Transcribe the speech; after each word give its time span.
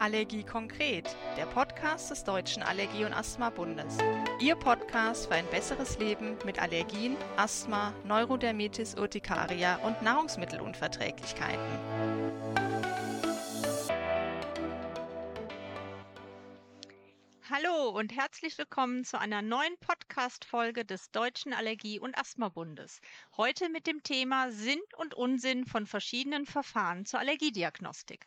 Allergie 0.00 0.42
konkret, 0.42 1.14
der 1.36 1.44
Podcast 1.44 2.10
des 2.10 2.24
Deutschen 2.24 2.62
Allergie- 2.62 3.04
und 3.04 3.12
Asthma-Bundes. 3.12 3.98
Ihr 4.40 4.56
Podcast 4.56 5.26
für 5.26 5.34
ein 5.34 5.46
besseres 5.50 5.98
Leben 5.98 6.38
mit 6.46 6.58
Allergien, 6.58 7.18
Asthma, 7.36 7.92
Neurodermitis 8.04 8.94
Urtikaria 8.94 9.76
und 9.84 10.00
Nahrungsmittelunverträglichkeiten. 10.00 11.60
Hallo 17.50 17.90
und 17.90 18.16
herzlich 18.16 18.56
willkommen 18.56 19.04
zu 19.04 19.20
einer 19.20 19.42
neuen 19.42 19.76
Podcast-Folge 19.80 20.86
des 20.86 21.10
Deutschen 21.10 21.52
Allergie- 21.52 22.00
und 22.00 22.16
Asthma-Bundes. 22.16 23.02
Heute 23.36 23.68
mit 23.68 23.86
dem 23.86 24.02
Thema 24.02 24.50
Sinn 24.50 24.80
und 24.96 25.12
Unsinn 25.12 25.66
von 25.66 25.84
verschiedenen 25.86 26.46
Verfahren 26.46 27.04
zur 27.04 27.20
Allergiediagnostik. 27.20 28.26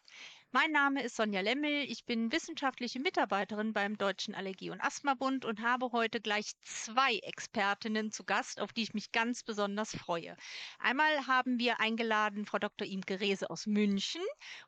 Mein 0.56 0.72
Name 0.72 1.02
ist 1.02 1.16
Sonja 1.16 1.42
Lemmel. 1.42 1.84
Ich 1.90 2.06
bin 2.06 2.32
wissenschaftliche 2.32 3.00
Mitarbeiterin 3.00 3.74
beim 3.74 3.98
Deutschen 3.98 4.36
Allergie- 4.36 4.70
und 4.70 4.82
Asthma-Bund 4.82 5.46
und 5.46 5.62
habe 5.62 5.92
heute 5.92 6.22
gleich 6.22 6.52
zwei 6.62 7.16
Expertinnen 7.24 8.12
zu 8.12 8.24
Gast, 8.24 8.62
auf 8.62 8.72
die 8.72 8.84
ich 8.84 8.94
mich 8.94 9.12
ganz 9.12 9.42
besonders 9.42 9.96
freue. 9.96 10.38
Einmal 10.78 11.26
haben 11.26 11.58
wir 11.58 11.80
eingeladen 11.80 12.46
Frau 12.46 12.60
Dr. 12.60 12.88
Imke 12.88 13.20
Rehse 13.20 13.50
aus 13.50 13.66
München 13.66 14.22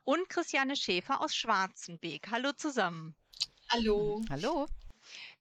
und 0.04 0.28
Christiane 0.28 0.76
Schäfer 0.76 1.22
aus 1.22 1.36
Schwarzenbeek. 1.36 2.32
Hallo 2.32 2.52
zusammen. 2.54 3.16
Hallo. 3.70 4.24
Hallo. 4.32 4.66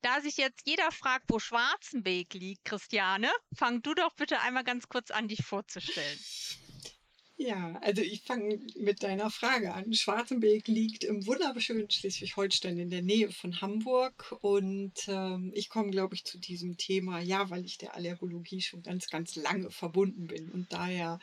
Da 0.02 0.20
sich 0.20 0.36
jetzt 0.36 0.66
jeder 0.66 0.92
fragt, 0.92 1.24
wo 1.28 1.38
Schwarzenbeek 1.38 2.34
liegt, 2.34 2.66
Christiane, 2.66 3.30
fang 3.56 3.80
du 3.80 3.94
doch 3.94 4.12
bitte 4.12 4.38
einmal 4.40 4.64
ganz 4.64 4.90
kurz 4.90 5.10
an, 5.10 5.26
dich 5.26 5.42
vorzustellen. 5.42 6.18
Ja, 7.36 7.76
also 7.82 8.00
ich 8.00 8.22
fange 8.22 8.60
mit 8.76 9.02
deiner 9.02 9.28
Frage 9.28 9.74
an. 9.74 9.92
Schwarzenberg 9.92 10.68
liegt 10.68 11.02
im 11.02 11.26
wunderschönen 11.26 11.90
Schleswig-Holstein 11.90 12.78
in 12.78 12.90
der 12.90 13.02
Nähe 13.02 13.32
von 13.32 13.60
Hamburg 13.60 14.36
und 14.40 14.92
ähm, 15.08 15.50
ich 15.52 15.68
komme, 15.68 15.90
glaube 15.90 16.14
ich, 16.14 16.24
zu 16.24 16.38
diesem 16.38 16.76
Thema, 16.76 17.18
ja, 17.20 17.50
weil 17.50 17.64
ich 17.64 17.76
der 17.76 17.96
Allergologie 17.96 18.60
schon 18.60 18.84
ganz, 18.84 19.08
ganz 19.08 19.34
lange 19.34 19.72
verbunden 19.72 20.28
bin 20.28 20.48
und 20.48 20.72
daher 20.72 21.18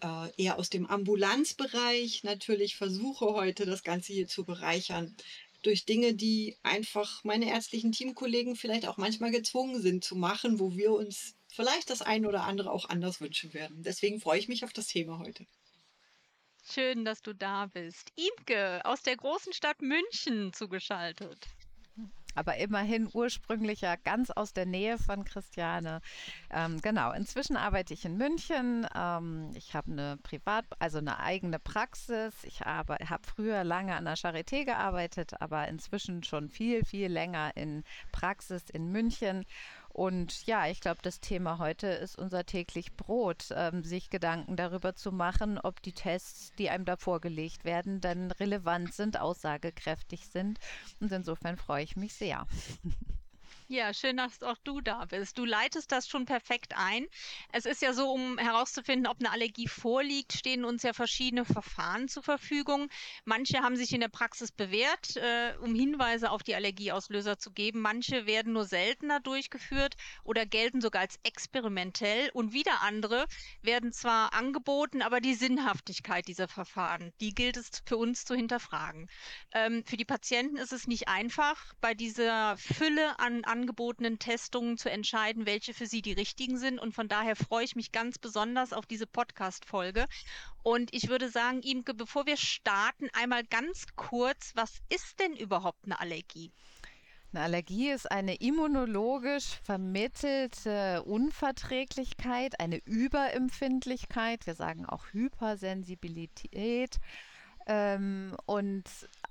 äh, 0.00 0.30
eher 0.40 0.60
aus 0.60 0.70
dem 0.70 0.86
Ambulanzbereich 0.86 2.22
natürlich 2.22 2.76
versuche 2.76 3.26
heute 3.26 3.66
das 3.66 3.82
Ganze 3.82 4.12
hier 4.12 4.28
zu 4.28 4.44
bereichern 4.44 5.16
durch 5.62 5.84
Dinge, 5.84 6.14
die 6.14 6.56
einfach 6.62 7.24
meine 7.24 7.50
ärztlichen 7.50 7.90
Teamkollegen 7.90 8.54
vielleicht 8.54 8.86
auch 8.86 8.96
manchmal 8.96 9.32
gezwungen 9.32 9.82
sind 9.82 10.04
zu 10.04 10.14
machen, 10.14 10.60
wo 10.60 10.76
wir 10.76 10.92
uns 10.92 11.34
vielleicht 11.52 11.90
das 11.90 12.02
eine 12.02 12.28
oder 12.28 12.44
andere 12.44 12.70
auch 12.70 12.88
anders 12.88 13.20
wünschen 13.20 13.54
werden. 13.54 13.82
Deswegen 13.82 14.20
freue 14.20 14.38
ich 14.38 14.48
mich 14.48 14.64
auf 14.64 14.72
das 14.72 14.86
Thema 14.86 15.18
heute. 15.18 15.46
Schön, 16.64 17.04
dass 17.04 17.22
du 17.22 17.34
da 17.34 17.66
bist. 17.66 18.12
Imke 18.16 18.80
aus 18.84 19.02
der 19.02 19.16
großen 19.16 19.52
Stadt 19.52 19.82
München 19.82 20.52
zugeschaltet. 20.52 21.48
Aber 22.34 22.56
immerhin 22.56 23.10
ursprünglich 23.12 23.82
ja 23.82 23.96
ganz 23.96 24.30
aus 24.30 24.54
der 24.54 24.64
Nähe 24.64 24.96
von 24.96 25.24
Christiane. 25.24 26.00
Ähm, 26.50 26.80
genau, 26.80 27.12
inzwischen 27.12 27.56
arbeite 27.56 27.92
ich 27.92 28.04
in 28.04 28.16
München. 28.16 28.86
Ähm, 28.96 29.50
ich 29.54 29.74
habe 29.74 29.92
eine 29.92 30.16
Privat, 30.22 30.64
also 30.78 30.98
eine 30.98 31.18
eigene 31.18 31.58
Praxis. 31.58 32.32
Ich 32.44 32.60
habe 32.60 32.96
hab 33.10 33.26
früher 33.26 33.64
lange 33.64 33.94
an 33.94 34.06
der 34.06 34.16
Charité 34.16 34.64
gearbeitet, 34.64 35.32
aber 35.40 35.68
inzwischen 35.68 36.22
schon 36.22 36.48
viel, 36.48 36.84
viel 36.84 37.08
länger 37.08 37.52
in 37.54 37.84
Praxis 38.12 38.70
in 38.70 38.90
München 38.90 39.44
und 39.92 40.46
ja, 40.46 40.66
ich 40.68 40.80
glaube, 40.80 41.00
das 41.02 41.20
Thema 41.20 41.58
heute 41.58 41.86
ist 41.86 42.16
unser 42.16 42.46
täglich 42.46 42.96
Brot, 42.96 43.48
ähm, 43.54 43.84
sich 43.84 44.08
Gedanken 44.08 44.56
darüber 44.56 44.94
zu 44.94 45.12
machen, 45.12 45.58
ob 45.58 45.82
die 45.82 45.92
Tests, 45.92 46.52
die 46.58 46.70
einem 46.70 46.84
da 46.84 46.96
vorgelegt 46.96 47.64
werden, 47.64 48.00
dann 48.00 48.30
relevant 48.30 48.94
sind, 48.94 49.20
aussagekräftig 49.20 50.28
sind. 50.28 50.58
Und 51.00 51.12
insofern 51.12 51.58
freue 51.58 51.84
ich 51.84 51.96
mich 51.96 52.14
sehr. 52.14 52.46
Ja, 53.72 53.94
schön, 53.94 54.18
dass 54.18 54.42
auch 54.42 54.58
du 54.64 54.82
da 54.82 55.06
bist. 55.06 55.38
Du 55.38 55.46
leitest 55.46 55.92
das 55.92 56.06
schon 56.06 56.26
perfekt 56.26 56.74
ein. 56.76 57.06
Es 57.52 57.64
ist 57.64 57.80
ja 57.80 57.94
so, 57.94 58.12
um 58.12 58.36
herauszufinden, 58.36 59.06
ob 59.06 59.18
eine 59.18 59.30
Allergie 59.30 59.66
vorliegt, 59.66 60.34
stehen 60.34 60.66
uns 60.66 60.82
ja 60.82 60.92
verschiedene 60.92 61.46
Verfahren 61.46 62.06
zur 62.06 62.22
Verfügung. 62.22 62.90
Manche 63.24 63.60
haben 63.60 63.76
sich 63.76 63.94
in 63.94 64.02
der 64.02 64.10
Praxis 64.10 64.52
bewährt, 64.52 65.16
äh, 65.16 65.54
um 65.62 65.74
Hinweise 65.74 66.32
auf 66.32 66.42
die 66.42 66.54
Allergieauslöser 66.54 67.38
zu 67.38 67.50
geben. 67.50 67.80
Manche 67.80 68.26
werden 68.26 68.52
nur 68.52 68.66
seltener 68.66 69.20
durchgeführt 69.20 69.94
oder 70.22 70.44
gelten 70.44 70.82
sogar 70.82 71.00
als 71.00 71.18
experimentell. 71.22 72.28
Und 72.34 72.52
wieder 72.52 72.82
andere 72.82 73.24
werden 73.62 73.90
zwar 73.90 74.34
angeboten, 74.34 75.00
aber 75.00 75.22
die 75.22 75.32
Sinnhaftigkeit 75.32 76.28
dieser 76.28 76.46
Verfahren, 76.46 77.14
die 77.22 77.34
gilt 77.34 77.56
es 77.56 77.70
für 77.86 77.96
uns 77.96 78.26
zu 78.26 78.34
hinterfragen. 78.34 79.08
Ähm, 79.54 79.82
für 79.86 79.96
die 79.96 80.04
Patienten 80.04 80.58
ist 80.58 80.74
es 80.74 80.86
nicht 80.86 81.08
einfach, 81.08 81.72
bei 81.80 81.94
dieser 81.94 82.58
Fülle 82.58 83.18
an 83.18 83.42
angebotenen 83.62 84.18
Testungen 84.18 84.76
zu 84.76 84.90
entscheiden, 84.90 85.46
welche 85.46 85.72
für 85.72 85.86
sie 85.86 86.02
die 86.02 86.12
richtigen 86.12 86.58
sind. 86.58 86.80
Und 86.80 86.94
von 86.94 87.06
daher 87.08 87.36
freue 87.36 87.64
ich 87.64 87.76
mich 87.76 87.92
ganz 87.92 88.18
besonders 88.18 88.72
auf 88.72 88.86
diese 88.86 89.06
Podcast-Folge. 89.06 90.06
Und 90.64 90.92
ich 90.92 91.08
würde 91.08 91.28
sagen, 91.28 91.62
Imke, 91.62 91.94
bevor 91.94 92.26
wir 92.26 92.36
starten, 92.36 93.08
einmal 93.12 93.44
ganz 93.44 93.86
kurz, 93.94 94.52
was 94.54 94.80
ist 94.88 95.20
denn 95.20 95.36
überhaupt 95.36 95.84
eine 95.84 96.00
Allergie? 96.00 96.50
Eine 97.32 97.44
Allergie 97.44 97.90
ist 97.90 98.10
eine 98.10 98.34
immunologisch 98.34 99.58
vermittelte 99.64 101.02
Unverträglichkeit, 101.04 102.60
eine 102.60 102.78
Überempfindlichkeit, 102.84 104.46
wir 104.46 104.54
sagen 104.54 104.84
auch 104.84 105.06
Hypersensibilität. 105.12 106.98
Ähm, 107.66 108.36
und 108.44 108.84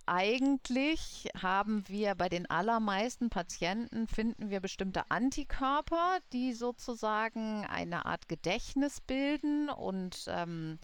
eigentlich 0.06 1.30
haben 1.42 1.84
wir 1.88 2.16
bei 2.16 2.30
den 2.30 2.50
allermeisten 2.50 3.30
Patienten 3.30 4.08
finden 4.08 4.50
wir 4.50 4.60
bestimmte 4.60 5.10
Antikörper, 5.10 6.20
die 6.34 6.54
sozusagen 6.54 7.66
eine 7.66 8.06
Art 8.06 8.28
Gedächtnis 8.28 9.02
bilden 9.02 9.70
und 9.70 10.26
ähm, 10.28 10.80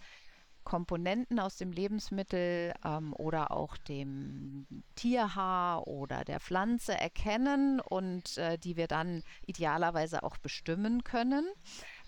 Komponenten 0.67 1.39
aus 1.39 1.56
dem 1.56 1.72
Lebensmittel 1.72 2.73
ähm, 2.83 3.13
oder 3.13 3.51
auch 3.51 3.77
dem 3.77 4.67
Tierhaar 4.95 5.88
oder 5.88 6.25
der 6.25 6.41
Pflanze 6.41 6.94
erkennen 6.94 7.79
und 7.79 8.38
äh, 8.38 8.57
die 8.57 8.75
wir 8.75 8.88
dann 8.88 9.23
idealerweise 9.45 10.23
auch 10.23 10.35
bestimmen 10.35 11.06
können. 11.06 11.45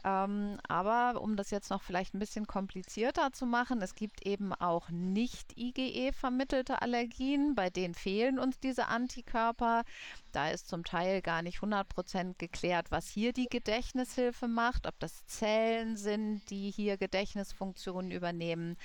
Ähm, 0.04 0.58
aber 0.68 1.22
um 1.22 1.36
das 1.36 1.52
jetzt 1.52 1.70
noch 1.70 1.82
vielleicht 1.82 2.14
ein 2.14 2.20
bisschen 2.20 2.48
komplizierter 2.48 3.32
zu 3.34 3.46
machen, 3.46 3.82
es 3.82 3.96
gibt 3.96 4.26
eben 4.26 4.54
auch 4.54 4.90
nicht 4.90 5.58
IgE 5.58 6.14
vermittelte 6.14 6.82
Allergien, 6.82 7.56
bei 7.56 7.70
denen 7.70 7.94
fehlen 7.94 8.40
uns 8.40 8.60
diese 8.60 8.88
Antikörper. 8.88 9.84
Da 10.32 10.50
ist 10.50 10.70
zum 10.70 10.84
Teil 10.84 11.22
gar 11.22 11.42
nicht 11.42 11.60
100% 11.60 12.36
geklärt, 12.38 12.92
was 12.92 13.10
hier 13.10 13.34
die 13.34 13.48
Gedächtnishilfe 13.50 14.48
macht, 14.48 14.88
ob 14.88 14.98
das 15.00 15.26
Zellen 15.26 15.98
sind, 15.98 16.50
die 16.50 16.72
hier 16.72 16.98
Gedächtnisfunktionen 16.98 18.12
übernehmen. 18.12 18.78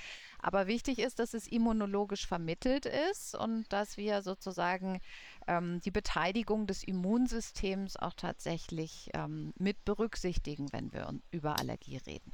Aber 0.45 0.67
wichtig 0.67 0.99
ist, 0.99 1.21
dass 1.21 1.33
es 1.33 1.47
immunologisch 1.47 2.27
vermittelt 2.27 2.85
ist 2.85 3.35
und 3.35 3.65
dass 3.73 3.97
wir 3.97 4.21
sozusagen 4.21 5.01
ähm, 5.47 5.81
die 5.81 5.91
Beteiligung 5.91 6.67
des 6.67 6.85
Immunsystems 6.85 7.97
auch 7.97 8.13
tatsächlich 8.13 9.09
ähm, 9.15 9.55
mit 9.57 9.87
berücksichtigen, 9.87 10.71
wenn 10.71 10.93
wir 10.93 11.19
über 11.31 11.59
Allergie 11.59 11.97
reden. 11.97 12.31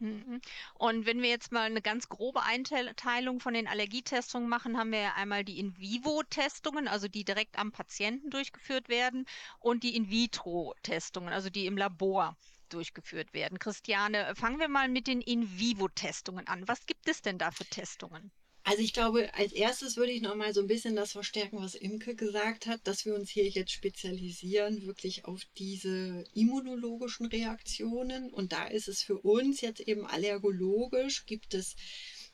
Mhm. 0.00 0.40
Und 0.74 1.06
wenn 1.06 1.22
wir 1.22 1.28
jetzt 1.28 1.52
mal 1.52 1.62
eine 1.62 1.80
ganz 1.80 2.08
grobe 2.08 2.42
Einteilung 2.42 3.38
von 3.38 3.54
den 3.54 3.68
Allergietestungen 3.68 4.48
machen, 4.48 4.76
haben 4.76 4.90
wir 4.90 5.00
ja 5.00 5.14
einmal 5.14 5.44
die 5.44 5.60
In-vivo-Testungen, 5.60 6.88
also 6.88 7.06
die 7.06 7.24
direkt 7.24 7.56
am 7.56 7.70
Patienten 7.70 8.30
durchgeführt 8.30 8.88
werden, 8.88 9.26
und 9.60 9.84
die 9.84 9.94
In-vitro-Testungen, 9.94 11.32
also 11.32 11.50
die 11.50 11.66
im 11.66 11.76
Labor 11.76 12.36
durchgeführt 12.68 13.32
werden. 13.32 13.58
Christiane, 13.58 14.34
fangen 14.34 14.60
wir 14.60 14.68
mal 14.68 14.88
mit 14.88 15.06
den 15.06 15.20
In-vivo-Testungen 15.20 16.46
an. 16.46 16.66
Was 16.68 16.86
gibt 16.86 17.08
es 17.08 17.22
denn 17.22 17.38
da 17.38 17.50
für 17.50 17.64
Testungen? 17.64 18.30
Also 18.68 18.82
ich 18.82 18.92
glaube, 18.92 19.32
als 19.32 19.52
erstes 19.52 19.96
würde 19.96 20.12
ich 20.12 20.20
noch 20.20 20.34
mal 20.34 20.52
so 20.52 20.60
ein 20.60 20.66
bisschen 20.66 20.94
das 20.94 21.12
verstärken, 21.12 21.56
was 21.58 21.74
Imke 21.74 22.14
gesagt 22.14 22.66
hat, 22.66 22.86
dass 22.86 23.06
wir 23.06 23.14
uns 23.14 23.30
hier 23.30 23.48
jetzt 23.48 23.72
spezialisieren 23.72 24.84
wirklich 24.84 25.24
auf 25.24 25.40
diese 25.56 26.24
immunologischen 26.34 27.24
Reaktionen. 27.24 28.30
Und 28.30 28.52
da 28.52 28.66
ist 28.66 28.88
es 28.88 29.02
für 29.02 29.16
uns 29.16 29.62
jetzt 29.62 29.80
eben 29.80 30.06
allergologisch, 30.06 31.24
gibt 31.24 31.54
es 31.54 31.76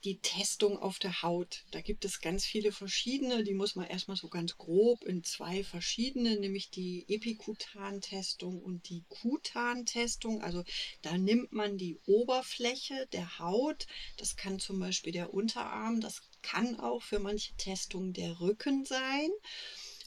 die 0.04 0.18
Testung 0.18 0.78
auf 0.78 0.98
der 0.98 1.22
Haut. 1.22 1.64
Da 1.70 1.80
gibt 1.80 2.04
es 2.04 2.20
ganz 2.20 2.44
viele 2.44 2.72
verschiedene, 2.72 3.42
die 3.42 3.54
muss 3.54 3.74
man 3.74 3.86
erstmal 3.86 4.16
so 4.16 4.28
ganz 4.28 4.58
grob 4.58 5.02
in 5.04 5.24
zwei 5.24 5.64
verschiedene, 5.64 6.38
nämlich 6.38 6.70
die 6.70 7.06
Epikutan-Testung 7.08 8.62
und 8.62 8.88
die 8.90 9.04
Kutan-Testung. 9.08 10.42
Also 10.42 10.62
da 11.02 11.16
nimmt 11.16 11.52
man 11.52 11.78
die 11.78 11.98
Oberfläche 12.06 13.08
der 13.12 13.38
Haut, 13.38 13.86
das 14.18 14.36
kann 14.36 14.58
zum 14.58 14.78
Beispiel 14.78 15.12
der 15.12 15.32
Unterarm, 15.32 16.00
das 16.00 16.22
kann 16.42 16.78
auch 16.78 17.02
für 17.02 17.18
manche 17.18 17.54
Testungen 17.56 18.12
der 18.12 18.40
Rücken 18.40 18.84
sein. 18.84 19.30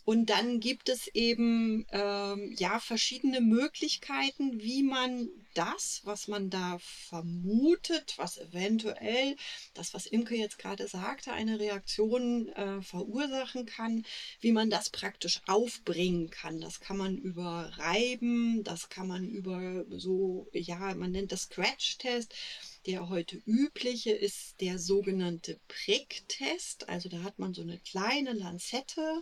Und 0.08 0.28
dann 0.28 0.62
gibt 0.62 0.88
es 0.88 1.08
eben 1.08 1.86
ähm, 1.92 2.56
ja 2.58 2.80
verschiedene 2.80 3.42
Möglichkeiten, 3.42 4.62
wie 4.62 4.82
man 4.82 5.28
das, 5.54 6.00
was 6.06 6.30
man 6.30 6.50
da 6.50 6.78
vermutet, 6.80 8.14
was 8.16 8.38
eventuell, 8.38 9.36
das, 9.74 9.94
was 9.94 10.06
Imke 10.06 10.38
jetzt 10.38 10.60
gerade 10.60 10.88
sagte, 10.88 11.34
eine 11.34 11.60
Reaktion 11.60 12.48
äh, 12.48 12.82
verursachen 12.82 13.66
kann, 13.66 14.06
wie 14.40 14.54
man 14.54 14.70
das 14.70 14.90
praktisch 14.92 15.42
aufbringen 15.46 16.30
kann. 16.30 16.62
Das 16.62 16.80
kann 16.80 16.96
man 16.96 17.18
über 17.18 17.74
Reiben, 17.76 18.64
das 18.64 18.88
kann 18.88 19.10
man 19.10 19.28
über 19.28 19.84
so, 19.90 20.48
ja, 20.54 20.96
man 20.96 21.12
nennt 21.12 21.34
das 21.34 21.42
Scratch-Test. 21.42 22.34
Der 22.88 23.10
heute 23.10 23.36
übliche 23.46 24.12
ist 24.12 24.62
der 24.62 24.80
sogenannte 24.80 25.60
Pricktest. 25.68 26.88
Also 26.88 27.10
da 27.10 27.22
hat 27.22 27.38
man 27.38 27.54
so 27.54 27.62
eine 27.62 27.80
kleine 27.80 28.32
Lanzette, 28.32 29.22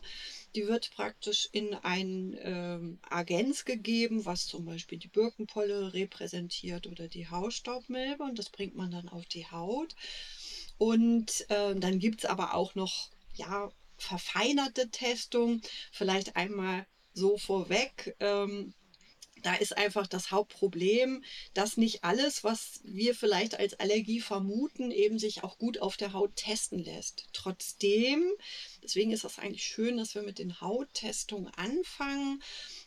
die 0.53 0.67
wird 0.67 0.91
praktisch 0.91 1.49
in 1.51 1.73
ein 1.73 2.37
ähm, 2.43 2.99
Agens 3.09 3.65
gegeben, 3.65 4.23
was 4.23 4.45
zum 4.45 4.65
Beispiel 4.65 4.99
die 4.99 5.07
Birkenpolle 5.07 5.95
repräsentiert 5.95 6.85
oder 6.85 7.07
die 7.07 7.27
Hausstaubmilbe 7.27 8.21
und 8.21 8.37
das 8.37 8.51
bringt 8.51 8.75
man 8.75 8.91
dann 8.91 9.09
auf 9.09 9.25
die 9.25 9.47
Haut. 9.47 9.95
Und 10.77 11.49
äh, 11.49 11.73
dann 11.73 11.97
gibt 11.97 12.23
es 12.23 12.29
aber 12.29 12.53
auch 12.53 12.75
noch, 12.75 13.09
ja, 13.33 13.71
verfeinerte 13.97 14.91
Testung. 14.91 15.61
Vielleicht 15.91 16.35
einmal 16.35 16.85
so 17.13 17.39
vorweg. 17.39 18.15
Ähm, 18.19 18.75
da 19.45 19.53
ist 19.53 19.77
einfach 19.77 20.07
das 20.07 20.31
Hauptproblem, 20.31 21.23
dass 21.53 21.77
nicht 21.77 22.03
alles, 22.03 22.43
was 22.43 22.79
wir 22.83 23.13
vielleicht 23.13 23.59
als 23.59 23.79
Allergie 23.79 24.19
vermuten, 24.19 24.89
eben 24.89 25.19
sich 25.19 25.43
auch 25.43 25.59
gut 25.59 25.79
auf 25.79 25.97
der 25.97 26.13
Haut 26.13 26.35
testen 26.35 26.79
lässt. 26.79 27.27
Trotzdem, 27.31 28.23
deswegen 28.81 29.11
ist 29.11 29.23
das 29.23 29.37
eigentlich 29.37 29.63
schön, 29.63 29.97
dass 29.97 30.15
wir 30.15 30.23
mit 30.23 30.39
den 30.39 30.61
Hauttestungen 30.61 31.53
anfangen, 31.53 32.41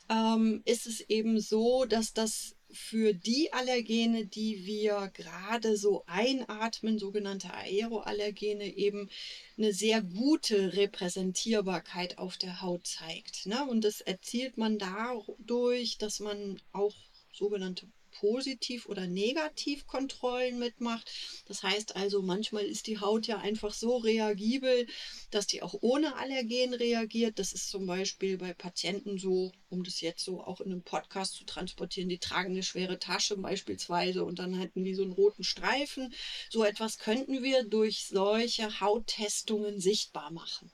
ähm, 0.08 0.62
ist 0.64 0.86
es 0.86 1.00
eben 1.02 1.40
so, 1.40 1.84
dass 1.84 2.12
das 2.12 2.56
für 2.70 3.14
die 3.14 3.52
Allergene, 3.52 4.26
die 4.26 4.66
wir 4.66 5.10
gerade 5.14 5.76
so 5.76 6.04
einatmen, 6.06 6.98
sogenannte 6.98 7.52
Aeroallergene, 7.52 8.76
eben 8.76 9.08
eine 9.56 9.72
sehr 9.72 10.02
gute 10.02 10.74
Repräsentierbarkeit 10.74 12.18
auf 12.18 12.36
der 12.36 12.60
Haut 12.60 12.86
zeigt. 12.86 13.46
Ne? 13.46 13.66
Und 13.66 13.84
das 13.84 14.00
erzielt 14.00 14.58
man 14.58 14.78
dadurch, 14.78 15.98
dass 15.98 16.20
man 16.20 16.60
auch 16.72 16.94
sogenannte 17.32 17.86
Positiv- 18.20 18.86
oder 18.86 19.06
Negativkontrollen 19.06 20.58
mitmacht. 20.58 21.10
Das 21.46 21.62
heißt 21.62 21.94
also, 21.94 22.22
manchmal 22.22 22.64
ist 22.64 22.88
die 22.88 22.98
Haut 22.98 23.26
ja 23.26 23.38
einfach 23.38 23.72
so 23.72 23.98
reagibel, 23.98 24.86
dass 25.30 25.46
die 25.46 25.62
auch 25.62 25.74
ohne 25.82 26.16
Allergen 26.16 26.74
reagiert. 26.74 27.38
Das 27.38 27.52
ist 27.52 27.70
zum 27.70 27.86
Beispiel 27.86 28.36
bei 28.36 28.52
Patienten 28.52 29.18
so, 29.18 29.52
um 29.70 29.84
das 29.84 30.00
jetzt 30.00 30.24
so 30.24 30.42
auch 30.42 30.60
in 30.60 30.72
einem 30.72 30.82
Podcast 30.82 31.34
zu 31.34 31.44
transportieren, 31.44 32.08
die 32.08 32.18
tragen 32.18 32.50
eine 32.50 32.62
schwere 32.62 32.98
Tasche 32.98 33.36
beispielsweise 33.36 34.24
und 34.24 34.38
dann 34.38 34.54
hätten 34.54 34.82
die 34.82 34.94
so 34.94 35.02
einen 35.02 35.12
roten 35.12 35.44
Streifen. 35.44 36.12
So 36.50 36.64
etwas 36.64 36.98
könnten 36.98 37.42
wir 37.42 37.62
durch 37.64 38.06
solche 38.06 38.80
Hauttestungen 38.80 39.80
sichtbar 39.80 40.32
machen. 40.32 40.72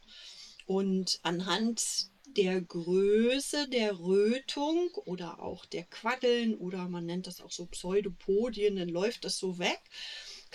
Und 0.66 1.20
anhand 1.22 2.08
der 2.36 2.60
Größe 2.60 3.68
der 3.68 3.98
Rötung 3.98 4.90
oder 5.06 5.40
auch 5.40 5.64
der 5.66 5.84
Quaddeln 5.84 6.54
oder 6.54 6.88
man 6.88 7.06
nennt 7.06 7.26
das 7.26 7.40
auch 7.40 7.50
so 7.50 7.66
Pseudopodien, 7.66 8.76
dann 8.76 8.88
läuft 8.88 9.24
das 9.24 9.38
so 9.38 9.58
weg, 9.58 9.80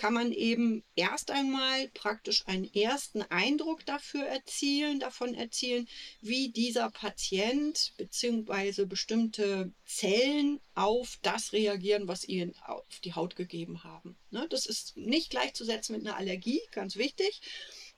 kann 0.00 0.14
man 0.14 0.32
eben 0.32 0.82
erst 0.96 1.30
einmal 1.30 1.88
praktisch 1.88 2.46
einen 2.46 2.72
ersten 2.72 3.20
Eindruck 3.20 3.84
dafür 3.84 4.24
erzielen, 4.24 4.98
davon 4.98 5.34
erzielen, 5.34 5.86
wie 6.22 6.48
dieser 6.48 6.90
Patient 6.90 7.92
bzw. 7.98 8.86
bestimmte 8.86 9.74
Zellen 9.84 10.58
auf 10.74 11.18
das 11.20 11.52
reagieren, 11.52 12.08
was 12.08 12.26
ihnen 12.26 12.54
auf 12.64 13.00
die 13.04 13.12
Haut 13.12 13.36
gegeben 13.36 13.84
haben. 13.84 14.16
Ne, 14.30 14.46
das 14.48 14.64
ist 14.64 14.96
nicht 14.96 15.28
gleichzusetzen 15.28 15.94
mit 15.94 16.06
einer 16.06 16.16
Allergie, 16.16 16.62
ganz 16.72 16.96
wichtig. 16.96 17.42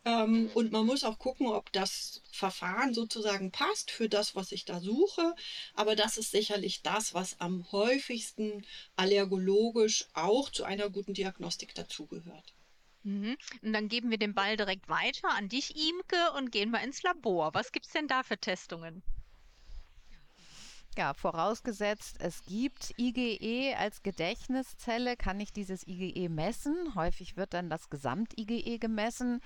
Ähm, 0.04 0.50
und 0.54 0.72
man 0.72 0.86
muss 0.86 1.04
auch 1.04 1.18
gucken, 1.18 1.46
ob 1.46 1.72
das 1.72 2.22
Verfahren 2.32 2.92
sozusagen 2.92 3.52
passt 3.52 3.90
für 3.90 4.08
das, 4.08 4.34
was 4.34 4.50
ich 4.50 4.64
da 4.64 4.80
suche. 4.80 5.34
Aber 5.74 5.94
das 5.94 6.18
ist 6.18 6.32
sicherlich 6.32 6.82
das, 6.82 7.14
was 7.14 7.40
am 7.40 7.70
häufigsten 7.70 8.66
allergologisch 8.96 10.06
auch 10.14 10.50
zu 10.50 10.64
einer 10.64 10.90
guten 10.90 11.14
Diagnostik 11.14 11.74
dazugehört. 11.74 12.54
Mhm. 13.04 13.36
Und 13.62 13.72
dann 13.72 13.88
geben 13.88 14.10
wir 14.10 14.18
den 14.18 14.34
Ball 14.34 14.56
direkt 14.56 14.88
weiter 14.88 15.30
an 15.30 15.48
dich, 15.48 15.76
Imke, 15.76 16.32
und 16.36 16.50
gehen 16.50 16.70
wir 16.70 16.80
ins 16.82 17.02
Labor. 17.02 17.54
Was 17.54 17.72
gibt 17.72 17.86
es 17.86 17.92
denn 17.92 18.08
da 18.08 18.22
für 18.22 18.38
Testungen? 18.38 19.02
Ja, 20.98 21.14
vorausgesetzt, 21.14 22.16
es 22.20 22.44
gibt 22.44 22.92
IgE 22.98 23.74
als 23.78 24.02
Gedächtniszelle, 24.02 25.16
kann 25.16 25.40
ich 25.40 25.50
dieses 25.50 25.86
IgE 25.86 26.28
messen. 26.28 26.94
Häufig 26.94 27.36
wird 27.38 27.54
dann 27.54 27.70
das 27.70 27.88
Gesamt-IgE 27.88 28.78
gemessen 28.78 29.40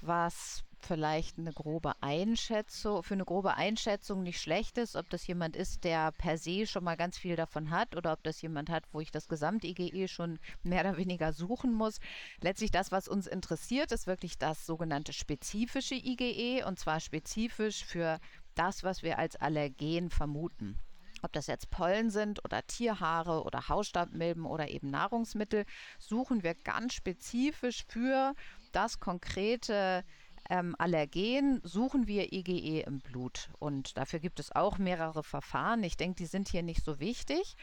was 0.00 0.64
vielleicht 0.78 1.38
eine 1.38 1.52
grobe 1.52 1.94
Einschätzung, 2.00 3.02
für 3.02 3.14
eine 3.14 3.24
grobe 3.24 3.54
Einschätzung 3.54 4.22
nicht 4.22 4.40
schlecht 4.40 4.78
ist, 4.78 4.96
ob 4.96 5.08
das 5.10 5.26
jemand 5.26 5.56
ist, 5.56 5.84
der 5.84 6.12
per 6.12 6.38
se 6.38 6.66
schon 6.66 6.84
mal 6.84 6.96
ganz 6.96 7.18
viel 7.18 7.36
davon 7.36 7.70
hat 7.70 7.96
oder 7.96 8.12
ob 8.12 8.22
das 8.22 8.40
jemand 8.42 8.70
hat, 8.70 8.84
wo 8.92 9.00
ich 9.00 9.10
das 9.10 9.28
Gesamt-IgE 9.28 10.08
schon 10.08 10.38
mehr 10.62 10.80
oder 10.82 10.96
weniger 10.96 11.32
suchen 11.32 11.72
muss. 11.72 11.98
Letztlich 12.40 12.70
das, 12.70 12.92
was 12.92 13.08
uns 13.08 13.26
interessiert, 13.26 13.92
ist 13.92 14.06
wirklich 14.06 14.38
das 14.38 14.66
sogenannte 14.66 15.12
spezifische 15.12 15.94
IgE 15.94 16.64
und 16.66 16.78
zwar 16.78 17.00
spezifisch 17.00 17.84
für 17.84 18.20
das, 18.54 18.84
was 18.84 19.02
wir 19.02 19.18
als 19.18 19.36
Allergen 19.36 20.10
vermuten. 20.10 20.78
Ob 21.22 21.32
das 21.32 21.46
jetzt 21.46 21.70
Pollen 21.70 22.10
sind 22.10 22.44
oder 22.44 22.66
Tierhaare 22.66 23.42
oder 23.42 23.68
Hausstaubmilben 23.68 24.44
oder 24.44 24.68
eben 24.68 24.90
Nahrungsmittel, 24.90 25.64
suchen 25.98 26.42
wir 26.42 26.54
ganz 26.54 26.94
spezifisch 26.94 27.84
für 27.88 28.34
das 28.76 29.00
konkrete 29.00 30.04
ähm, 30.50 30.76
Allergen 30.78 31.60
suchen 31.64 32.06
wir 32.06 32.32
IgE 32.32 32.82
im 32.82 33.00
Blut. 33.00 33.50
Und 33.58 33.96
dafür 33.96 34.20
gibt 34.20 34.38
es 34.38 34.54
auch 34.54 34.78
mehrere 34.78 35.22
Verfahren. 35.22 35.82
Ich 35.82 35.96
denke, 35.96 36.16
die 36.16 36.26
sind 36.26 36.48
hier 36.48 36.62
nicht 36.62 36.84
so 36.84 37.00
wichtig. 37.00 37.56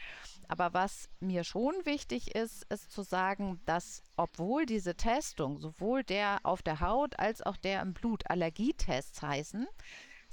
Aber 0.48 0.74
was 0.74 1.08
mir 1.20 1.44
schon 1.44 1.74
wichtig 1.84 2.34
ist, 2.34 2.64
ist 2.64 2.90
zu 2.90 3.02
sagen, 3.02 3.60
dass 3.64 4.02
obwohl 4.16 4.66
diese 4.66 4.96
Testung, 4.96 5.60
sowohl 5.60 6.04
der 6.04 6.40
auf 6.42 6.62
der 6.62 6.80
Haut 6.80 7.18
als 7.18 7.42
auch 7.42 7.56
der 7.56 7.80
im 7.80 7.94
Blut 7.94 8.28
Allergietests 8.28 9.22
heißen, 9.22 9.66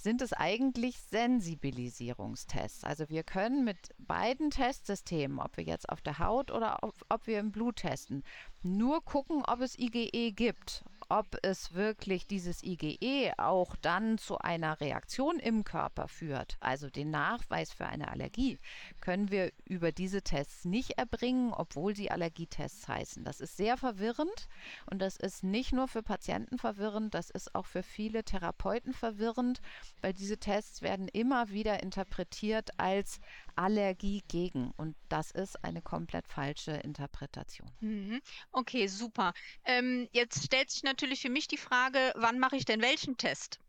sind 0.03 0.21
es 0.21 0.33
eigentlich 0.33 0.99
Sensibilisierungstests. 1.09 2.83
Also 2.83 3.09
wir 3.09 3.23
können 3.23 3.63
mit 3.63 3.89
beiden 3.97 4.49
Testsystemen, 4.49 5.39
ob 5.39 5.57
wir 5.57 5.63
jetzt 5.63 5.89
auf 5.89 6.01
der 6.01 6.19
Haut 6.19 6.51
oder 6.51 6.79
ob, 6.81 6.93
ob 7.09 7.27
wir 7.27 7.39
im 7.39 7.51
Blut 7.51 7.77
testen, 7.77 8.23
nur 8.63 9.03
gucken, 9.03 9.43
ob 9.45 9.61
es 9.61 9.77
IgE 9.77 10.31
gibt 10.31 10.83
ob 11.11 11.35
es 11.41 11.73
wirklich 11.73 12.25
dieses 12.25 12.63
IgE 12.63 13.33
auch 13.37 13.75
dann 13.75 14.17
zu 14.17 14.37
einer 14.37 14.79
Reaktion 14.79 15.39
im 15.39 15.65
Körper 15.65 16.07
führt, 16.07 16.55
also 16.61 16.89
den 16.89 17.11
Nachweis 17.11 17.73
für 17.73 17.85
eine 17.85 18.07
Allergie, 18.07 18.59
können 19.01 19.29
wir 19.29 19.51
über 19.65 19.91
diese 19.91 20.21
Tests 20.21 20.63
nicht 20.63 20.91
erbringen, 20.91 21.53
obwohl 21.53 21.97
sie 21.97 22.09
Allergietests 22.09 22.87
heißen. 22.87 23.25
Das 23.25 23.41
ist 23.41 23.57
sehr 23.57 23.75
verwirrend 23.75 24.47
und 24.89 25.01
das 25.01 25.17
ist 25.17 25.43
nicht 25.43 25.73
nur 25.73 25.89
für 25.89 26.01
Patienten 26.01 26.57
verwirrend, 26.57 27.13
das 27.13 27.29
ist 27.29 27.55
auch 27.55 27.65
für 27.65 27.83
viele 27.83 28.23
Therapeuten 28.23 28.93
verwirrend, 28.93 29.61
weil 30.01 30.13
diese 30.13 30.37
Tests 30.37 30.81
werden 30.81 31.09
immer 31.09 31.49
wieder 31.49 31.83
interpretiert 31.83 32.69
als 32.79 33.19
Allergie 33.55 34.23
gegen. 34.27 34.71
Und 34.77 34.95
das 35.09 35.31
ist 35.31 35.63
eine 35.63 35.81
komplett 35.81 36.27
falsche 36.27 36.71
Interpretation. 36.71 37.69
Mhm. 37.79 38.21
Okay, 38.51 38.87
super. 38.87 39.33
Ähm, 39.65 40.07
jetzt 40.11 40.43
stellt 40.43 40.71
sich 40.71 40.83
natürlich 40.83 41.21
für 41.21 41.29
mich 41.29 41.47
die 41.47 41.57
Frage, 41.57 42.13
wann 42.15 42.39
mache 42.39 42.55
ich 42.55 42.65
denn 42.65 42.81
welchen 42.81 43.17
Test? 43.17 43.59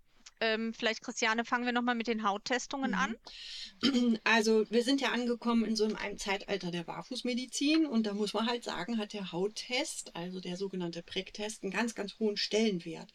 Ähm, 0.43 0.75
vielleicht, 0.75 1.05
Christiane, 1.05 1.45
fangen 1.45 1.67
wir 1.67 1.73
nochmal 1.73 1.95
mit 1.95 2.09
den 2.09 2.25
Hauttestungen 2.25 2.91
mhm. 2.91 2.97
an. 2.97 3.17
Also, 4.25 4.69
wir 4.71 4.83
sind 4.83 5.01
ja 5.01 5.11
angekommen 5.11 5.65
in 5.65 5.77
so 5.77 5.85
einem 5.85 6.19
Zeitalter 6.19 6.71
der 6.71 6.83
Barfußmedizin 6.83 7.87
und 7.87 8.07
da 8.07 8.15
muss 8.15 8.35
man 8.35 8.47
halt 8.47 8.65
sagen, 8.65 8.99
hat 8.99 9.13
der 9.13 9.31
Hauttest, 9.31 10.15
also 10.17 10.41
der 10.41 10.57
sogenannte 10.57 11.03
Pricktest, 11.03 11.63
einen 11.63 11.73
ganz, 11.73 11.95
ganz 11.95 12.19
hohen 12.19 12.37
Stellenwert. 12.37 13.13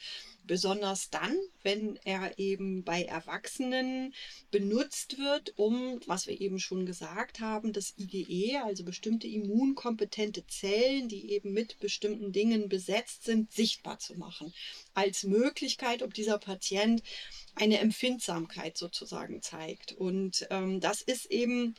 Besonders 0.47 1.09
dann, 1.09 1.37
wenn 1.61 1.99
er 2.05 2.39
eben 2.39 2.83
bei 2.83 3.03
Erwachsenen 3.03 4.13
benutzt 4.49 5.17
wird, 5.17 5.53
um, 5.57 5.99
was 6.05 6.25
wir 6.27 6.39
eben 6.39 6.59
schon 6.59 6.85
gesagt 6.85 7.41
haben, 7.41 7.73
das 7.73 7.93
IgE, 7.97 8.63
also 8.63 8.83
bestimmte 8.83 9.27
immunkompetente 9.27 10.47
Zellen, 10.47 11.09
die 11.09 11.31
eben 11.31 11.51
mit 11.51 11.79
bestimmten 11.79 12.31
Dingen 12.31 12.69
besetzt 12.69 13.25
sind, 13.25 13.51
sichtbar 13.51 13.99
zu 13.99 14.17
machen. 14.17 14.53
Als 14.93 15.23
Möglichkeit, 15.23 16.01
ob 16.01 16.13
dieser 16.13 16.39
Patient 16.39 17.03
eine 17.55 17.79
Empfindsamkeit 17.79 18.77
sozusagen 18.77 19.41
zeigt. 19.41 19.91
Und 19.91 20.47
ähm, 20.49 20.79
das 20.79 21.01
ist 21.01 21.25
eben 21.25 21.75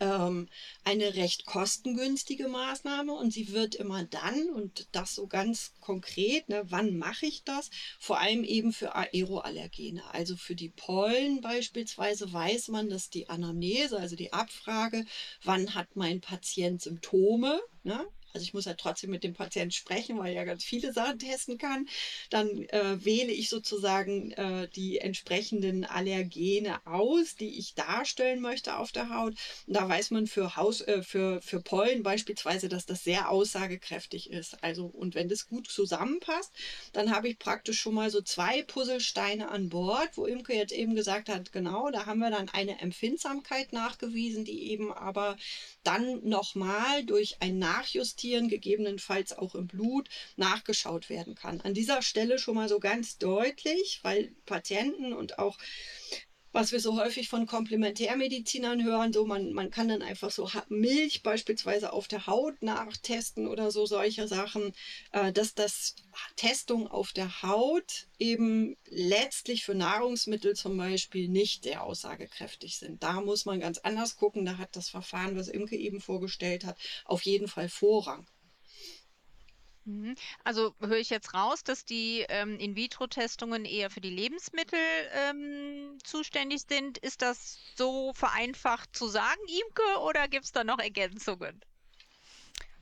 ähm, 0.00 0.48
eine 0.84 1.14
recht 1.14 1.46
kostengünstige 1.46 2.48
Maßnahme 2.48 3.12
und 3.12 3.32
sie 3.32 3.52
wird 3.52 3.74
immer 3.74 4.04
dann, 4.04 4.50
und 4.50 4.88
das 4.92 5.14
so 5.14 5.26
ganz 5.26 5.72
konkret, 5.80 6.48
ne, 6.48 6.62
wann 6.68 6.96
mache 6.96 7.26
ich 7.26 7.44
das? 7.44 7.70
Vor 7.98 8.18
allem 8.20 8.44
eben 8.44 8.72
für 8.72 8.94
Aeroallergene. 8.94 10.02
Also 10.12 10.36
für 10.36 10.54
die 10.54 10.70
Pollen 10.70 11.40
beispielsweise 11.40 12.32
weiß 12.32 12.68
man, 12.68 12.88
dass 12.88 13.10
die 13.10 13.28
Anamnese, 13.28 13.98
also 13.98 14.16
die 14.16 14.32
Abfrage, 14.32 15.04
wann 15.42 15.74
hat 15.74 15.96
mein 15.96 16.20
Patient 16.20 16.80
Symptome, 16.82 17.60
ne? 17.82 18.06
Also 18.38 18.46
ich 18.46 18.54
muss 18.54 18.66
ja 18.66 18.74
trotzdem 18.74 19.10
mit 19.10 19.24
dem 19.24 19.34
Patienten 19.34 19.72
sprechen, 19.72 20.16
weil 20.16 20.28
er 20.28 20.42
ja 20.42 20.44
ganz 20.44 20.62
viele 20.62 20.92
Sachen 20.92 21.18
testen 21.18 21.58
kann, 21.58 21.88
dann 22.30 22.48
äh, 22.68 23.04
wähle 23.04 23.32
ich 23.32 23.48
sozusagen 23.48 24.30
äh, 24.30 24.68
die 24.76 24.98
entsprechenden 24.98 25.84
Allergene 25.84 26.86
aus, 26.86 27.34
die 27.34 27.58
ich 27.58 27.74
darstellen 27.74 28.40
möchte 28.40 28.76
auf 28.76 28.92
der 28.92 29.10
Haut. 29.10 29.34
Und 29.66 29.74
da 29.74 29.88
weiß 29.88 30.12
man 30.12 30.28
für, 30.28 30.54
Haus, 30.54 30.82
äh, 30.82 31.02
für, 31.02 31.42
für 31.42 31.60
Pollen 31.60 32.04
beispielsweise, 32.04 32.68
dass 32.68 32.86
das 32.86 33.02
sehr 33.02 33.28
aussagekräftig 33.28 34.30
ist. 34.30 34.62
Also, 34.62 34.86
und 34.86 35.16
wenn 35.16 35.28
das 35.28 35.48
gut 35.48 35.68
zusammenpasst, 35.68 36.52
dann 36.92 37.10
habe 37.10 37.28
ich 37.28 37.40
praktisch 37.40 37.80
schon 37.80 37.94
mal 37.94 38.10
so 38.10 38.20
zwei 38.20 38.62
Puzzlesteine 38.62 39.48
an 39.48 39.68
Bord, 39.68 40.10
wo 40.14 40.26
Imke 40.26 40.54
jetzt 40.54 40.72
eben 40.72 40.94
gesagt 40.94 41.28
hat, 41.28 41.50
genau, 41.50 41.90
da 41.90 42.06
haben 42.06 42.20
wir 42.20 42.30
dann 42.30 42.48
eine 42.50 42.80
Empfindsamkeit 42.80 43.72
nachgewiesen, 43.72 44.44
die 44.44 44.70
eben 44.70 44.92
aber 44.92 45.36
dann 45.82 46.22
nochmal 46.28 47.04
durch 47.04 47.38
ein 47.40 47.58
Nachjustieren, 47.58 48.27
gegebenenfalls 48.48 49.32
auch 49.36 49.54
im 49.54 49.66
Blut, 49.66 50.08
nachgeschaut 50.36 51.08
werden 51.08 51.34
kann. 51.34 51.60
An 51.62 51.74
dieser 51.74 52.02
Stelle 52.02 52.38
schon 52.38 52.54
mal 52.54 52.68
so 52.68 52.78
ganz 52.78 53.18
deutlich, 53.18 54.00
weil 54.02 54.32
Patienten 54.46 55.12
und 55.12 55.38
auch 55.38 55.58
was 56.58 56.72
wir 56.72 56.80
so 56.80 56.98
häufig 56.98 57.28
von 57.28 57.46
Komplementärmedizinern 57.46 58.82
hören, 58.82 59.12
so 59.12 59.24
man, 59.24 59.52
man 59.52 59.70
kann 59.70 59.86
dann 59.86 60.02
einfach 60.02 60.32
so 60.32 60.50
Milch 60.68 61.22
beispielsweise 61.22 61.92
auf 61.92 62.08
der 62.08 62.26
Haut 62.26 62.60
nachtesten 62.62 63.46
oder 63.46 63.70
so 63.70 63.86
solche 63.86 64.26
Sachen, 64.26 64.72
äh, 65.12 65.32
dass 65.32 65.54
das 65.54 65.94
Testung 66.34 66.88
auf 66.88 67.12
der 67.12 67.42
Haut 67.44 68.08
eben 68.18 68.76
letztlich 68.88 69.64
für 69.64 69.76
Nahrungsmittel 69.76 70.56
zum 70.56 70.76
Beispiel 70.76 71.28
nicht 71.28 71.62
sehr 71.62 71.84
aussagekräftig 71.84 72.76
sind. 72.76 73.04
Da 73.04 73.20
muss 73.20 73.44
man 73.44 73.60
ganz 73.60 73.78
anders 73.78 74.16
gucken, 74.16 74.44
da 74.44 74.58
hat 74.58 74.74
das 74.74 74.88
Verfahren, 74.88 75.36
was 75.36 75.46
Imke 75.46 75.76
eben 75.76 76.00
vorgestellt 76.00 76.64
hat, 76.64 76.76
auf 77.04 77.22
jeden 77.22 77.46
Fall 77.46 77.68
Vorrang. 77.68 78.26
Mhm. 79.88 80.16
Also 80.44 80.74
höre 80.80 80.98
ich 80.98 81.08
jetzt 81.08 81.32
raus, 81.32 81.64
dass 81.64 81.86
die 81.86 82.26
ähm, 82.28 82.58
In-vitro-Testungen 82.58 83.64
eher 83.64 83.88
für 83.88 84.02
die 84.02 84.10
Lebensmittel 84.10 84.78
ähm, 85.12 85.98
zuständig 86.04 86.62
sind. 86.68 86.98
Ist 86.98 87.22
das 87.22 87.58
so 87.74 88.12
vereinfacht 88.12 88.94
zu 88.94 89.08
sagen, 89.08 89.40
Imke, 89.48 90.00
oder 90.02 90.28
gibt 90.28 90.44
es 90.44 90.52
da 90.52 90.62
noch 90.62 90.78
Ergänzungen? 90.78 91.64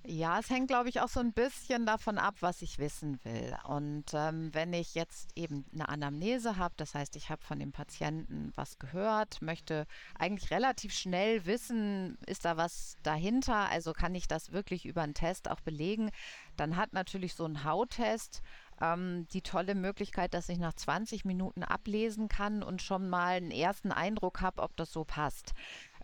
Ja, 0.08 0.38
es 0.38 0.50
hängt, 0.50 0.68
glaube 0.68 0.88
ich, 0.88 1.00
auch 1.00 1.08
so 1.08 1.18
ein 1.18 1.32
bisschen 1.32 1.84
davon 1.84 2.16
ab, 2.16 2.36
was 2.38 2.62
ich 2.62 2.78
wissen 2.78 3.18
will. 3.24 3.56
Und 3.66 4.04
ähm, 4.12 4.54
wenn 4.54 4.72
ich 4.72 4.94
jetzt 4.94 5.30
eben 5.34 5.64
eine 5.74 5.88
Anamnese 5.88 6.56
habe, 6.58 6.74
das 6.76 6.94
heißt, 6.94 7.16
ich 7.16 7.28
habe 7.28 7.42
von 7.42 7.58
dem 7.58 7.72
Patienten 7.72 8.52
was 8.54 8.78
gehört, 8.78 9.42
möchte 9.42 9.84
eigentlich 10.16 10.52
relativ 10.52 10.92
schnell 10.92 11.44
wissen, 11.44 12.18
ist 12.26 12.44
da 12.44 12.56
was 12.56 12.96
dahinter, 13.02 13.68
also 13.68 13.92
kann 13.92 14.14
ich 14.14 14.28
das 14.28 14.52
wirklich 14.52 14.86
über 14.86 15.02
einen 15.02 15.14
Test 15.14 15.50
auch 15.50 15.60
belegen, 15.60 16.10
dann 16.56 16.76
hat 16.76 16.92
natürlich 16.92 17.34
so 17.34 17.44
ein 17.44 17.64
Hauttest 17.64 18.42
ähm, 18.80 19.26
die 19.32 19.42
tolle 19.42 19.74
Möglichkeit, 19.74 20.34
dass 20.34 20.48
ich 20.48 20.58
nach 20.58 20.74
20 20.74 21.24
Minuten 21.24 21.64
ablesen 21.64 22.28
kann 22.28 22.62
und 22.62 22.80
schon 22.80 23.08
mal 23.08 23.36
einen 23.36 23.50
ersten 23.50 23.90
Eindruck 23.90 24.40
habe, 24.40 24.62
ob 24.62 24.76
das 24.76 24.92
so 24.92 25.04
passt. 25.04 25.52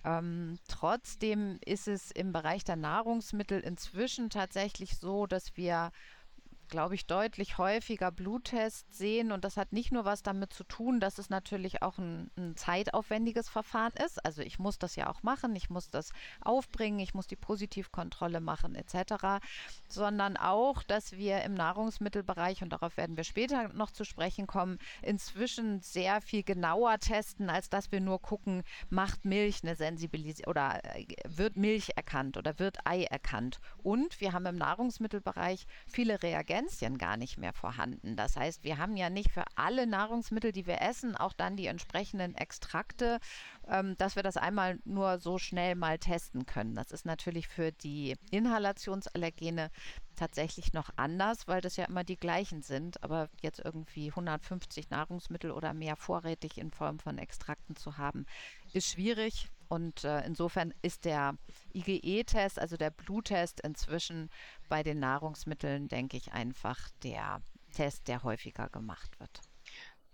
Ähm, 0.04 0.58
trotzdem 0.68 1.58
ist 1.64 1.86
es 1.88 2.10
im 2.10 2.32
Bereich 2.32 2.64
der 2.64 2.76
Nahrungsmittel 2.76 3.60
inzwischen 3.60 4.30
tatsächlich 4.30 4.96
so, 4.98 5.26
dass 5.26 5.56
wir 5.56 5.92
glaube 6.72 6.94
ich, 6.94 7.06
deutlich 7.06 7.58
häufiger 7.58 8.10
Bluttests 8.10 8.96
sehen. 8.96 9.30
Und 9.30 9.44
das 9.44 9.58
hat 9.58 9.74
nicht 9.74 9.92
nur 9.92 10.06
was 10.06 10.22
damit 10.22 10.54
zu 10.54 10.64
tun, 10.64 11.00
dass 11.00 11.18
es 11.18 11.28
natürlich 11.28 11.82
auch 11.82 11.98
ein, 11.98 12.30
ein, 12.38 12.56
zeitaufwendiges 12.56 13.50
Verfahren 13.50 13.92
ist. 14.04 14.24
Also 14.24 14.40
ich 14.40 14.58
muss 14.58 14.78
das 14.78 14.96
ja 14.96 15.10
auch 15.10 15.22
machen, 15.22 15.54
ich 15.54 15.68
muss 15.68 15.90
das 15.90 16.12
aufbringen, 16.40 16.98
ich 16.98 17.12
muss 17.12 17.26
die 17.26 17.36
Positivkontrolle 17.36 18.40
machen 18.40 18.74
etc. 18.74 19.44
Sondern 19.86 20.38
auch, 20.38 20.82
dass 20.82 21.12
wir 21.12 21.42
im 21.42 21.52
Nahrungsmittelbereich, 21.52 22.62
und 22.62 22.70
darauf 22.70 22.96
werden 22.96 23.18
wir 23.18 23.24
später 23.24 23.68
noch 23.74 23.90
zu 23.90 24.04
sprechen 24.04 24.46
kommen, 24.46 24.78
inzwischen 25.02 25.82
sehr 25.82 26.22
viel 26.22 26.42
genauer 26.42 26.98
testen, 27.00 27.50
als 27.50 27.68
dass 27.68 27.92
wir 27.92 28.00
nur 28.00 28.22
gucken, 28.22 28.62
macht 28.88 29.26
Milch 29.26 29.62
eine 29.62 29.76
Sensibilisierung 29.76 30.50
oder 30.52 30.80
äh, 30.96 31.04
wird 31.28 31.58
Milch 31.58 31.90
erkannt 31.96 32.38
oder 32.38 32.58
wird 32.58 32.78
Ei 32.86 33.04
erkannt. 33.04 33.60
Und 33.82 34.22
wir 34.22 34.32
haben 34.32 34.46
im 34.46 34.56
Nahrungsmittelbereich 34.56 35.66
viele 35.86 36.22
Reagenzien 36.22 36.61
Pflänzchen 36.62 36.98
gar 36.98 37.16
nicht 37.16 37.38
mehr 37.38 37.52
vorhanden. 37.52 38.16
Das 38.16 38.36
heißt, 38.36 38.64
wir 38.64 38.78
haben 38.78 38.96
ja 38.96 39.10
nicht 39.10 39.30
für 39.30 39.44
alle 39.54 39.86
Nahrungsmittel, 39.86 40.52
die 40.52 40.66
wir 40.66 40.80
essen, 40.80 41.16
auch 41.16 41.32
dann 41.32 41.56
die 41.56 41.66
entsprechenden 41.66 42.34
Extrakte, 42.34 43.18
ähm, 43.68 43.96
dass 43.98 44.16
wir 44.16 44.22
das 44.22 44.36
einmal 44.36 44.78
nur 44.84 45.18
so 45.18 45.38
schnell 45.38 45.74
mal 45.74 45.98
testen 45.98 46.46
können. 46.46 46.74
Das 46.74 46.92
ist 46.92 47.04
natürlich 47.04 47.48
für 47.48 47.72
die 47.72 48.16
Inhalationsallergene 48.30 49.70
tatsächlich 50.16 50.72
noch 50.72 50.90
anders, 50.96 51.48
weil 51.48 51.60
das 51.60 51.76
ja 51.76 51.86
immer 51.86 52.04
die 52.04 52.18
gleichen 52.18 52.62
sind. 52.62 53.02
Aber 53.02 53.28
jetzt 53.40 53.60
irgendwie 53.64 54.10
150 54.10 54.90
Nahrungsmittel 54.90 55.50
oder 55.50 55.74
mehr 55.74 55.96
vorrätig 55.96 56.58
in 56.58 56.70
Form 56.70 56.98
von 56.98 57.18
Extrakten 57.18 57.76
zu 57.76 57.98
haben, 57.98 58.26
ist 58.72 58.88
schwierig. 58.88 59.50
Und 59.72 60.04
äh, 60.04 60.20
insofern 60.26 60.74
ist 60.82 61.06
der 61.06 61.34
IgE-Test, 61.72 62.58
also 62.58 62.76
der 62.76 62.90
Bluttest, 62.90 63.58
inzwischen 63.60 64.28
bei 64.68 64.82
den 64.82 64.98
Nahrungsmitteln, 64.98 65.88
denke 65.88 66.18
ich, 66.18 66.34
einfach 66.34 66.90
der 67.02 67.40
Test, 67.72 68.06
der 68.06 68.22
häufiger 68.22 68.68
gemacht 68.68 69.18
wird. 69.18 69.40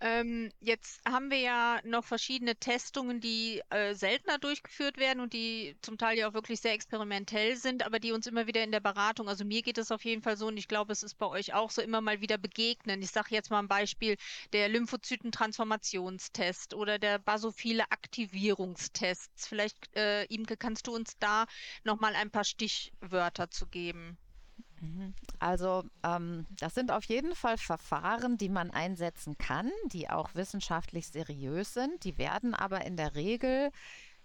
Ähm, 0.01 0.49
jetzt 0.61 1.01
haben 1.05 1.29
wir 1.29 1.39
ja 1.39 1.81
noch 1.83 2.05
verschiedene 2.05 2.55
Testungen, 2.55 3.19
die 3.19 3.61
äh, 3.69 3.93
seltener 3.95 4.39
durchgeführt 4.39 4.97
werden 4.97 5.19
und 5.19 5.33
die 5.33 5.75
zum 5.81 5.97
Teil 5.97 6.17
ja 6.17 6.29
auch 6.29 6.33
wirklich 6.33 6.61
sehr 6.61 6.71
experimentell 6.71 7.57
sind, 7.57 7.85
aber 7.85 7.99
die 7.99 8.13
uns 8.13 8.25
immer 8.25 8.47
wieder 8.47 8.63
in 8.63 8.71
der 8.71 8.79
Beratung, 8.79 9.27
also 9.27 9.43
mir 9.43 9.61
geht 9.61 9.77
es 9.77 9.91
auf 9.91 10.05
jeden 10.05 10.21
Fall 10.21 10.37
so 10.37 10.47
und 10.47 10.55
ich 10.55 10.69
glaube, 10.69 10.93
es 10.93 11.03
ist 11.03 11.15
bei 11.15 11.25
euch 11.25 11.53
auch 11.53 11.69
so, 11.69 11.81
immer 11.81 11.99
mal 11.99 12.21
wieder 12.21 12.37
begegnen. 12.37 13.01
Ich 13.01 13.11
sage 13.11 13.35
jetzt 13.35 13.51
mal 13.51 13.59
ein 13.59 13.67
Beispiel, 13.67 14.15
der 14.53 14.69
Lymphozytentransformationstest 14.69 16.73
oder 16.73 16.97
der 16.97 17.19
basophile 17.19 17.83
Aktivierungstests. 17.91 19.47
Vielleicht, 19.47 19.93
äh, 19.97 20.23
Imke, 20.25 20.55
kannst 20.55 20.87
du 20.87 20.95
uns 20.95 21.17
da 21.19 21.45
nochmal 21.83 22.15
ein 22.15 22.31
paar 22.31 22.45
Stichwörter 22.45 23.51
zu 23.51 23.67
geben? 23.67 24.17
Mhm. 24.81 25.13
Also 25.39 25.83
ähm, 26.03 26.45
das 26.59 26.75
sind 26.75 26.91
auf 26.91 27.03
jeden 27.05 27.35
Fall 27.35 27.57
Verfahren, 27.57 28.37
die 28.37 28.49
man 28.49 28.71
einsetzen 28.71 29.37
kann, 29.37 29.71
die 29.91 30.09
auch 30.09 30.35
wissenschaftlich 30.35 31.07
seriös 31.07 31.73
sind. 31.73 32.03
Die 32.03 32.17
werden 32.17 32.53
aber 32.53 32.85
in 32.85 32.97
der 32.97 33.15
Regel 33.15 33.71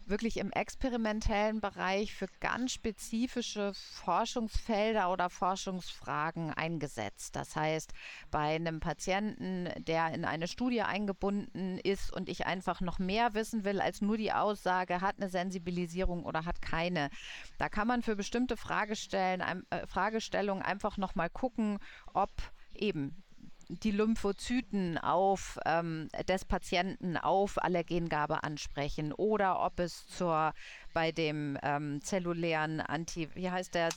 wirklich 0.09 0.37
im 0.39 0.51
experimentellen 0.53 1.61
Bereich 1.61 2.15
für 2.15 2.27
ganz 2.41 2.73
spezifische 2.73 3.73
Forschungsfelder 3.75 5.11
oder 5.11 5.31
Forschungsfragen 5.31 6.53
eingesetzt. 6.53 7.37
Das 7.37 7.57
heißt, 7.57 7.93
bei 8.31 8.55
einem 8.55 8.81
Patienten, 8.81 9.69
der 9.85 10.13
in 10.13 10.25
eine 10.25 10.49
Studie 10.49 10.83
eingebunden 10.83 11.79
ist 11.79 12.13
und 12.13 12.29
ich 12.29 12.47
einfach 12.47 12.81
noch 12.81 12.99
mehr 12.99 13.35
wissen 13.35 13.65
will 13.65 13.81
als 13.81 14.01
nur 14.01 14.17
die 14.17 14.33
Aussage, 14.33 15.01
hat 15.01 15.17
eine 15.19 15.31
Sensibilisierung 15.31 16.25
oder 16.25 16.45
hat 16.45 16.63
keine, 16.63 17.11
da 17.59 17.69
kann 17.69 17.89
man 17.89 18.03
für 18.03 18.17
bestimmte 18.17 18.55
äh, 18.55 19.87
Fragestellungen 19.87 20.63
einfach 20.63 20.97
noch 20.97 21.15
mal 21.15 21.31
gucken, 21.31 21.79
ob 22.13 22.31
eben 22.75 23.24
die 23.69 23.91
Lymphozyten 23.91 24.99
auf 24.99 25.59
ähm, 25.65 26.09
des 26.29 26.45
Patienten 26.45 27.17
auf 27.17 27.63
Allergengabe 27.63 28.43
ansprechen 28.45 29.13
oder 29.13 29.61
ob 29.61 29.81
es 29.81 30.07
zur 30.07 30.53
bei 30.93 31.11
dem 31.13 31.59
ähm, 31.63 32.01
zellulären 32.03 32.81
Anti, 32.81 33.29
wie 33.35 33.51
heißt 33.51 33.75
der 33.75 33.89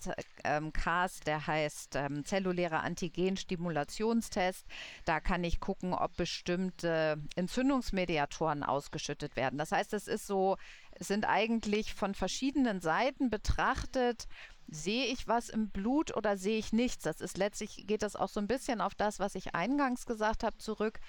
ähm, 0.43 0.73
CAS, 0.73 1.19
der 1.21 1.45
heißt 1.45 1.95
ähm, 1.95 2.25
zellulärer 2.25 2.83
Antigenstimulationstest. 2.83 4.65
Da 5.05 5.19
kann 5.19 5.43
ich 5.43 5.59
gucken, 5.59 5.93
ob 5.93 6.17
bestimmte 6.17 7.21
Entzündungsmediatoren 7.35 8.63
ausgeschüttet 8.63 9.35
werden. 9.35 9.59
Das 9.59 9.71
heißt, 9.71 9.93
es 9.93 10.07
ist 10.07 10.25
so, 10.25 10.57
es 10.91 11.07
sind 11.07 11.25
eigentlich 11.25 11.93
von 11.93 12.15
verschiedenen 12.15 12.81
Seiten 12.81 13.29
betrachtet 13.29 14.27
sehe 14.69 15.05
ich 15.05 15.27
was 15.27 15.49
im 15.49 15.69
Blut 15.69 16.15
oder 16.15 16.37
sehe 16.37 16.57
ich 16.57 16.73
nichts? 16.73 17.03
Das 17.03 17.21
ist 17.21 17.37
letztlich, 17.37 17.87
geht 17.87 18.01
das 18.01 18.15
auch 18.15 18.29
so 18.29 18.39
ein 18.39 18.47
bisschen 18.47 18.81
auf 18.81 18.95
das, 18.95 19.19
was 19.19 19.35
ich 19.35 19.55
eingangs 19.55 20.05
gesagt 20.05 20.43
habe, 20.43 20.57
zurück, 20.57 20.99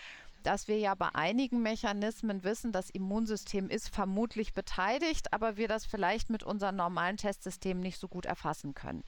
dass 0.43 0.69
wir 0.69 0.79
ja 0.79 0.95
bei 0.95 1.09
einigen 1.15 1.62
Mechanismen 1.62 2.45
wissen, 2.45 2.73
das 2.73 2.91
Immunsystem 2.91 3.69
ist 3.71 3.88
vermutlich 3.88 4.55
beteiligt, 4.55 5.33
aber 5.33 5.57
wir 5.57 5.69
das 5.69 5.85
vielleicht 5.85 6.31
mit 6.31 6.43
unseren 6.43 6.77
normalen 6.77 7.17
Testsystemen 7.17 7.83
nicht 7.83 7.99
so 7.99 8.09
gut 8.09 8.27
erfassen 8.27 8.75
können. 8.75 9.05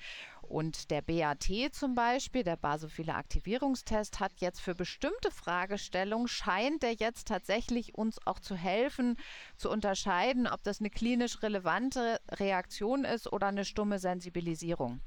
Und 0.51 0.91
der 0.91 1.01
BAT 1.01 1.49
zum 1.71 1.95
Beispiel, 1.95 2.43
der 2.43 2.57
basophile 2.57 3.15
Aktivierungstest, 3.15 4.19
hat 4.19 4.33
jetzt 4.41 4.61
für 4.61 4.75
bestimmte 4.75 5.31
Fragestellungen, 5.31 6.27
scheint 6.27 6.83
der 6.83 6.95
jetzt 6.95 7.29
tatsächlich 7.29 7.95
uns 7.95 8.19
auch 8.27 8.41
zu 8.41 8.57
helfen, 8.57 9.17
zu 9.57 9.71
unterscheiden, 9.71 10.49
ob 10.49 10.65
das 10.65 10.81
eine 10.81 10.91
klinisch 10.91 11.41
relevante 11.45 12.19
Reaktion 12.33 13.05
ist 13.05 13.33
oder 13.33 13.47
eine 13.47 13.65
stumme 13.65 14.01
Sensibilisierung. 14.01 15.01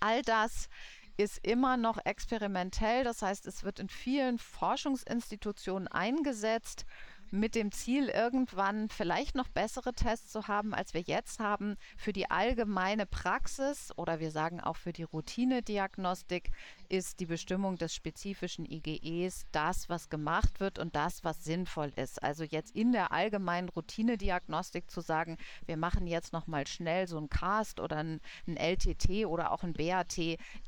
All 0.00 0.22
das 0.22 0.68
ist 1.16 1.38
immer 1.46 1.76
noch 1.76 1.98
experimentell. 2.04 3.04
Das 3.04 3.22
heißt, 3.22 3.46
es 3.46 3.62
wird 3.62 3.78
in 3.78 3.88
vielen 3.88 4.38
Forschungsinstitutionen 4.38 5.86
eingesetzt 5.86 6.84
mit 7.30 7.54
dem 7.54 7.72
Ziel, 7.72 8.08
irgendwann 8.08 8.88
vielleicht 8.88 9.34
noch 9.34 9.48
bessere 9.48 9.92
Tests 9.92 10.32
zu 10.32 10.48
haben, 10.48 10.74
als 10.74 10.94
wir 10.94 11.00
jetzt 11.00 11.40
haben. 11.40 11.76
Für 11.96 12.12
die 12.12 12.30
allgemeine 12.30 13.06
Praxis 13.06 13.92
oder 13.96 14.20
wir 14.20 14.30
sagen 14.30 14.60
auch 14.60 14.76
für 14.76 14.92
die 14.92 15.02
Routinediagnostik 15.02 16.50
ist 16.88 17.20
die 17.20 17.26
Bestimmung 17.26 17.76
des 17.76 17.94
spezifischen 17.94 18.64
IgEs 18.64 19.46
das, 19.52 19.88
was 19.88 20.08
gemacht 20.08 20.60
wird 20.60 20.78
und 20.78 20.96
das, 20.96 21.24
was 21.24 21.44
sinnvoll 21.44 21.92
ist. 21.96 22.22
Also 22.22 22.44
jetzt 22.44 22.74
in 22.74 22.92
der 22.92 23.12
allgemeinen 23.12 23.68
Routinediagnostik 23.68 24.90
zu 24.90 25.00
sagen, 25.00 25.36
wir 25.66 25.76
machen 25.76 26.06
jetzt 26.06 26.32
noch 26.32 26.46
mal 26.46 26.66
schnell 26.66 27.06
so 27.06 27.18
ein 27.18 27.28
Cast 27.28 27.80
oder 27.80 27.98
ein, 27.98 28.20
ein 28.46 28.56
LTT 28.56 29.26
oder 29.26 29.52
auch 29.52 29.62
ein 29.62 29.72
BAT, 29.72 30.18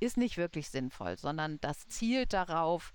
ist 0.01 0.17
nicht 0.17 0.37
wirklich 0.37 0.71
sinnvoll, 0.71 1.19
sondern 1.19 1.61
das 1.61 1.89
zielt 1.89 2.33
darauf, 2.33 2.93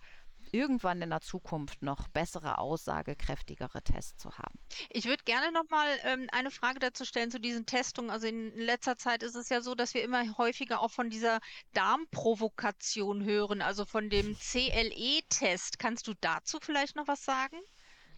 irgendwann 0.54 1.02
in 1.02 1.10
der 1.10 1.22
Zukunft 1.22 1.82
noch 1.82 2.08
bessere, 2.08 2.58
aussagekräftigere 2.58 3.82
Tests 3.82 4.18
zu 4.18 4.38
haben. 4.38 4.58
Ich 4.90 5.06
würde 5.06 5.24
gerne 5.24 5.52
noch 5.52 5.70
mal 5.70 5.88
ähm, 6.04 6.28
eine 6.32 6.52
Frage 6.52 6.80
dazu 6.80 7.06
stellen 7.06 7.32
zu 7.32 7.40
diesen 7.40 7.66
Testungen. 7.66 8.10
Also 8.10 8.28
in 8.28 8.56
letzter 8.58 8.98
Zeit 8.98 9.24
ist 9.24 9.36
es 9.36 9.50
ja 9.50 9.62
so, 9.62 9.76
dass 9.76 9.94
wir 9.94 10.04
immer 10.04 10.38
häufiger 10.38 10.82
auch 10.82 10.92
von 10.92 11.10
dieser 11.10 11.40
Darmprovokation 11.74 13.24
hören, 13.24 13.62
also 13.62 13.86
von 13.86 14.10
dem 14.10 14.38
CLE-Test. 14.38 15.80
Kannst 15.80 16.08
du 16.08 16.14
dazu 16.20 16.60
vielleicht 16.62 16.96
noch 16.96 17.08
was 17.08 17.24
sagen? 17.24 17.58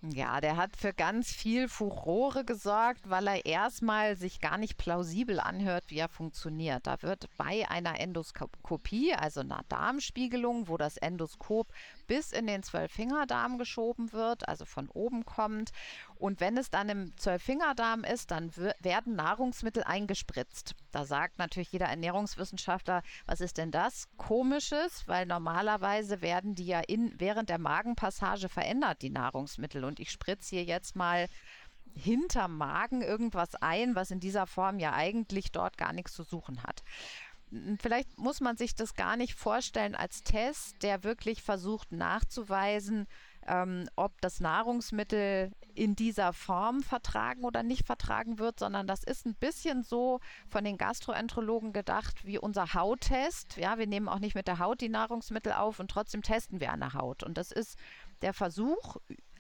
Ja, 0.02 0.40
der 0.40 0.56
hat 0.56 0.78
für 0.78 0.94
ganz 0.94 1.30
viel 1.30 1.68
Furore 1.68 2.46
gesorgt, 2.46 3.10
weil 3.10 3.28
er 3.28 3.46
erstmal 3.46 4.16
sich 4.16 4.40
gar 4.40 4.58
nicht 4.58 4.78
plausibel 4.78 5.42
anhört, 5.42 5.86
wie 5.90 5.98
er 5.98 6.08
funktioniert. 6.08 6.88
Da 6.88 7.02
wird 7.02 7.28
bei 7.36 7.70
einer 7.70 8.00
Endoskopie, 8.00 9.14
also 9.14 9.42
einer 9.42 9.66
Darmspiegelung, 9.68 10.70
wo 10.70 10.78
das 10.78 10.96
Endoskop 10.96 11.74
bis 12.10 12.32
in 12.32 12.48
den 12.48 12.64
Zwölffingerdarm 12.64 13.60
geschoben 13.60 14.12
wird, 14.12 14.50
also 14.50 14.66
von 14.66 14.90
oben 14.90 15.26
kommt. 15.26 15.70
Und 16.16 16.42
wenn 16.42 16.58
es 16.58 16.72
dann 16.72 16.90
im 16.90 17.16
Zwölffingerdarm 17.18 18.04
ist, 18.04 18.32
dann 18.32 18.52
werden 18.56 19.16
Nahrungsmittel 19.16 19.84
eingespritzt. 19.84 20.76
Da 20.92 21.06
sagt 21.06 21.38
natürlich 21.38 21.72
jeder 21.72 21.86
Ernährungswissenschaftler, 21.86 23.04
was 23.28 23.42
ist 23.42 23.60
denn 23.60 23.70
das 23.70 24.10
Komisches? 24.18 25.08
Weil 25.08 25.28
normalerweise 25.28 26.24
werden 26.24 26.56
die 26.56 26.66
ja 26.66 26.80
in, 26.80 27.14
während 27.20 27.50
der 27.50 27.60
Magenpassage 27.60 28.50
verändert, 28.50 29.04
die 29.04 29.12
Nahrungsmittel 29.12 29.86
und 29.86 30.00
ich 30.00 30.10
spritze 30.10 30.56
hier 30.56 30.64
jetzt 30.64 30.96
mal 30.96 31.28
hinterm 31.96 32.58
Magen 32.58 33.02
irgendwas 33.02 33.56
ein, 33.56 33.96
was 33.96 34.12
in 34.12 34.20
dieser 34.20 34.48
Form 34.48 34.80
ja 34.80 34.94
eigentlich 34.94 35.52
dort 35.52 35.78
gar 35.78 35.94
nichts 35.94 36.14
zu 36.14 36.24
suchen 36.24 36.64
hat. 36.64 36.84
Vielleicht 37.82 38.18
muss 38.18 38.42
man 38.42 38.58
sich 38.58 38.76
das 38.76 38.94
gar 38.94 39.18
nicht 39.18 39.34
vorstellen 39.34 39.96
als 39.96 40.24
Test, 40.24 40.84
der 40.84 41.04
wirklich 41.04 41.42
versucht 41.42 41.92
nachzuweisen, 41.92 43.08
ähm, 43.48 43.90
ob 43.96 44.22
das 44.22 44.40
Nahrungsmittel 44.40 45.52
in 45.74 45.96
dieser 45.96 46.34
Form 46.34 46.84
vertragen 46.84 47.44
oder 47.44 47.64
nicht 47.64 47.86
vertragen 47.86 48.38
wird, 48.38 48.60
sondern 48.60 48.86
das 48.86 49.04
ist 49.04 49.26
ein 49.26 49.34
bisschen 49.34 49.82
so 49.84 50.20
von 50.48 50.64
den 50.64 50.78
Gastroenterologen 50.78 51.74
gedacht 51.74 52.26
wie 52.26 52.38
unser 52.38 52.74
Hauttest. 52.74 53.58
Ja, 53.58 53.78
wir 53.80 53.88
nehmen 53.88 54.08
auch 54.08 54.20
nicht 54.20 54.36
mit 54.36 54.48
der 54.48 54.60
Haut 54.60 54.82
die 54.82 54.90
Nahrungsmittel 54.90 55.54
auf 55.54 55.80
und 55.80 55.90
trotzdem 55.90 56.22
testen 56.22 56.60
wir 56.60 56.72
an 56.72 56.82
der 56.82 56.94
Haut. 56.94 57.24
Und 57.24 57.38
das 57.38 57.52
ist 57.52 57.78
der 58.22 58.34
Versuch, 58.34 58.98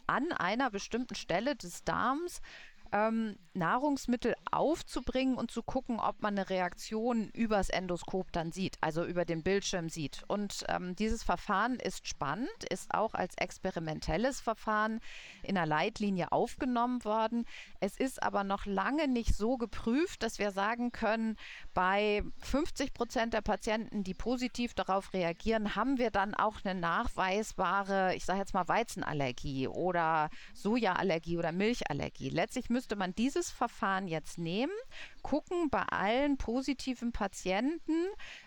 an 0.07 0.31
einer 0.31 0.71
bestimmten 0.71 1.13
Stelle 1.13 1.55
des 1.55 1.83
Darms 1.83 2.41
ähm, 2.91 3.35
Nahrungsmittel 3.53 4.35
aufzubringen 4.51 5.35
und 5.35 5.51
zu 5.51 5.61
gucken, 5.63 5.99
ob 5.99 6.21
man 6.21 6.37
eine 6.37 6.49
Reaktion 6.49 7.29
übers 7.29 7.69
Endoskop 7.69 8.31
dann 8.31 8.51
sieht, 8.51 8.77
also 8.81 9.05
über 9.05 9.25
den 9.25 9.43
Bildschirm 9.43 9.89
sieht. 9.89 10.23
Und 10.27 10.63
ähm, 10.69 10.95
dieses 10.95 11.23
Verfahren 11.23 11.75
ist 11.75 12.07
spannend, 12.07 12.63
ist 12.69 12.93
auch 12.93 13.13
als 13.13 13.35
experimentelles 13.37 14.39
Verfahren 14.39 14.99
in 15.43 15.55
der 15.55 15.65
Leitlinie 15.65 16.31
aufgenommen 16.31 17.03
worden. 17.03 17.45
Es 17.79 17.97
ist 17.97 18.23
aber 18.23 18.43
noch 18.43 18.65
lange 18.65 19.07
nicht 19.07 19.35
so 19.35 19.57
geprüft, 19.57 20.23
dass 20.23 20.39
wir 20.39 20.51
sagen 20.51 20.91
können, 20.91 21.35
bei 21.73 22.23
50 22.39 22.93
Prozent 22.93 23.33
der 23.33 23.41
Patienten, 23.41 24.03
die 24.03 24.13
positiv 24.13 24.73
darauf 24.73 25.13
reagieren, 25.13 25.75
haben 25.75 25.97
wir 25.97 26.11
dann 26.11 26.33
auch 26.33 26.57
eine 26.63 26.79
nachweisbare, 26.79 28.15
ich 28.15 28.25
sage 28.25 28.39
jetzt 28.39 28.53
mal 28.53 28.67
Weizenallergie 28.67 29.67
oder 29.67 30.29
Sojaallergie 30.53 31.37
oder 31.37 31.51
Milchallergie. 31.51 32.29
Letztlich 32.29 32.69
müsste 32.79 32.95
man 32.95 33.13
dieses 33.13 33.51
Verfahren 33.51 34.07
jetzt 34.07 34.37
nehmen, 34.37 34.71
gucken 35.21 35.69
bei 35.69 35.81
allen 35.81 36.37
positiven 36.37 37.11
Patienten, 37.11 38.05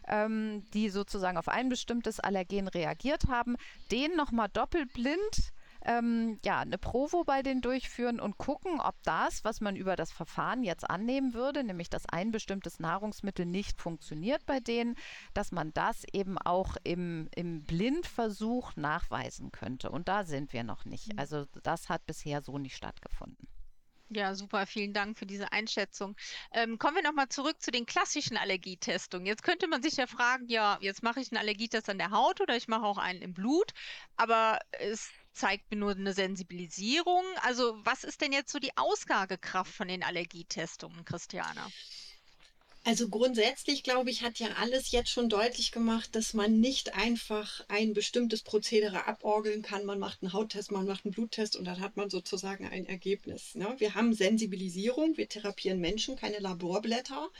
ähm, 0.09 0.65
die 0.73 0.89
sozusagen 0.89 1.37
auf 1.37 1.49
ein 1.49 1.69
bestimmtes 1.69 2.19
Allergen 2.19 2.67
reagiert 2.67 3.29
haben, 3.29 3.59
den 3.91 4.17
nochmal 4.17 4.49
doppelblind 4.49 5.53
ähm, 5.85 6.39
ja, 6.47 6.61
eine 6.61 6.79
Provo 6.79 7.25
bei 7.25 7.43
denen 7.43 7.61
durchführen 7.61 8.21
und 8.21 8.39
gucken, 8.39 8.81
ob 8.81 8.95
das, 9.03 9.45
was 9.45 9.61
man 9.61 9.77
über 9.77 9.97
das 9.97 10.11
Verfahren 10.11 10.63
jetzt 10.65 10.89
annehmen 10.89 11.35
würde, 11.35 11.63
nämlich 11.63 11.91
dass 11.91 12.07
ein 12.07 12.31
bestimmtes 12.31 12.81
Nahrungsmittel 12.81 13.45
nicht 13.45 13.83
funktioniert 13.83 14.47
bei 14.47 14.61
denen, 14.61 14.97
dass 15.35 15.53
man 15.53 15.75
das 15.75 16.05
eben 16.13 16.39
auch 16.39 16.79
im, 16.85 17.29
im 17.35 17.65
Blindversuch 17.65 18.77
nachweisen 18.77 19.53
könnte. 19.53 19.91
Und 19.91 20.09
da 20.09 20.25
sind 20.25 20.55
wir 20.55 20.65
noch 20.65 20.87
nicht. 20.87 21.13
Mhm. 21.13 21.19
Also 21.19 21.45
das 21.63 21.91
hat 21.91 22.07
bisher 22.07 22.41
so 22.41 22.57
nicht 22.57 22.77
stattgefunden. 22.77 23.47
Ja, 24.15 24.35
super, 24.35 24.67
vielen 24.67 24.93
Dank 24.93 25.19
für 25.19 25.25
diese 25.27 25.53
Einschätzung. 25.53 26.17
Ähm, 26.53 26.79
kommen 26.79 26.97
wir 26.97 27.03
nochmal 27.03 27.29
zurück 27.31 27.63
zu 27.63 27.71
den 27.71 27.87
klassischen 27.87 28.37
Allergietestungen. 28.37 29.27
Jetzt 29.27 29.43
könnte 29.43 29.69
man 29.69 29.83
sich 29.83 29.97
ja 29.97 30.07
fragen, 30.07 30.49
ja, 30.49 30.77
jetzt 30.83 31.03
mache 31.03 31.21
ich 31.21 31.33
einen 31.33 31.39
Allergietest 31.39 31.89
an 31.89 31.97
der 31.99 32.11
Haut 32.11 32.41
oder 32.43 32.55
ich 32.57 32.69
mache 32.69 32.85
auch 32.85 32.99
einen 32.99 33.23
im 33.23 33.33
Blut, 33.33 33.73
aber 34.17 34.59
es 34.73 35.15
zeigt 35.33 35.71
mir 35.71 35.79
nur 35.79 35.93
eine 35.93 36.13
Sensibilisierung. 36.13 37.25
Also 37.41 37.81
was 37.85 38.05
ist 38.05 38.21
denn 38.21 38.33
jetzt 38.33 38.53
so 38.53 38.59
die 38.59 38.77
Ausgabekraft 38.77 39.73
von 39.73 39.89
den 39.89 40.03
Allergietestungen, 40.03 41.05
Christiane? 41.07 41.73
Also 42.85 43.09
grundsätzlich, 43.09 43.85
glaube 43.85 44.11
ich, 44.11 44.23
hat 44.23 44.41
ja 44.41 44.49
alles 44.59 44.91
jetzt 44.91 45.11
schon 45.11 45.29
deutlich 45.29 45.71
gemacht, 45.71 46.17
dass 46.17 46.35
man 46.35 46.59
nicht 46.59 46.97
einfach 46.97 47.65
ein 47.69 47.93
bestimmtes 47.93 48.43
Prozedere 48.43 49.07
aborgeln 49.07 49.63
kann. 49.63 49.85
Man 49.85 50.01
macht 50.01 50.21
einen 50.21 50.33
Hauttest, 50.33 50.73
man 50.73 50.85
macht 50.85 51.05
einen 51.05 51.15
Bluttest 51.15 51.55
und 51.55 51.65
dann 51.65 51.79
hat 51.79 51.97
man 51.97 52.11
sozusagen 52.11 52.67
ein 52.67 52.87
Ergebnis. 52.87 53.55
Ne? 53.55 53.73
Wir 53.79 53.95
haben 53.95 54.15
Sensibilisierung, 54.15 55.17
wir 55.17 55.29
therapieren 55.29 55.79
Menschen, 55.79 56.17
keine 56.17 56.41
Laborblätter. 56.41 57.31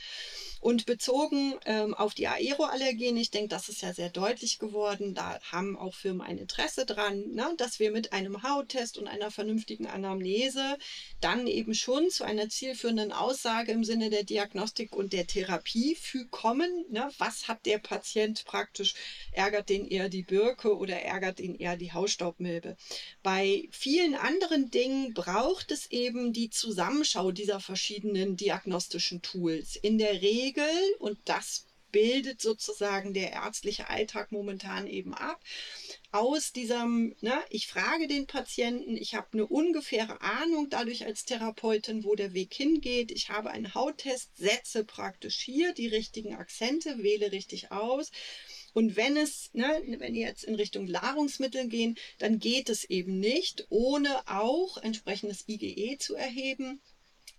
Und 0.61 0.87
bezogen 0.87 1.55
ähm, 1.65 1.93
auf 1.93 2.15
die 2.15 2.29
Aeroallergene, 2.29 3.21
ich 3.21 3.33
denke, 3.33 3.49
das 3.49 3.69
ist 3.69 3.83
ja 3.83 3.93
sehr 3.93 4.11
deutlich 4.11 4.61
geworden, 4.61 5.13
da 5.13 5.41
haben 5.51 5.77
auch 5.77 5.97
Firmen 5.97 6.21
ein 6.21 6.39
Interesse 6.39 6.87
dran, 6.87 7.33
ne, 7.33 7.53
dass 7.57 7.81
wir 7.81 7.91
mit 7.91 8.13
einem 8.13 8.45
Hauttest 8.45 8.97
und 8.97 9.09
einer 9.09 9.33
vernünftigen 9.33 9.89
Anamnese 9.89 10.79
dann 11.21 11.49
eben 11.49 11.75
schon 11.75 12.11
zu 12.11 12.23
einer 12.23 12.49
zielführenden 12.49 13.11
Aussage 13.11 13.73
im 13.73 13.83
Sinne 13.83 14.09
der 14.09 14.23
Diagnostik 14.23 14.95
und 14.95 15.13
der 15.13 15.27
Therapie 15.33 15.97
kommen. 16.31 16.85
Ne, 16.91 17.11
was 17.19 17.49
hat 17.49 17.65
der 17.65 17.79
Patient 17.79 18.45
praktisch, 18.45 18.95
ärgert 19.33 19.71
den 19.71 19.87
eher 19.87 20.09
die 20.09 20.23
Birke 20.23 20.77
oder 20.77 21.01
ärgert 21.01 21.41
ihn 21.41 21.55
eher 21.55 21.77
die 21.77 21.93
Hausstaubmilbe? 21.93 22.77
Bei 23.23 23.69
vielen 23.71 24.15
anderen 24.15 24.71
Dingen 24.71 25.15
braucht 25.15 25.71
es 25.73 25.91
eben 25.91 26.33
die 26.33 26.51
Zusammenschau 26.51 27.33
dieser 27.33 27.61
verschiedenen 27.61 28.37
diagnostischen 28.37 29.23
Tools. 29.23 29.77
In 29.77 29.97
der 29.99 30.21
Regel 30.21 30.69
und 30.99 31.19
das 31.25 31.67
bildet 31.93 32.41
sozusagen 32.41 33.15
der 33.15 33.33
ärztliche 33.33 33.89
Alltag 33.89 34.33
momentan 34.33 34.87
eben 34.87 35.15
ab. 35.15 35.41
Aus 36.11 36.53
diesem, 36.53 37.15
ne, 37.21 37.41
ich 37.51 37.69
frage 37.69 38.09
den 38.09 38.27
Patienten, 38.27 38.97
ich 38.97 39.15
habe 39.15 39.29
eine 39.33 39.47
ungefähre 39.47 40.21
Ahnung 40.21 40.69
dadurch 40.69 41.05
als 41.05 41.25
Therapeutin, 41.25 42.05
wo 42.05 42.15
der 42.15 42.35
Weg 42.35 42.53
hingeht. 42.53 43.13
Ich 43.13 43.29
habe 43.29 43.51
einen 43.51 43.75
Hauttest, 43.75 44.37
setze 44.37 44.85
praktisch 44.85 45.41
hier 45.41 45.73
die 45.73 45.89
richtigen 45.89 46.35
Akzente, 46.35 47.03
wähle 47.03 47.33
richtig 47.33 47.71
aus. 47.71 48.11
Und 48.75 48.97
wenn 48.97 49.17
es, 49.17 49.51
ne, 49.53 49.83
wenn 49.99 50.15
ihr 50.15 50.27
jetzt 50.27 50.45
in 50.45 50.55
Richtung 50.55 50.87
Nahrungsmittel 50.87 51.69
gehen, 51.69 51.97
dann 52.19 52.39
geht 52.39 52.71
es 52.71 52.85
eben 52.85 53.21
nicht, 53.21 53.67
ohne 53.69 54.27
auch 54.27 54.79
entsprechendes 54.79 55.47
IgE 55.47 55.99
zu 55.99 56.15
erheben 56.15 56.81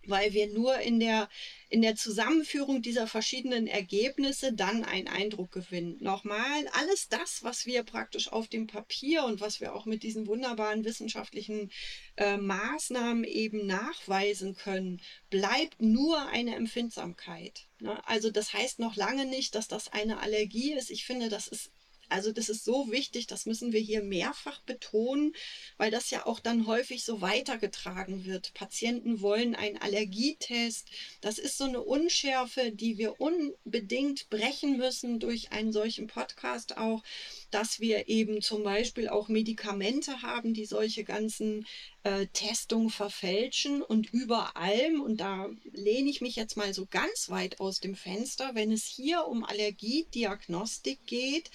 weil 0.06 0.34
wir 0.34 0.48
nur 0.48 0.78
in 0.80 1.00
der, 1.00 1.30
in 1.70 1.82
der 1.82 1.96
Zusammenführung 1.96 2.82
dieser 2.82 3.08
verschiedenen 3.08 3.68
Ergebnisse 3.68 4.54
dann 4.54 4.84
einen 4.84 5.08
Eindruck 5.08 5.52
gewinnen. 5.52 5.98
Nochmal, 6.02 6.68
alles 6.74 7.10
das, 7.10 7.44
was 7.44 7.66
wir 7.66 7.84
praktisch 7.84 8.32
auf 8.32 8.48
dem 8.48 8.68
Papier 8.68 9.24
und 9.26 9.42
was 9.42 9.62
wir 9.62 9.76
auch 9.76 9.86
mit 9.86 10.04
diesen 10.04 10.28
wunderbaren 10.28 10.86
wissenschaftlichen 10.86 11.72
äh, 12.18 12.38
Maßnahmen 12.38 13.24
eben 13.24 13.66
nachweisen 13.66 14.56
können, 14.56 15.02
bleibt 15.30 15.82
nur 15.82 16.28
eine 16.28 16.56
Empfindsamkeit. 16.56 17.68
Ne? 17.80 18.06
Also 18.08 18.30
das 18.32 18.54
heißt 18.54 18.80
noch 18.80 18.96
lange 18.96 19.26
nicht, 19.26 19.56
dass 19.56 19.68
das 19.68 19.92
eine 19.92 20.20
Allergie 20.20 20.74
ist. 20.74 20.92
Ich 20.92 21.06
finde, 21.06 21.30
das 21.30 21.48
ist 21.48 21.72
also 22.14 22.32
das 22.32 22.48
ist 22.48 22.64
so 22.64 22.92
wichtig, 22.92 23.26
das 23.26 23.48
müssen 23.48 23.74
wir 23.74 23.80
hier 23.80 24.04
mehrfach 24.04 24.62
betonen, 24.62 25.34
weil 25.78 25.90
das 25.90 26.12
ja 26.12 26.28
auch 26.28 26.40
dann 26.40 26.68
häufig 26.68 27.04
so 27.04 27.22
weitergetragen 27.22 28.26
wird. 28.26 28.54
Patienten 28.54 29.22
wollen 29.22 29.56
einen 29.56 29.78
Allergietest. 29.78 30.90
Das 31.22 31.40
ist 31.40 31.58
so 31.58 31.64
eine 31.64 31.82
Unschärfe, 31.82 32.72
die 32.72 33.00
wir 33.00 33.20
unbedingt 33.20 34.30
brechen 34.30 34.78
müssen 34.78 35.20
durch 35.20 35.52
einen 35.52 35.74
solchen 35.74 36.06
Podcast 36.06 36.78
auch, 36.78 37.04
dass 37.50 37.80
wir 37.80 38.08
eben 38.08 38.44
zum 38.44 38.64
Beispiel 38.64 39.10
auch 39.10 39.28
Medikamente 39.28 40.22
haben, 40.22 40.54
die 40.54 40.66
solche 40.66 41.04
ganzen 41.04 41.66
äh, 42.04 42.28
Testungen 42.28 42.92
verfälschen 42.92 43.82
und 43.82 44.14
über 44.14 44.56
allem, 44.56 45.02
und 45.02 45.18
da 45.18 45.50
lehne 45.72 46.12
ich 46.12 46.22
mich 46.22 46.36
jetzt 46.36 46.58
mal 46.58 46.74
so 46.76 46.86
ganz 46.86 47.30
weit 47.30 47.60
aus 47.60 47.80
dem 47.80 47.96
Fenster, 47.96 48.52
wenn 48.54 48.72
es 48.72 48.86
hier 48.86 49.26
um 49.26 49.44
Allergiediagnostik 49.44 51.00
geht, 51.08 51.50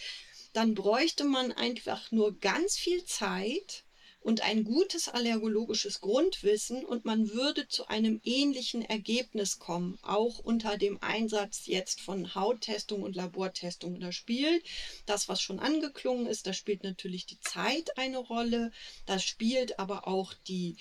dann 0.52 0.74
bräuchte 0.74 1.24
man 1.24 1.52
einfach 1.52 2.10
nur 2.10 2.38
ganz 2.38 2.76
viel 2.76 3.04
Zeit 3.04 3.84
und 4.20 4.42
ein 4.42 4.64
gutes 4.64 5.08
allergologisches 5.08 6.00
Grundwissen 6.00 6.84
und 6.84 7.04
man 7.04 7.30
würde 7.32 7.68
zu 7.68 7.86
einem 7.86 8.20
ähnlichen 8.24 8.82
Ergebnis 8.82 9.58
kommen, 9.58 9.98
auch 10.02 10.38
unter 10.38 10.76
dem 10.76 10.98
Einsatz 11.00 11.66
jetzt 11.66 12.00
von 12.00 12.34
Hauttestung 12.34 13.02
und 13.02 13.16
Labortestung. 13.16 14.00
Da 14.00 14.12
spielt 14.12 14.62
das, 15.06 15.28
was 15.28 15.40
schon 15.40 15.60
angeklungen 15.60 16.26
ist, 16.26 16.46
da 16.46 16.52
spielt 16.52 16.82
natürlich 16.82 17.26
die 17.26 17.40
Zeit 17.40 17.96
eine 17.96 18.18
Rolle, 18.18 18.72
da 19.06 19.18
spielt 19.18 19.78
aber 19.78 20.08
auch 20.08 20.34
die 20.34 20.76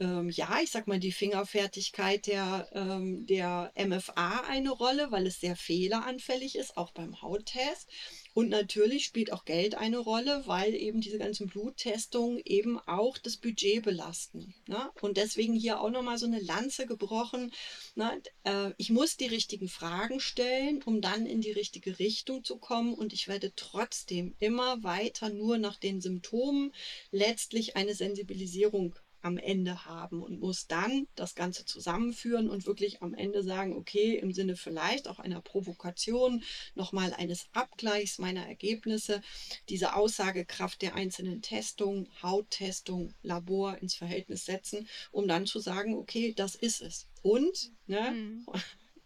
ähm, 0.00 0.30
ja, 0.30 0.58
ich 0.62 0.70
sag 0.70 0.86
mal, 0.86 0.98
die 0.98 1.12
Fingerfertigkeit 1.12 2.26
der, 2.26 2.68
ähm, 2.72 3.26
der 3.26 3.72
MFA 3.76 4.40
eine 4.48 4.70
Rolle, 4.70 5.10
weil 5.10 5.26
es 5.26 5.40
sehr 5.40 5.56
fehleranfällig 5.56 6.56
ist, 6.56 6.76
auch 6.76 6.92
beim 6.92 7.22
Hauttest. 7.22 7.88
Und 8.34 8.48
natürlich 8.48 9.04
spielt 9.04 9.32
auch 9.32 9.44
Geld 9.44 9.76
eine 9.76 9.98
Rolle, 9.98 10.42
weil 10.46 10.74
eben 10.74 11.00
diese 11.00 11.18
ganzen 11.18 11.46
Bluttestungen 11.46 12.40
eben 12.44 12.80
auch 12.80 13.16
das 13.16 13.36
Budget 13.36 13.84
belasten. 13.84 14.54
Ne? 14.66 14.90
Und 15.00 15.16
deswegen 15.16 15.54
hier 15.54 15.80
auch 15.80 15.90
nochmal 15.90 16.18
so 16.18 16.26
eine 16.26 16.40
Lanze 16.40 16.86
gebrochen. 16.86 17.52
Ne? 17.94 18.20
Äh, 18.42 18.72
ich 18.76 18.90
muss 18.90 19.16
die 19.16 19.26
richtigen 19.26 19.68
Fragen 19.68 20.18
stellen, 20.18 20.82
um 20.82 21.00
dann 21.00 21.26
in 21.26 21.42
die 21.42 21.52
richtige 21.52 22.00
Richtung 22.00 22.42
zu 22.42 22.58
kommen. 22.58 22.94
Und 22.94 23.12
ich 23.12 23.28
werde 23.28 23.52
trotzdem 23.54 24.34
immer 24.40 24.82
weiter 24.82 25.28
nur 25.30 25.58
nach 25.58 25.76
den 25.76 26.00
Symptomen 26.00 26.74
letztlich 27.12 27.76
eine 27.76 27.94
Sensibilisierung 27.94 28.96
am 29.24 29.38
Ende 29.38 29.86
haben 29.86 30.22
und 30.22 30.38
muss 30.38 30.66
dann 30.66 31.06
das 31.14 31.34
Ganze 31.34 31.64
zusammenführen 31.64 32.50
und 32.50 32.66
wirklich 32.66 33.02
am 33.02 33.14
Ende 33.14 33.42
sagen, 33.42 33.74
okay, 33.74 34.18
im 34.18 34.32
Sinne 34.32 34.54
vielleicht 34.54 35.08
auch 35.08 35.18
einer 35.18 35.40
Provokation, 35.40 36.42
nochmal 36.74 37.14
eines 37.14 37.46
Abgleichs 37.52 38.18
meiner 38.18 38.46
Ergebnisse, 38.46 39.22
diese 39.68 39.94
Aussagekraft 39.94 40.82
der 40.82 40.94
einzelnen 40.94 41.40
Testungen, 41.40 42.08
Hauttestung, 42.22 43.14
Labor 43.22 43.78
ins 43.78 43.94
Verhältnis 43.94 44.44
setzen, 44.44 44.88
um 45.10 45.26
dann 45.26 45.46
zu 45.46 45.58
sagen, 45.58 45.94
okay, 45.94 46.34
das 46.36 46.54
ist 46.54 46.82
es. 46.82 47.06
Und, 47.22 47.72
ne, 47.86 48.10
mhm. 48.10 48.46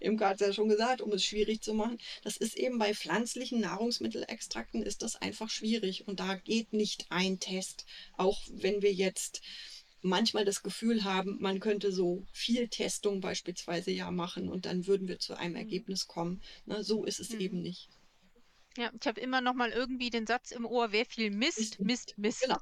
Imke 0.00 0.26
hat 0.26 0.40
es 0.40 0.46
ja 0.46 0.52
schon 0.52 0.68
gesagt, 0.68 1.00
um 1.00 1.12
es 1.12 1.24
schwierig 1.24 1.60
zu 1.60 1.74
machen. 1.74 1.98
Das 2.22 2.36
ist 2.36 2.56
eben 2.56 2.78
bei 2.78 2.94
pflanzlichen 2.94 3.60
Nahrungsmittelextrakten 3.60 4.82
ist 4.82 5.02
das 5.02 5.16
einfach 5.16 5.50
schwierig 5.50 6.06
und 6.06 6.20
da 6.20 6.36
geht 6.36 6.72
nicht 6.72 7.06
ein 7.10 7.40
Test, 7.40 7.84
auch 8.16 8.40
wenn 8.50 8.82
wir 8.82 8.92
jetzt 8.92 9.42
manchmal 10.02 10.44
das 10.44 10.62
Gefühl 10.62 11.04
haben, 11.04 11.38
man 11.40 11.60
könnte 11.60 11.92
so 11.92 12.24
viel 12.32 12.68
Testung 12.68 13.20
beispielsweise 13.20 13.90
ja 13.90 14.10
machen 14.10 14.48
und 14.48 14.66
dann 14.66 14.86
würden 14.86 15.08
wir 15.08 15.18
zu 15.18 15.36
einem 15.36 15.52
mhm. 15.52 15.58
Ergebnis 15.58 16.06
kommen. 16.06 16.42
Na, 16.66 16.82
so 16.82 17.04
ist 17.04 17.20
es 17.20 17.30
mhm. 17.30 17.40
eben 17.40 17.62
nicht. 17.62 17.88
Ja, 18.78 18.92
ich 19.00 19.08
habe 19.08 19.20
immer 19.20 19.40
noch 19.40 19.54
mal 19.54 19.72
irgendwie 19.72 20.08
den 20.08 20.24
Satz 20.24 20.52
im 20.52 20.64
Ohr, 20.64 20.92
wer 20.92 21.04
viel 21.04 21.32
misst, 21.32 21.80
misst, 21.80 22.16
misst. 22.16 22.42
Genau. 22.42 22.58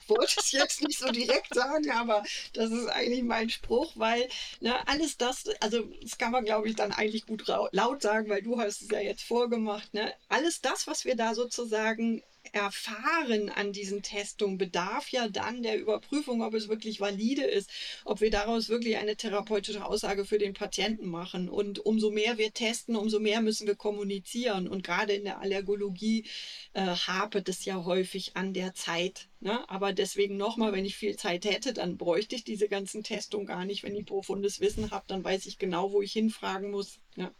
Ich 0.00 0.08
wollte 0.08 0.36
es 0.40 0.52
jetzt 0.52 0.82
nicht 0.82 0.98
so 0.98 1.10
direkt 1.12 1.54
sagen, 1.54 1.90
aber 1.90 2.24
das 2.54 2.70
ist 2.70 2.86
eigentlich 2.86 3.22
mein 3.22 3.50
Spruch, 3.50 3.92
weil 3.96 4.26
ne, 4.60 4.88
alles 4.88 5.18
das, 5.18 5.44
also 5.60 5.82
das 6.00 6.16
kann 6.16 6.32
man, 6.32 6.46
glaube 6.46 6.66
ich, 6.70 6.76
dann 6.76 6.92
eigentlich 6.92 7.26
gut 7.26 7.46
laut 7.46 8.00
sagen, 8.00 8.30
weil 8.30 8.40
du 8.40 8.58
hast 8.58 8.80
es 8.80 8.88
ja 8.90 9.00
jetzt 9.00 9.22
vorgemacht. 9.22 9.92
Ne? 9.92 10.14
Alles 10.30 10.62
das, 10.62 10.86
was 10.86 11.04
wir 11.04 11.14
da 11.14 11.34
sozusagen 11.34 12.22
erfahren 12.52 13.48
an 13.48 13.72
diesen 13.72 14.02
Testungen, 14.02 14.58
bedarf 14.58 15.10
ja 15.10 15.28
dann 15.28 15.62
der 15.62 15.78
Überprüfung, 15.78 16.42
ob 16.42 16.54
es 16.54 16.68
wirklich 16.68 17.00
valide 17.00 17.44
ist, 17.44 17.70
ob 18.04 18.20
wir 18.20 18.30
daraus 18.30 18.68
wirklich 18.68 18.96
eine 18.96 19.16
therapeutische 19.16 19.84
Aussage 19.84 20.24
für 20.24 20.38
den 20.38 20.54
Patienten 20.54 21.06
machen. 21.06 21.48
Und 21.48 21.78
umso 21.84 22.10
mehr 22.10 22.38
wir 22.38 22.52
testen, 22.52 22.96
umso 22.96 23.20
mehr 23.20 23.40
müssen 23.40 23.66
wir 23.66 23.76
kommunizieren. 23.76 24.68
Und 24.68 24.82
gerade 24.82 25.14
in 25.14 25.24
der 25.24 25.40
Allergologie 25.40 26.24
äh, 26.72 26.82
hapert 26.82 27.48
es 27.48 27.64
ja 27.64 27.84
häufig 27.84 28.36
an 28.36 28.52
der 28.54 28.74
Zeit. 28.74 29.28
Ne? 29.40 29.68
Aber 29.68 29.92
deswegen 29.92 30.36
nochmal, 30.36 30.72
wenn 30.72 30.84
ich 30.84 30.96
viel 30.96 31.16
Zeit 31.16 31.44
hätte, 31.44 31.72
dann 31.72 31.96
bräuchte 31.96 32.34
ich 32.34 32.44
diese 32.44 32.68
ganzen 32.68 33.02
Testungen 33.02 33.46
gar 33.46 33.64
nicht. 33.64 33.82
Wenn 33.82 33.96
ich 33.96 34.06
profundes 34.06 34.60
Wissen 34.60 34.90
habe, 34.90 35.04
dann 35.08 35.22
weiß 35.24 35.46
ich 35.46 35.58
genau, 35.58 35.92
wo 35.92 36.02
ich 36.02 36.12
hinfragen 36.12 36.70
muss. 36.70 36.98
Ja. 37.16 37.32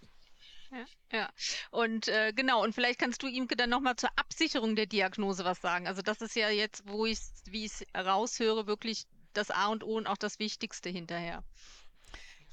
Ja. 1.10 1.28
Und 1.70 2.08
äh, 2.08 2.32
genau, 2.34 2.62
und 2.62 2.74
vielleicht 2.74 2.98
kannst 2.98 3.22
du 3.22 3.26
ihm 3.26 3.48
dann 3.48 3.70
nochmal 3.70 3.96
zur 3.96 4.10
Absicherung 4.16 4.76
der 4.76 4.86
Diagnose 4.86 5.44
was 5.44 5.60
sagen. 5.60 5.86
Also 5.86 6.02
das 6.02 6.20
ist 6.20 6.36
ja 6.36 6.50
jetzt, 6.50 6.82
wo 6.86 7.06
ich, 7.06 7.18
wie 7.46 7.64
ich 7.64 7.72
es 7.72 8.06
raushöre, 8.06 8.66
wirklich 8.66 9.06
das 9.32 9.50
A 9.50 9.68
und 9.68 9.84
O 9.84 9.96
und 9.96 10.06
auch 10.06 10.16
das 10.16 10.38
Wichtigste 10.38 10.90
hinterher. 10.90 11.42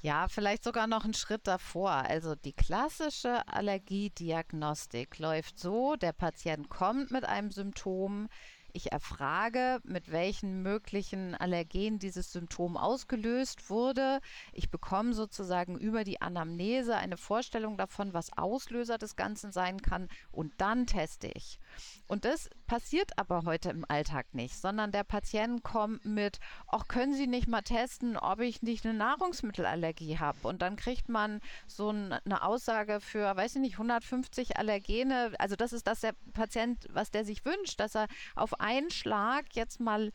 Ja, 0.00 0.28
vielleicht 0.28 0.62
sogar 0.62 0.86
noch 0.86 1.04
einen 1.04 1.14
Schritt 1.14 1.46
davor. 1.46 1.90
Also 1.90 2.34
die 2.34 2.52
klassische 2.52 3.46
Allergiediagnostik 3.48 5.18
läuft 5.18 5.58
so, 5.58 5.96
der 5.96 6.12
Patient 6.12 6.68
kommt 6.68 7.10
mit 7.10 7.24
einem 7.24 7.50
Symptom, 7.50 8.28
ich 8.76 8.92
erfrage, 8.92 9.80
mit 9.84 10.12
welchen 10.12 10.62
möglichen 10.62 11.34
Allergenen 11.34 11.98
dieses 11.98 12.32
Symptom 12.32 12.76
ausgelöst 12.76 13.70
wurde. 13.70 14.20
Ich 14.52 14.70
bekomme 14.70 15.14
sozusagen 15.14 15.78
über 15.78 16.04
die 16.04 16.20
Anamnese 16.20 16.96
eine 16.96 17.16
Vorstellung 17.16 17.76
davon, 17.78 18.12
was 18.12 18.36
Auslöser 18.36 18.98
des 18.98 19.16
Ganzen 19.16 19.50
sein 19.50 19.80
kann 19.80 20.08
und 20.30 20.52
dann 20.58 20.86
teste 20.86 21.28
ich. 21.28 21.58
Und 22.06 22.24
das 22.24 22.50
passiert 22.66 23.18
aber 23.18 23.42
heute 23.44 23.70
im 23.70 23.84
Alltag 23.88 24.26
nicht, 24.32 24.56
sondern 24.56 24.92
der 24.92 25.04
Patient 25.04 25.62
kommt 25.62 26.04
mit, 26.04 26.38
auch 26.66 26.86
können 26.88 27.14
Sie 27.14 27.26
nicht 27.26 27.48
mal 27.48 27.62
testen, 27.62 28.16
ob 28.16 28.40
ich 28.40 28.62
nicht 28.62 28.84
eine 28.84 28.94
Nahrungsmittelallergie 28.94 30.18
habe. 30.18 30.46
Und 30.46 30.62
dann 30.62 30.76
kriegt 30.76 31.08
man 31.08 31.40
so 31.66 31.88
eine 31.88 32.42
Aussage 32.42 33.00
für, 33.00 33.36
weiß 33.36 33.56
ich 33.56 33.60
nicht, 33.60 33.74
150 33.74 34.56
Allergene. 34.56 35.32
Also 35.38 35.56
das 35.56 35.72
ist 35.72 35.86
das 35.86 36.00
der 36.00 36.14
Patient, 36.32 36.86
was 36.92 37.10
der 37.10 37.24
sich 37.24 37.44
wünscht, 37.44 37.80
dass 37.80 37.96
er 37.96 38.06
auf 38.34 38.60
einen 38.66 38.90
Schlag 38.90 39.44
jetzt 39.54 39.78
mal 39.78 40.10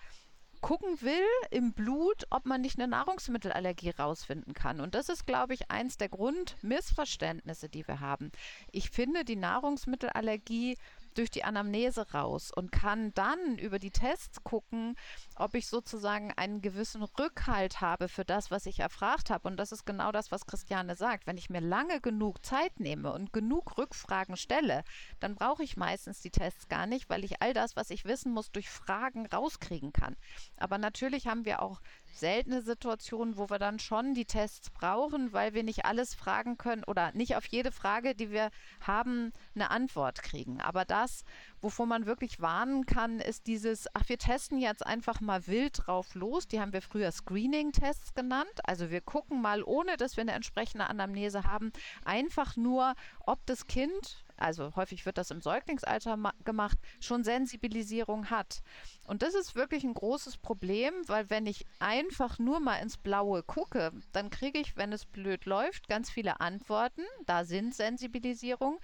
gucken 0.60 1.02
will 1.02 1.26
im 1.50 1.74
Blut, 1.74 2.26
ob 2.30 2.46
man 2.46 2.62
nicht 2.62 2.78
eine 2.78 2.88
Nahrungsmittelallergie 2.88 3.92
rausfinden 3.92 4.54
kann. 4.54 4.80
Und 4.80 4.94
das 4.94 5.10
ist, 5.10 5.26
glaube 5.26 5.54
ich, 5.54 5.72
eins 5.72 5.98
der 5.98 6.10
Grundmissverständnisse, 6.10 7.70
die 7.70 7.88
wir 7.88 8.00
haben. 8.00 8.32
Ich 8.72 8.92
finde, 8.92 9.24
die 9.26 9.38
Nahrungsmittelallergie 9.38 10.78
durch 11.17 11.30
die 11.30 11.43
Anamnese 11.43 12.12
raus 12.12 12.52
und 12.54 12.71
kann 12.71 13.13
dann 13.13 13.58
über 13.58 13.80
die 13.80 13.91
Tests 13.91 14.43
gucken, 14.43 14.95
ob 15.36 15.56
ich 15.56 15.67
sozusagen 15.67 16.32
einen 16.34 16.62
gewissen 16.62 17.04
Rückhalt 17.04 17.82
habe 17.82 18.08
für 18.08 18.26
das, 18.26 18.52
was 18.52 18.65
ich 18.65 18.80
erfragt 18.80 19.30
habe. 19.30 19.47
Und 19.47 19.58
das 19.58 19.71
ist 19.71 19.86
genau 19.86 20.12
das, 20.12 20.32
was 20.32 20.45
Christiane 20.45 20.95
sagt. 20.95 21.28
Wenn 21.28 21.38
ich 21.38 21.50
mir 21.50 21.62
lange 21.62 22.02
genug 22.02 22.45
Zeit 22.45 22.80
nehme 22.80 23.12
und 23.12 23.34
genug 23.34 23.78
Rückfragen 23.78 24.38
stelle, 24.38 24.84
dann 25.19 25.36
brauche 25.36 25.63
ich 25.63 25.78
meistens 25.78 26.21
die 26.21 26.32
Tests 26.32 26.67
gar 26.67 26.86
nicht, 26.86 27.10
weil 27.10 27.24
ich 27.24 27.41
all 27.41 27.54
das, 27.54 27.76
was 27.76 27.89
ich 27.89 28.06
wissen 28.06 28.32
muss, 28.32 28.52
durch 28.52 28.69
Fragen 28.69 29.26
rauskriegen 29.26 29.93
kann. 29.93 30.15
Aber 30.58 30.78
natürlich 30.78 31.28
haben 31.28 31.45
wir 31.45 31.62
auch 31.62 31.82
seltene 32.13 32.62
Situationen, 32.62 33.38
wo 33.38 33.50
wir 33.50 33.60
dann 33.60 33.80
schon 33.80 34.13
die 34.13 34.26
Tests 34.26 34.69
brauchen, 34.69 35.34
weil 35.34 35.54
wir 35.54 35.63
nicht 35.63 35.86
alles 35.86 36.13
fragen 36.13 36.58
können 36.58 36.84
oder 36.84 37.12
nicht 37.13 37.36
auf 37.36 37.45
jede 37.45 37.71
Frage, 37.71 38.15
die 38.15 38.32
wir 38.32 38.52
haben, 38.82 39.34
eine 39.56 39.71
Antwort 39.71 40.21
kriegen. 40.24 40.62
Aber 40.62 40.86
das, 40.86 41.24
wovor 41.62 41.86
man 41.86 42.06
wirklich 42.06 42.41
warnen 42.41 42.86
kann, 42.86 43.19
ist 43.19 43.47
dieses, 43.47 43.88
ach, 43.93 44.08
wir 44.08 44.17
testen 44.17 44.58
jetzt 44.58 44.86
einfach 44.86 45.21
mal 45.21 45.47
wild 45.47 45.86
drauf 45.86 46.15
los. 46.15 46.47
Die 46.47 46.60
haben 46.60 46.74
wir 46.74 46.82
früher 46.82 47.12
Screening-Tests 47.12 48.13
genannt. 48.13 48.60
Also 48.63 48.91
wir 48.91 49.02
gucken 49.02 49.41
mal, 49.41 49.63
ohne 49.63 49.97
dass 49.97 50.17
wir 50.17 50.21
eine 50.21 50.34
entsprechende 50.34 50.88
Anamnese 50.88 51.43
haben, 51.43 51.71
einfach 52.06 52.56
nur, 52.56 52.93
ob 53.26 53.45
das 53.45 53.67
Kind 53.67 54.24
also 54.41 54.75
häufig 54.75 55.06
wird 55.06 55.17
das 55.17 55.32
im 55.32 55.41
Säuglingsalter 55.41 56.17
gemacht, 56.43 56.77
schon 56.99 57.23
Sensibilisierung 57.23 58.30
hat. 58.30 58.62
Und 59.06 59.21
das 59.21 59.34
ist 59.34 59.56
wirklich 59.56 59.84
ein 59.84 59.93
großes 59.93 60.38
Problem, 60.38 60.93
weil 61.08 61.30
wenn 61.30 61.45
ich 61.45 61.65
einfach 61.80 62.39
nur 62.39 62.60
mal 62.60 62.77
ins 62.77 62.97
Blaue 62.97 63.43
gucke, 63.43 63.91
dann 64.12 64.30
kriege 64.30 64.60
ich, 64.60 64.75
wenn 64.77 64.91
es 64.91 65.06
blöd 65.06 65.45
läuft, 65.45 65.88
ganz 65.88 66.10
viele 66.10 66.41
Antworten. 66.41 67.04
Da 67.25 67.45
sind 67.45 67.75
Sensibilisierung 67.75 68.80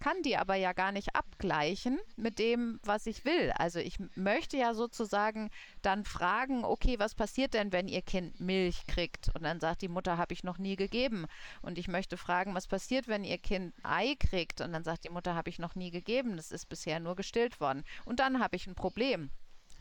kann 0.00 0.22
die 0.22 0.36
aber 0.36 0.54
ja 0.54 0.72
gar 0.72 0.92
nicht 0.92 1.14
abgleichen 1.14 2.00
mit 2.16 2.38
dem, 2.38 2.80
was 2.82 3.06
ich 3.06 3.24
will. 3.24 3.52
Also 3.56 3.78
ich 3.78 3.98
möchte 4.16 4.56
ja 4.56 4.74
sozusagen 4.74 5.50
dann 5.82 6.04
fragen, 6.04 6.64
okay, 6.64 6.98
was 6.98 7.14
passiert 7.14 7.54
denn, 7.54 7.72
wenn 7.72 7.86
ihr 7.86 8.02
Kind 8.02 8.40
Milch 8.40 8.86
kriegt? 8.86 9.30
Und 9.34 9.42
dann 9.42 9.60
sagt 9.60 9.82
die 9.82 9.88
Mutter, 9.88 10.18
habe 10.18 10.32
ich 10.32 10.42
noch 10.42 10.58
nie 10.58 10.76
gegeben. 10.76 11.26
Und 11.62 11.78
ich 11.78 11.86
möchte 11.86 12.16
fragen, 12.16 12.54
was 12.54 12.66
passiert, 12.66 13.08
wenn 13.08 13.24
ihr 13.24 13.38
Kind 13.38 13.74
Ei 13.82 14.16
kriegt? 14.18 14.60
Und 14.60 14.72
dann 14.72 14.84
sagt 14.84 15.04
die 15.04 15.10
Mutter, 15.10 15.34
habe 15.34 15.50
ich 15.50 15.58
noch 15.58 15.74
nie 15.74 15.90
gegeben. 15.90 16.36
Das 16.36 16.50
ist 16.50 16.68
bisher 16.68 16.98
nur 16.98 17.14
gestillt 17.14 17.60
worden. 17.60 17.84
Und 18.04 18.20
dann 18.20 18.40
habe 18.40 18.56
ich 18.56 18.66
ein 18.66 18.74
Problem, 18.74 19.30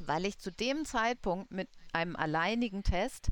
weil 0.05 0.25
ich 0.25 0.37
zu 0.37 0.51
dem 0.51 0.85
Zeitpunkt 0.85 1.51
mit 1.51 1.69
einem 1.93 2.15
alleinigen 2.15 2.83
Test 2.83 3.29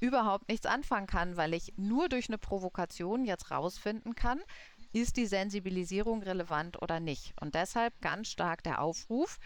überhaupt 0.00 0.48
nichts 0.48 0.66
anfangen 0.66 1.06
kann, 1.06 1.36
weil 1.36 1.54
ich 1.54 1.74
nur 1.76 2.08
durch 2.08 2.28
eine 2.28 2.38
Provokation 2.38 3.24
jetzt 3.24 3.50
rausfinden 3.50 4.14
kann, 4.14 4.40
ist 4.92 5.16
die 5.16 5.26
Sensibilisierung 5.26 6.22
relevant 6.22 6.80
oder 6.82 7.00
nicht. 7.00 7.34
Und 7.40 7.54
deshalb 7.54 8.00
ganz 8.00 8.28
stark 8.28 8.62
der 8.62 8.80
Aufruf, 8.80 9.38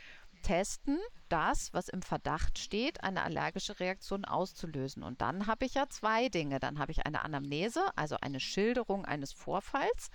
testen 0.43 0.99
das, 1.29 1.73
was 1.73 1.89
im 1.89 2.03
Verdacht 2.03 2.59
steht, 2.59 3.03
eine 3.03 3.23
allergische 3.23 3.81
Reaktion 3.81 4.25
auszulösen. 4.25 5.03
Und 5.03 5.21
dann 5.21 5.47
habe 5.47 5.65
ich 5.65 5.75
ja 5.75 5.89
zwei 5.89 6.29
Dinge. 6.29 6.61
Dann 6.61 6.79
habe 6.79 6.93
ich 6.93 7.07
eine 7.07 7.25
Anamnese, 7.25 7.83
also 7.97 8.17
eine 8.21 8.41
Schilderung 8.41 9.05
eines 9.05 9.33
Vorfalls, 9.33 10.11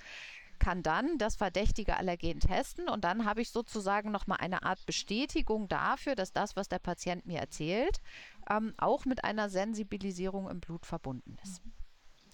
kann 0.60 0.84
dann 0.84 1.18
das 1.18 1.36
verdächtige 1.36 1.96
Allergen 1.96 2.42
testen 2.42 2.90
und 2.90 3.06
dann 3.06 3.26
habe 3.26 3.42
ich 3.42 3.50
sozusagen 3.50 4.12
nochmal 4.12 4.40
eine 4.42 4.64
Art 4.64 4.86
Bestätigung 4.86 5.70
dafür, 5.70 6.16
dass 6.16 6.34
das, 6.34 6.58
was 6.58 6.68
der 6.68 6.80
Patient 6.80 7.26
mir 7.26 7.40
erzählt, 7.40 8.02
ähm, 8.50 8.74
auch 8.78 9.06
mit 9.06 9.24
einer 9.24 9.50
Sensibilisierung 9.50 10.50
im 10.50 10.60
Blut 10.60 10.86
verbunden 10.86 11.38
ist. 11.44 11.62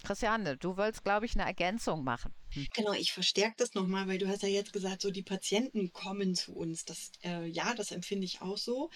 Christiane, 0.02 0.56
du 0.56 0.76
wolltest, 0.76 1.04
glaube 1.04 1.26
ich, 1.26 1.34
eine 1.34 1.46
Ergänzung 1.46 2.04
machen. 2.04 2.34
Hm. 2.54 2.66
Genau, 2.74 2.92
ich 2.92 3.12
verstärke 3.12 3.56
das 3.58 3.74
nochmal, 3.74 4.06
weil 4.08 4.18
du 4.18 4.28
hast 4.28 4.42
ja 4.42 4.48
jetzt 4.48 4.72
gesagt, 4.72 5.02
so 5.02 5.10
die 5.10 5.22
Patienten 5.22 5.92
kommen 5.92 6.34
zu 6.34 6.52
uns. 6.54 6.84
Das, 6.84 7.10
äh, 7.24 7.46
ja, 7.46 7.74
das 7.74 7.90
empfinde 7.90 8.24
ich 8.24 8.40
auch 8.40 8.56
so. 8.56 8.90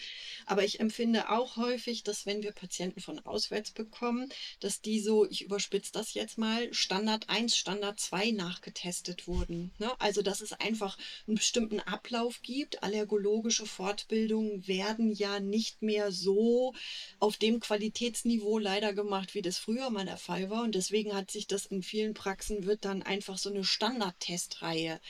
Aber 0.46 0.64
ich 0.64 0.80
empfinde 0.80 1.30
auch 1.30 1.56
häufig, 1.56 2.02
dass 2.04 2.26
wenn 2.26 2.42
wir 2.42 2.52
Patienten 2.52 3.00
von 3.00 3.18
auswärts 3.20 3.72
bekommen, 3.72 4.30
dass 4.60 4.80
die 4.82 5.00
so, 5.00 5.28
ich 5.28 5.42
überspitze 5.42 5.92
das 5.92 6.14
jetzt 6.14 6.38
mal, 6.38 6.72
Standard 6.74 7.28
1, 7.28 7.56
Standard 7.56 8.00
2 8.00 8.30
nachgetestet 8.32 9.26
wurden. 9.26 9.72
Ne? 9.78 9.90
Also, 10.00 10.22
dass 10.22 10.40
es 10.42 10.52
einfach 10.52 10.98
einen 11.26 11.36
bestimmten 11.36 11.80
Ablauf 11.80 12.42
gibt. 12.42 12.82
Allergologische 12.82 13.66
Fortbildungen 13.66 14.66
werden 14.68 15.12
ja 15.12 15.40
nicht 15.40 15.82
mehr 15.82 16.12
so 16.12 16.72
auf 17.18 17.36
dem 17.36 17.60
Qualitätsniveau 17.60 18.58
leider 18.58 18.92
gemacht, 18.94 19.34
wie 19.34 19.42
das 19.42 19.58
früher 19.58 19.90
mal 19.90 20.04
der 20.06 20.16
Fall 20.18 20.50
war. 20.50 20.62
Und 20.64 20.74
deswegen 20.74 21.14
hat 21.14 21.30
sich 21.30 21.46
das 21.46 21.66
in 21.66 21.82
vielen 21.82 22.14
Praxen, 22.14 22.64
wird 22.64 22.84
dann 22.84 23.02
einfach 23.02 23.38
so 23.42 23.50
eine 23.50 23.64
Standardtestreihe. 23.64 25.00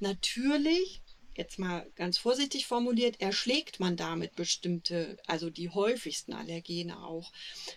Natürlich 0.00 1.02
jetzt 1.36 1.58
mal 1.58 1.86
ganz 1.96 2.18
vorsichtig 2.18 2.66
formuliert, 2.66 3.20
erschlägt 3.20 3.80
man 3.80 3.96
damit 3.96 4.34
bestimmte, 4.36 5.18
also 5.26 5.50
die 5.50 5.68
häufigsten 5.70 6.32
Allergene 6.32 7.02
auch. 7.04 7.32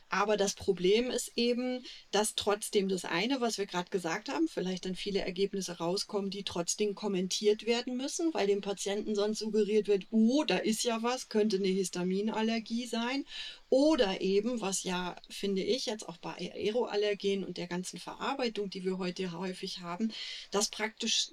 Aber 0.10 0.38
das 0.38 0.56
Problem 0.56 1.10
ist 1.10 1.32
eben, 1.36 1.84
dass 2.12 2.36
trotzdem 2.36 2.90
das 2.90 3.06
eine, 3.06 3.42
was 3.42 3.58
wir 3.58 3.66
gerade 3.66 3.90
gesagt 3.90 4.30
haben, 4.30 4.48
vielleicht 4.48 4.86
dann 4.86 4.96
viele 4.96 5.20
Ergebnisse 5.20 5.78
rauskommen, 5.78 6.32
die 6.32 6.44
trotzdem 6.44 6.96
kommentiert 6.96 7.66
werden 7.66 7.98
müssen, 7.98 8.34
weil 8.34 8.48
dem 8.48 8.62
Patienten 8.62 9.16
sonst 9.16 9.40
suggeriert 9.40 9.88
wird, 9.88 10.06
oh, 10.12 10.44
da 10.44 10.58
ist 10.58 10.84
ja 10.84 11.02
was, 11.04 11.30
könnte 11.30 11.58
eine 11.58 11.68
Histaminallergie 11.68 12.88
sein. 12.88 13.26
Oder 13.70 14.22
eben, 14.22 14.62
was 14.62 14.84
ja, 14.84 15.16
finde 15.30 15.64
ich, 15.64 15.86
jetzt 15.86 16.10
auch 16.10 16.18
bei 16.18 16.36
Aeroallergen 16.56 17.44
und 17.44 17.58
der 17.58 17.68
ganzen 17.68 18.00
Verarbeitung, 18.00 18.70
die 18.70 18.84
wir 18.84 18.98
heute 18.98 19.32
häufig 19.32 19.82
haben, 19.82 20.12
dass 20.50 20.70
praktisch 20.70 21.30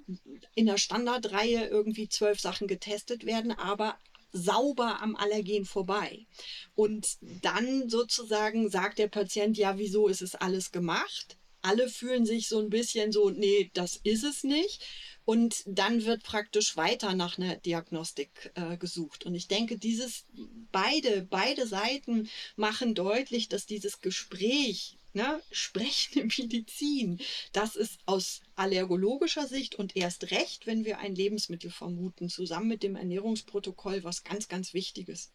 in 0.53 0.67
der 0.67 0.77
Standardreihe 0.77 1.65
irgendwie 1.65 2.09
zwölf 2.09 2.39
Sachen 2.39 2.67
getestet 2.67 3.25
werden, 3.25 3.51
aber 3.51 3.97
sauber 4.31 5.01
am 5.01 5.15
Allergen 5.15 5.65
vorbei. 5.65 6.27
Und 6.75 7.17
dann 7.41 7.89
sozusagen 7.89 8.69
sagt 8.69 8.99
der 8.99 9.07
Patient, 9.07 9.57
ja, 9.57 9.77
wieso 9.77 10.07
ist 10.07 10.21
es 10.21 10.35
alles 10.35 10.71
gemacht? 10.71 11.37
Alle 11.61 11.89
fühlen 11.89 12.25
sich 12.25 12.47
so 12.47 12.59
ein 12.59 12.69
bisschen 12.69 13.11
so, 13.11 13.29
nee, 13.29 13.71
das 13.73 13.97
ist 14.03 14.23
es 14.23 14.43
nicht. 14.43 14.85
Und 15.25 15.63
dann 15.65 16.05
wird 16.05 16.23
praktisch 16.23 16.77
weiter 16.77 17.13
nach 17.13 17.37
einer 17.37 17.57
Diagnostik 17.57 18.51
äh, 18.55 18.77
gesucht. 18.77 19.25
Und 19.25 19.35
ich 19.35 19.47
denke, 19.47 19.77
dieses 19.77 20.25
beide, 20.71 21.21
beide 21.21 21.67
Seiten 21.67 22.29
machen 22.55 22.95
deutlich, 22.95 23.49
dass 23.49 23.65
dieses 23.65 23.99
Gespräch 23.99 24.97
ne, 25.17 25.41
sprechende 25.51 26.33
Medizin, 26.37 27.19
das 27.51 27.75
ist 27.75 27.99
aus 28.05 28.41
allergologischer 28.55 29.47
Sicht 29.47 29.75
und 29.75 29.95
erst 29.95 30.31
recht, 30.31 30.65
wenn 30.67 30.85
wir 30.85 30.99
ein 30.99 31.15
Lebensmittel 31.15 31.71
vermuten, 31.71 32.29
zusammen 32.29 32.69
mit 32.69 32.83
dem 32.83 32.95
Ernährungsprotokoll 32.95 34.03
was 34.03 34.23
ganz, 34.23 34.47
ganz 34.47 34.73
Wichtiges. 34.73 35.31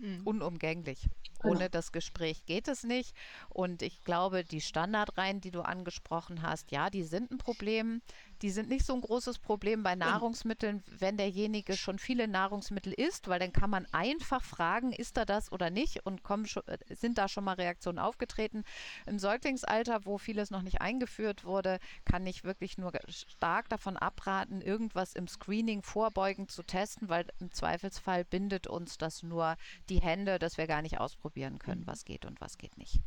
Ne? 0.00 0.20
Unumgänglich. 0.24 1.08
Ohne 1.42 1.58
genau. 1.58 1.68
das 1.70 1.92
Gespräch 1.92 2.44
geht 2.46 2.68
es 2.68 2.84
nicht. 2.84 3.14
Und 3.48 3.82
ich 3.82 4.04
glaube, 4.04 4.44
die 4.44 4.60
Standardreihen, 4.60 5.40
die 5.40 5.50
du 5.50 5.62
angesprochen 5.62 6.42
hast, 6.42 6.70
ja, 6.70 6.90
die 6.90 7.02
sind 7.02 7.30
ein 7.30 7.38
Problem. 7.38 8.02
Die 8.42 8.50
sind 8.50 8.68
nicht 8.68 8.86
so 8.86 8.94
ein 8.94 9.00
großes 9.00 9.38
Problem 9.38 9.82
bei 9.82 9.94
Nahrungsmitteln, 9.94 10.82
wenn 10.98 11.16
derjenige 11.16 11.76
schon 11.76 11.98
viele 11.98 12.26
Nahrungsmittel 12.26 12.92
isst, 12.92 13.28
weil 13.28 13.38
dann 13.38 13.52
kann 13.52 13.70
man 13.70 13.86
einfach 13.92 14.42
fragen, 14.42 14.92
ist 14.92 15.18
er 15.18 15.26
das 15.26 15.52
oder 15.52 15.70
nicht 15.70 16.06
und 16.06 16.22
kommen 16.22 16.46
schon, 16.46 16.66
äh, 16.66 16.78
sind 16.94 17.18
da 17.18 17.28
schon 17.28 17.44
mal 17.44 17.54
Reaktionen 17.54 17.98
aufgetreten. 17.98 18.64
Im 19.06 19.18
Säuglingsalter, 19.18 20.04
wo 20.04 20.16
vieles 20.18 20.50
noch 20.50 20.62
nicht 20.62 20.80
eingeführt 20.80 21.44
wurde, 21.44 21.78
kann 22.04 22.26
ich 22.26 22.44
wirklich 22.44 22.78
nur 22.78 22.92
stark 23.08 23.68
davon 23.68 23.96
abraten, 23.96 24.62
irgendwas 24.62 25.12
im 25.14 25.28
Screening 25.28 25.82
vorbeugend 25.82 26.50
zu 26.50 26.62
testen, 26.62 27.08
weil 27.08 27.26
im 27.40 27.52
Zweifelsfall 27.52 28.24
bindet 28.24 28.66
uns 28.66 28.96
das 28.96 29.22
nur 29.22 29.56
die 29.88 30.00
Hände, 30.00 30.38
dass 30.38 30.56
wir 30.56 30.66
gar 30.66 30.82
nicht 30.82 30.98
ausprobieren 30.98 31.58
können, 31.58 31.82
mhm. 31.82 31.86
was 31.86 32.04
geht 32.04 32.24
und 32.24 32.40
was 32.40 32.56
geht 32.56 32.78
nicht. 32.78 33.00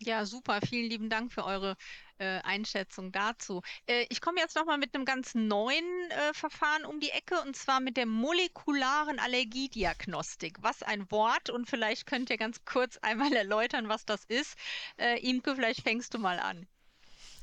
Ja, 0.00 0.24
super. 0.26 0.60
Vielen 0.60 0.88
lieben 0.90 1.08
Dank 1.10 1.32
für 1.32 1.44
eure 1.44 1.76
äh, 2.18 2.40
Einschätzung 2.42 3.10
dazu. 3.12 3.62
Äh, 3.86 4.06
ich 4.10 4.20
komme 4.20 4.40
jetzt 4.40 4.56
nochmal 4.56 4.78
mit 4.78 4.94
einem 4.94 5.04
ganz 5.04 5.34
neuen 5.34 5.84
äh, 6.10 6.34
Verfahren 6.34 6.84
um 6.84 6.98
die 7.00 7.10
Ecke 7.10 7.40
und 7.42 7.56
zwar 7.56 7.80
mit 7.80 7.96
der 7.96 8.06
molekularen 8.06 9.18
Allergiediagnostik. 9.18 10.58
Was 10.62 10.82
ein 10.82 11.10
Wort 11.10 11.50
und 11.50 11.68
vielleicht 11.68 12.06
könnt 12.06 12.30
ihr 12.30 12.36
ganz 12.38 12.64
kurz 12.64 12.96
einmal 12.98 13.32
erläutern, 13.36 13.88
was 13.88 14.04
das 14.04 14.24
ist. 14.26 14.56
Äh, 14.98 15.18
Imke, 15.28 15.54
vielleicht 15.56 15.82
fängst 15.82 16.14
du 16.14 16.18
mal 16.18 16.38
an. 16.40 16.66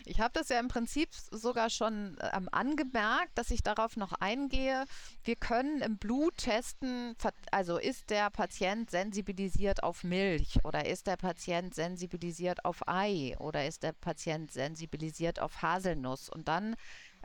Ich 0.06 0.20
habe 0.20 0.34
das 0.34 0.50
ja 0.50 0.60
im 0.60 0.68
Prinzip 0.68 1.10
sogar 1.32 1.70
schon 1.70 2.18
ähm, 2.34 2.50
angemerkt, 2.52 3.32
dass 3.36 3.52
ich 3.52 3.64
darauf 3.64 3.98
noch 3.98 4.14
eingehe. 4.14 4.86
Wir 5.24 5.36
können 5.36 5.82
im 5.82 5.98
Blut 5.98 6.38
testen, 6.38 7.16
also 7.52 7.78
ist 7.78 8.10
der 8.10 8.30
Patient 8.30 8.90
sensibilisiert 8.90 9.84
auf 9.84 10.04
Milch 10.04 10.60
oder 10.64 10.86
ist 10.86 11.08
der 11.08 11.18
Patient 11.18 11.74
sensibilisiert 11.74 12.66
auf 12.66 12.88
Ei 12.88 13.36
oder 13.40 13.66
ist 13.66 13.84
der 13.84 13.94
Patient 13.94 14.52
sensibilisiert 14.52 15.40
auf 15.40 15.62
Haselnuss. 15.62 16.30
Und 16.30 16.48
dann 16.48 16.76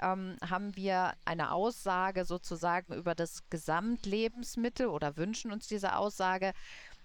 ähm, 0.01 0.37
haben 0.49 0.77
wir 0.77 1.13
eine 1.25 1.53
Aussage 1.53 2.25
sozusagen 2.25 2.95
über 2.95 3.15
das 3.15 3.49
Gesamtlebensmittel 3.51 4.87
oder 4.87 5.17
wünschen 5.17 5.53
uns 5.53 5.69
diese 5.69 5.97
Aussage. 5.97 6.53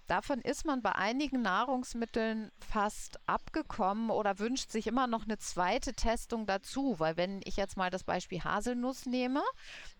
Davon 0.06 0.40
ist 0.40 0.64
man 0.64 0.82
bei 0.82 0.94
einigen 0.94 1.42
Nahrungsmitteln 1.42 2.52
fast 2.60 3.18
abgekommen 3.26 4.10
oder 4.10 4.38
wünscht 4.38 4.70
sich 4.70 4.86
immer 4.86 5.08
noch 5.08 5.24
eine 5.24 5.38
zweite 5.38 5.94
Testung 5.94 6.46
dazu, 6.46 6.98
weil 6.98 7.16
wenn 7.16 7.40
ich 7.44 7.56
jetzt 7.56 7.76
mal 7.76 7.90
das 7.90 8.04
Beispiel 8.04 8.44
Haselnuss 8.44 9.06
nehme, 9.06 9.42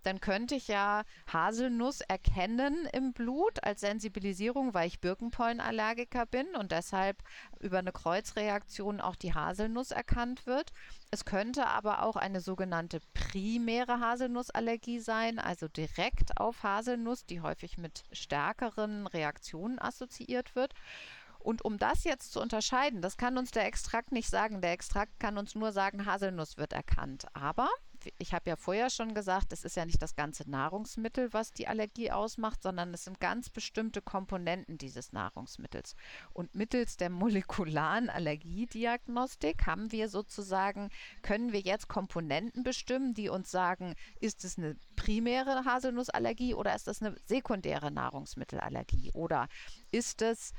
dann 0.06 0.20
könnte 0.20 0.54
ich 0.54 0.68
ja 0.68 1.02
Haselnuss 1.32 2.00
erkennen 2.00 2.88
im 2.92 3.12
Blut 3.12 3.64
als 3.64 3.80
Sensibilisierung, 3.80 4.72
weil 4.72 4.86
ich 4.86 5.00
Birkenpollenallergiker 5.00 6.26
bin 6.26 6.46
und 6.54 6.70
deshalb 6.70 7.22
über 7.58 7.78
eine 7.78 7.90
Kreuzreaktion 7.90 9.00
auch 9.00 9.16
die 9.16 9.34
Haselnuss 9.34 9.90
erkannt 9.90 10.46
wird. 10.46 10.72
Es 11.10 11.24
könnte 11.24 11.66
aber 11.66 12.04
auch 12.04 12.14
eine 12.14 12.40
sogenannte 12.40 13.00
primäre 13.14 13.98
Haselnussallergie 13.98 15.00
sein, 15.00 15.40
also 15.40 15.66
direkt 15.66 16.40
auf 16.40 16.62
Haselnuss, 16.62 17.26
die 17.26 17.40
häufig 17.40 17.76
mit 17.76 18.04
stärkeren 18.12 19.08
Reaktionen 19.08 19.80
assoziiert 19.80 20.54
wird. 20.54 20.72
Und 21.46 21.64
um 21.64 21.78
das 21.78 22.04
jetzt 22.04 22.32
zu 22.32 22.40
unterscheiden, 22.40 23.02
das 23.02 23.16
kann 23.16 23.38
uns 23.38 23.52
der 23.52 23.66
Extrakt 23.66 24.10
nicht 24.10 24.28
sagen. 24.28 24.60
Der 24.60 24.72
Extrakt 24.72 25.20
kann 25.20 25.38
uns 25.38 25.54
nur 25.54 25.70
sagen, 25.70 26.06
Haselnuss 26.06 26.56
wird 26.56 26.72
erkannt. 26.72 27.26
Aber 27.34 27.68
ich 28.18 28.32
habe 28.32 28.50
ja 28.50 28.56
vorher 28.56 28.90
schon 28.90 29.14
gesagt, 29.14 29.52
es 29.52 29.64
ist 29.64 29.76
ja 29.76 29.84
nicht 29.84 30.00
das 30.02 30.14
ganze 30.14 30.48
Nahrungsmittel, 30.48 31.32
was 31.32 31.52
die 31.52 31.68
Allergie 31.68 32.10
ausmacht, 32.10 32.62
sondern 32.62 32.92
es 32.94 33.04
sind 33.04 33.20
ganz 33.20 33.50
bestimmte 33.50 34.02
Komponenten 34.02 34.78
dieses 34.78 35.12
Nahrungsmittels. 35.12 35.94
Und 36.32 36.54
mittels 36.54 36.96
der 36.96 37.10
molekularen 37.10 38.10
Allergiediagnostik 38.10 39.66
haben 39.66 39.92
wir 39.92 40.08
sozusagen, 40.08 40.90
können 41.22 41.52
wir 41.52 41.60
jetzt 41.60 41.88
Komponenten 41.88 42.62
bestimmen, 42.62 43.14
die 43.14 43.28
uns 43.28 43.50
sagen, 43.50 43.94
ist 44.20 44.44
es 44.44 44.58
eine 44.58 44.76
primäre 44.96 45.64
Haselnussallergie 45.64 46.54
oder 46.54 46.74
ist 46.74 46.86
das 46.86 47.02
eine 47.02 47.16
sekundäre 47.26 47.90
Nahrungsmittelallergie 47.90 49.12
oder 49.12 49.48
ist 49.90 50.22
es 50.22 50.52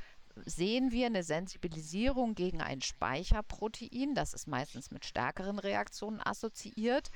sehen 0.46 0.92
wir 0.92 1.06
eine 1.08 1.24
Sensibilisierung 1.24 2.36
gegen 2.36 2.62
ein 2.62 2.82
Speicherprotein, 2.82 4.16
das 4.16 4.34
ist 4.34 4.48
meistens 4.48 4.92
mit 4.92 5.06
stärkeren 5.06 5.60
Reaktionen 5.60 6.22
assoziiert, 6.22 7.10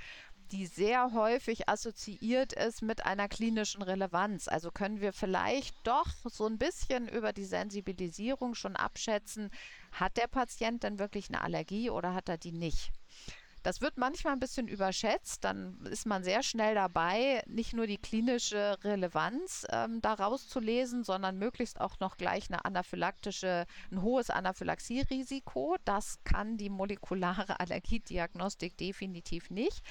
die 0.51 0.65
sehr 0.65 1.13
häufig 1.13 1.69
assoziiert 1.69 2.53
ist 2.53 2.81
mit 2.81 3.05
einer 3.05 3.29
klinischen 3.29 3.81
Relevanz. 3.81 4.47
Also 4.47 4.71
können 4.71 4.99
wir 4.99 5.13
vielleicht 5.13 5.75
doch 5.83 6.07
so 6.25 6.45
ein 6.45 6.57
bisschen 6.57 7.07
über 7.07 7.31
die 7.31 7.45
Sensibilisierung 7.45 8.55
schon 8.55 8.75
abschätzen, 8.75 9.49
hat 9.91 10.17
der 10.17 10.27
Patient 10.27 10.83
denn 10.83 10.99
wirklich 10.99 11.29
eine 11.29 11.41
Allergie 11.41 11.89
oder 11.89 12.13
hat 12.13 12.29
er 12.29 12.37
die 12.37 12.51
nicht? 12.51 12.91
Das 13.63 13.81
wird 13.81 13.97
manchmal 13.97 14.33
ein 14.33 14.39
bisschen 14.39 14.67
überschätzt. 14.67 15.43
Dann 15.43 15.79
ist 15.85 16.05
man 16.05 16.23
sehr 16.23 16.43
schnell 16.43 16.75
dabei, 16.75 17.43
nicht 17.47 17.73
nur 17.73 17.87
die 17.87 17.97
klinische 17.97 18.77
Relevanz 18.83 19.65
ähm, 19.69 20.01
daraus 20.01 20.47
zu 20.47 20.59
lesen, 20.59 21.03
sondern 21.03 21.37
möglichst 21.37 21.79
auch 21.79 21.99
noch 21.99 22.17
gleich 22.17 22.49
eine 22.49 22.65
anaphylaktische, 22.65 23.65
ein 23.91 24.01
hohes 24.01 24.29
Anaphylaxierisiko. 24.29 25.77
Das 25.85 26.19
kann 26.23 26.57
die 26.57 26.69
molekulare 26.69 27.59
Allergiediagnostik 27.59 28.77
definitiv 28.77 29.49
nicht. 29.49 29.81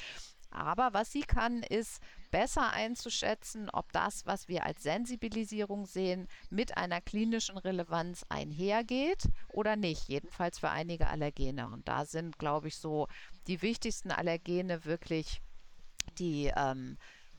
Aber 0.50 0.92
was 0.92 1.12
sie 1.12 1.22
kann, 1.22 1.62
ist 1.62 2.00
besser 2.30 2.72
einzuschätzen, 2.72 3.70
ob 3.70 3.92
das, 3.92 4.26
was 4.26 4.48
wir 4.48 4.64
als 4.66 4.82
Sensibilisierung 4.82 5.86
sehen, 5.86 6.28
mit 6.50 6.76
einer 6.76 7.00
klinischen 7.00 7.58
Relevanz 7.58 8.24
einhergeht 8.28 9.24
oder 9.48 9.76
nicht. 9.76 10.08
Jedenfalls 10.08 10.58
für 10.58 10.70
einige 10.70 11.08
Allergene. 11.08 11.68
Und 11.68 11.88
da 11.88 12.04
sind, 12.04 12.38
glaube 12.38 12.68
ich, 12.68 12.76
so 12.76 13.06
die 13.46 13.62
wichtigsten 13.62 14.10
Allergene 14.10 14.84
wirklich 14.84 15.40
die 16.18 16.52
ähm, 16.56 16.96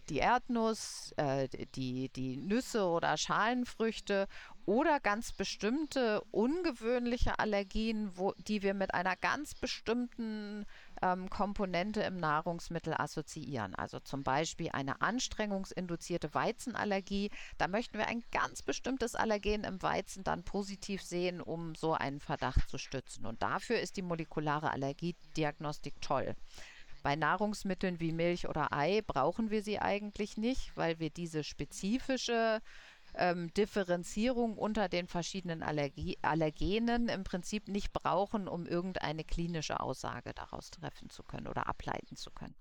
die 0.10 0.17
Erdnuss, 0.17 1.13
äh, 1.17 1.47
die, 1.76 2.10
die 2.10 2.38
Nüsse 2.38 2.86
oder 2.86 3.17
Schalenfrüchte 3.17 4.28
oder 4.65 5.00
ganz 5.00 5.32
bestimmte 5.32 6.21
ungewöhnliche 6.32 7.39
Allergien, 7.39 8.12
wo, 8.15 8.34
die 8.38 8.62
wir 8.62 8.74
mit 8.74 8.93
einer 8.93 9.15
ganz 9.15 9.56
bestimmten 9.56 10.65
ähm, 11.01 11.29
Komponente 11.29 12.01
im 12.01 12.17
Nahrungsmittel 12.17 12.93
assoziieren. 12.97 13.75
Also 13.75 13.99
zum 13.99 14.23
Beispiel 14.23 14.69
eine 14.71 15.01
anstrengungsinduzierte 15.01 16.33
Weizenallergie. 16.33 17.31
Da 17.57 17.67
möchten 17.67 17.97
wir 17.97 18.07
ein 18.07 18.23
ganz 18.31 18.61
bestimmtes 18.61 19.15
Allergen 19.15 19.63
im 19.63 19.81
Weizen 19.81 20.23
dann 20.23 20.43
positiv 20.43 21.01
sehen, 21.01 21.41
um 21.41 21.75
so 21.75 21.93
einen 21.93 22.19
Verdacht 22.19 22.69
zu 22.69 22.77
stützen. 22.77 23.25
Und 23.25 23.41
dafür 23.41 23.79
ist 23.79 23.97
die 23.97 24.01
molekulare 24.01 24.71
Allergiediagnostik 24.71 26.01
toll. 26.01 26.35
Bei 27.03 27.15
Nahrungsmitteln 27.15 27.99
wie 27.99 28.11
Milch 28.11 28.47
oder 28.47 28.71
Ei 28.71 29.01
brauchen 29.01 29.49
wir 29.49 29.63
sie 29.63 29.79
eigentlich 29.79 30.37
nicht, 30.37 30.77
weil 30.77 30.99
wir 30.99 31.09
diese 31.09 31.43
spezifische 31.43 32.61
ähm, 33.15 33.54
Differenzierung 33.54 34.58
unter 34.58 34.89
den 34.89 35.08
verschiedenen 35.08 35.63
Allergie 35.63 36.17
Allergenen 36.21 37.10
im 37.10 37.24
Prinzip 37.24 37.67
nicht 37.67 37.93
brauchen, 37.93 38.47
um 38.47 38.65
irgendeine 38.65 39.24
klinische 39.24 39.80
Aussage 39.80 40.34
daraus 40.34 40.71
treffen 40.71 41.10
zu 41.10 41.24
können 41.24 41.47
oder 41.47 41.67
ableiten 41.67 42.15
zu 42.15 42.32
können. 42.32 42.56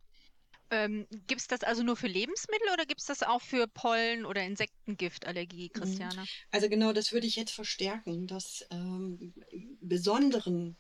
Ähm, 0.73 1.07
gibt 1.27 1.41
es 1.41 1.49
das 1.49 1.63
also 1.63 1.83
nur 1.83 1.97
für 1.97 2.07
Lebensmittel 2.07 2.69
oder 2.73 2.87
gibt 2.87 3.01
es 3.01 3.07
das 3.07 3.25
auch 3.25 3.41
für 3.41 3.67
Pollen- 3.67 4.25
oder 4.25 4.45
Insektengiftallergie, 4.45 5.71
mhm. 5.75 5.79
Christiane? 5.79 6.25
Also 6.53 6.69
genau, 6.69 6.93
das 6.93 7.13
würde 7.13 7.27
ich 7.27 7.35
jetzt 7.35 7.53
verstärken, 7.53 8.29
dass 8.29 8.65
ähm, 8.71 9.35
besonderen 9.81 10.77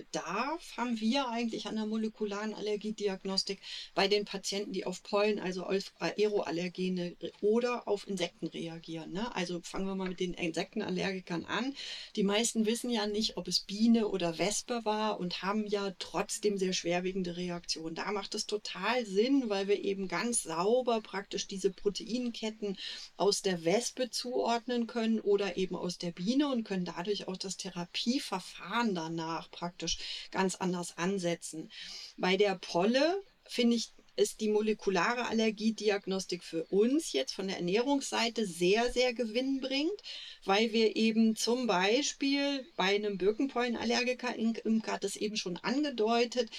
Bedarf 0.00 0.78
haben 0.78 0.98
wir 0.98 1.28
eigentlich 1.28 1.66
an 1.66 1.76
der 1.76 1.84
molekularen 1.84 2.54
Allergiediagnostik 2.54 3.60
bei 3.94 4.08
den 4.08 4.24
Patienten, 4.24 4.72
die 4.72 4.86
auf 4.86 5.02
Pollen, 5.02 5.38
also 5.38 5.66
Aeroallergene 5.98 7.16
oder 7.42 7.86
auf 7.86 8.08
Insekten 8.08 8.46
reagieren. 8.46 9.12
Ne? 9.12 9.34
Also 9.36 9.60
fangen 9.62 9.86
wir 9.86 9.94
mal 9.94 10.08
mit 10.08 10.20
den 10.20 10.32
Insektenallergikern 10.32 11.44
an. 11.44 11.74
Die 12.16 12.22
meisten 12.22 12.64
wissen 12.64 12.88
ja 12.88 13.06
nicht, 13.06 13.36
ob 13.36 13.46
es 13.46 13.60
Biene 13.60 14.08
oder 14.08 14.38
Wespe 14.38 14.84
war 14.84 15.20
und 15.20 15.42
haben 15.42 15.66
ja 15.66 15.92
trotzdem 15.98 16.56
sehr 16.56 16.72
schwerwiegende 16.72 17.36
Reaktionen. 17.36 17.94
Da 17.94 18.10
macht 18.12 18.34
es 18.34 18.46
total 18.46 19.04
Sinn, 19.04 19.50
weil 19.50 19.68
wir 19.68 19.84
eben 19.84 20.08
ganz 20.08 20.44
sauber 20.44 21.02
praktisch 21.02 21.46
diese 21.46 21.70
Proteinketten 21.70 22.78
aus 23.18 23.42
der 23.42 23.64
Wespe 23.64 24.10
zuordnen 24.10 24.86
können 24.86 25.20
oder 25.20 25.58
eben 25.58 25.76
aus 25.76 25.98
der 25.98 26.12
Biene 26.12 26.48
und 26.48 26.64
können 26.64 26.86
dadurch 26.86 27.28
auch 27.28 27.36
das 27.36 27.58
Therapieverfahren 27.58 28.94
danach 28.94 29.50
praktisch 29.50 29.89
biologisch 29.90 30.30
ganz 30.30 30.54
anders 30.56 30.96
ansetzen. 30.96 31.70
Bei 32.16 32.36
der 32.36 32.56
Polle 32.56 33.22
finde 33.46 33.76
ich 33.76 33.92
ist 34.16 34.40
die 34.40 34.50
molekulare 34.50 35.28
Allergiediagnostik 35.28 36.44
für 36.44 36.64
uns 36.64 37.12
jetzt 37.12 37.32
von 37.32 37.46
der 37.46 37.56
Ernährungsseite 37.56 38.44
sehr, 38.44 38.92
sehr 38.92 39.14
gewinnbringend, 39.14 39.98
weil 40.44 40.72
wir 40.72 40.94
eben 40.94 41.36
zum 41.36 41.66
Beispiel 41.66 42.66
bei 42.76 42.96
einem 42.96 43.16
Birkenpollenallergiker, 43.16 44.34
Imke 44.36 44.92
hat 44.92 45.04
es 45.04 45.16
eben 45.16 45.36
schon 45.36 45.56
angedeutet, 45.58 46.50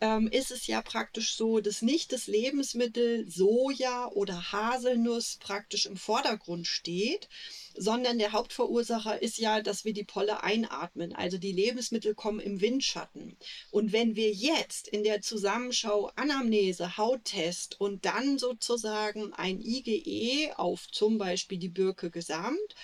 ähm, 0.00 0.28
ist 0.28 0.50
es 0.52 0.66
ja 0.66 0.80
praktisch 0.80 1.34
so, 1.34 1.60
dass 1.60 1.82
nicht 1.82 2.12
das 2.12 2.28
Lebensmittel 2.28 3.30
Soja 3.30 4.06
oder 4.06 4.52
Haselnuss 4.52 5.36
praktisch 5.38 5.84
im 5.84 5.98
Vordergrund 5.98 6.66
steht, 6.66 7.28
sondern 7.76 8.18
der 8.18 8.32
Hauptverursacher 8.32 9.20
ist 9.20 9.38
ja, 9.38 9.60
dass 9.60 9.84
wir 9.84 9.92
die 9.92 10.04
Polle 10.04 10.42
einatmen. 10.42 11.14
Also 11.14 11.38
die 11.38 11.52
Lebensmittel 11.52 12.14
kommen 12.14 12.40
im 12.40 12.60
Windschatten. 12.60 13.36
Und 13.70 13.92
wenn 13.92 14.16
wir 14.16 14.30
jetzt 14.30 14.88
in 14.88 15.04
der 15.04 15.22
Zusammenschau 15.22 16.10
Anamnese, 16.16 16.96
Hauttest 16.96 17.80
und 17.80 18.04
dann 18.04 18.38
sozusagen 18.38 19.32
ein 19.32 19.60
IgE 19.60 20.58
auf 20.58 20.88
zum 20.90 21.18
Beispiel 21.18 21.58
die 21.58 21.68
Birke 21.68 22.10
gesamt 22.10 22.74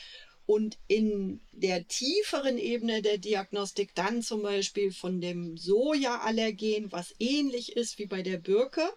und 0.47 0.79
in 0.89 1.41
der 1.53 1.87
tieferen 1.89 2.57
Ebene 2.57 3.03
der 3.03 3.19
Diagnostik 3.19 3.95
dann 3.95 4.23
zum 4.23 4.43
Beispiel 4.43 4.93
von 4.93 5.21
dem 5.21 5.59
Sojaallergen, 5.59 6.91
was 6.91 7.15
ähnlich 7.19 7.77
ist 7.77 7.99
wie 7.99 8.07
bei 8.07 8.23
der 8.23 8.39
Birke, 8.39 8.89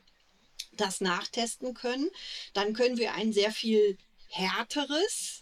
das 0.78 1.02
nachtesten 1.02 1.74
können, 1.74 2.10
dann 2.54 2.74
können 2.74 2.98
wir 2.98 3.16
ein 3.16 3.34
sehr 3.34 3.52
viel 3.52 3.98
härteres 4.30 5.41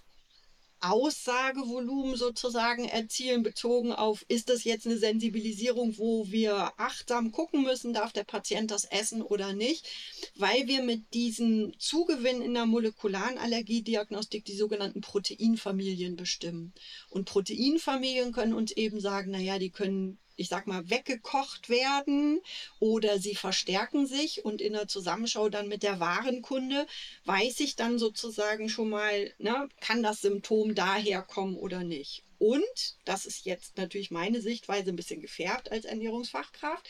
Aussagevolumen 0.81 2.15
sozusagen 2.15 2.85
erzielen, 2.85 3.43
bezogen 3.43 3.91
auf, 3.91 4.25
ist 4.27 4.49
das 4.49 4.63
jetzt 4.63 4.85
eine 4.85 4.97
Sensibilisierung, 4.97 5.97
wo 5.97 6.31
wir 6.31 6.71
achtsam 6.77 7.31
gucken 7.31 7.63
müssen, 7.63 7.93
darf 7.93 8.13
der 8.13 8.23
Patient 8.23 8.71
das 8.71 8.85
essen 8.85 9.21
oder 9.21 9.53
nicht, 9.53 9.87
weil 10.35 10.67
wir 10.67 10.83
mit 10.83 11.13
diesem 11.13 11.73
Zugewinn 11.79 12.41
in 12.41 12.53
der 12.53 12.65
molekularen 12.65 13.37
Allergiediagnostik 13.37 14.45
die 14.45 14.55
sogenannten 14.55 15.01
Proteinfamilien 15.01 16.15
bestimmen. 16.15 16.73
Und 17.09 17.25
Proteinfamilien 17.25 18.31
können 18.31 18.53
uns 18.53 18.71
eben 18.71 18.99
sagen, 18.99 19.31
naja, 19.31 19.59
die 19.59 19.71
können 19.71 20.19
ich 20.39 20.47
sag 20.47 20.67
mal, 20.67 20.89
weggekocht 20.89 21.69
werden 21.69 22.41
oder 22.79 23.19
sie 23.19 23.35
verstärken 23.35 24.07
sich 24.07 24.45
und 24.45 24.61
in 24.61 24.73
der 24.73 24.87
Zusammenschau 24.87 25.49
dann 25.49 25.67
mit 25.67 25.83
der 25.83 25.99
Warenkunde 25.99 26.87
weiß 27.25 27.59
ich 27.59 27.75
dann 27.75 27.99
sozusagen 27.99 28.69
schon 28.69 28.89
mal, 28.89 29.33
ne, 29.37 29.67
kann 29.81 30.01
das 30.01 30.21
Symptom 30.21 30.75
daher 30.75 31.21
kommen 31.21 31.57
oder 31.57 31.83
nicht. 31.83 32.23
Und, 32.39 32.95
das 33.03 33.25
ist 33.25 33.45
jetzt 33.45 33.75
natürlich 33.77 34.11
meine 34.11 34.39
Sichtweise 34.39 34.91
ein 34.91 34.95
bisschen 34.95 35.19
gefärbt 35.19 35.73
als 35.73 35.83
Ernährungsfachkraft, 35.83 36.87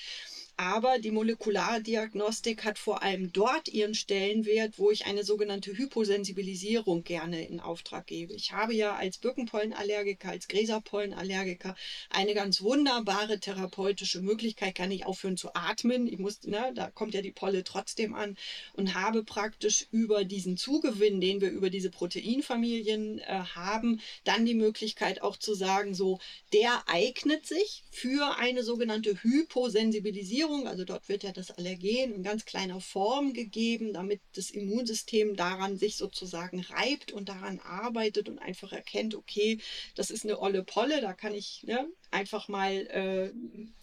aber 0.60 1.00
die 1.00 1.12
Molekulardiagnostik 1.12 2.66
hat 2.66 2.78
vor 2.78 3.02
allem 3.02 3.32
dort 3.32 3.70
ihren 3.70 3.96
Stellenwert, 3.96 4.78
wo 4.78 4.92
ich 4.92 5.06
eine 5.06 5.24
sogenannte 5.24 5.72
Hyposensibilisierung 5.78 7.06
gerne 7.06 7.48
in 7.48 7.62
Auftrag 7.62 8.08
gebe. 8.08 8.34
Ich 8.34 8.52
habe 8.52 8.74
ja 8.74 8.94
als 8.94 9.20
Birkenpollenallergiker, 9.20 10.28
als 10.28 10.50
Gräserpollenallergiker 10.50 11.78
eine 12.10 12.34
ganz 12.34 12.62
wunderbare 12.62 13.40
therapeutische 13.40 14.20
Möglichkeit, 14.20 14.76
kann 14.76 14.92
ich 14.92 15.06
aufhören 15.06 15.38
zu 15.38 15.56
atmen. 15.56 16.08
Ich 16.08 16.20
muss, 16.20 16.44
ne, 16.44 16.74
da 16.76 16.92
kommt 16.92 17.14
ja 17.14 17.22
die 17.22 17.32
Polle 17.32 17.64
trotzdem 17.64 18.14
an 18.14 18.36
und 18.74 18.96
habe 18.96 19.24
praktisch 19.24 19.88
über 19.92 20.26
diesen 20.26 20.58
Zugewinn, 20.58 21.22
den 21.22 21.40
wir 21.40 21.52
über 21.52 21.70
diese 21.70 21.90
Proteinfamilien 21.90 23.20
äh, 23.20 23.24
haben, 23.56 24.02
dann 24.26 24.46
die 24.46 24.56
Möglichkeit 24.56 25.22
auch 25.22 25.38
zu 25.38 25.54
sagen, 25.54 25.96
so, 25.96 26.20
der 26.52 26.84
eignet 26.88 27.48
sich 27.48 27.86
für 27.92 28.36
eine 28.38 28.64
sogenannte 28.64 29.24
Hyposensibilisierung 29.24 30.49
Dosierung, 30.50 30.68
also 30.68 30.84
dort 30.84 31.08
wird 31.10 31.24
ja 31.24 31.32
das 31.32 31.52
Allergen 31.52 32.14
in 32.14 32.24
ganz 32.24 32.46
kleiner 32.46 32.82
Form 32.82 33.34
gegeben, 33.34 33.94
damit 33.94 34.22
das 34.34 34.50
Immunsystem 34.50 35.36
daran 35.36 35.78
sich 35.78 35.96
sozusagen 35.98 36.62
reibt 36.62 37.12
und 37.12 37.30
daran 37.30 37.60
arbeitet 37.60 38.30
und 38.30 38.40
einfach 38.40 38.72
erkennt, 38.72 39.16
okay, 39.16 39.60
das 39.96 40.10
ist 40.10 40.24
eine 40.26 40.40
olle 40.40 40.64
Polle, 40.64 41.02
da 41.02 41.14
kann 41.14 41.34
ich 41.34 41.64
ne, 41.64 41.88
einfach 42.12 42.48
mal 42.48 42.74
äh, 42.88 43.32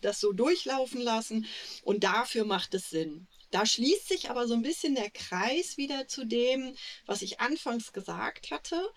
das 0.01 0.21
so 0.21 0.33
durchlaufen 0.33 1.01
lassen. 1.01 1.47
Und 1.83 2.05
dafür 2.05 2.45
macht 2.45 2.75
es 2.75 2.91
Sinn. 2.91 3.27
Da 3.51 3.65
schließt 3.65 4.09
sich 4.09 4.29
aber 4.29 4.49
so 4.49 4.55
ein 4.55 4.63
bisschen 4.63 4.97
der 4.97 5.11
Kreis 5.11 5.77
wieder 5.77 6.09
zu 6.09 6.27
dem, 6.27 6.75
was 7.07 7.23
ich 7.23 7.41
anfangs 7.41 7.93
gesagt 7.93 8.51
hatte 8.51 8.91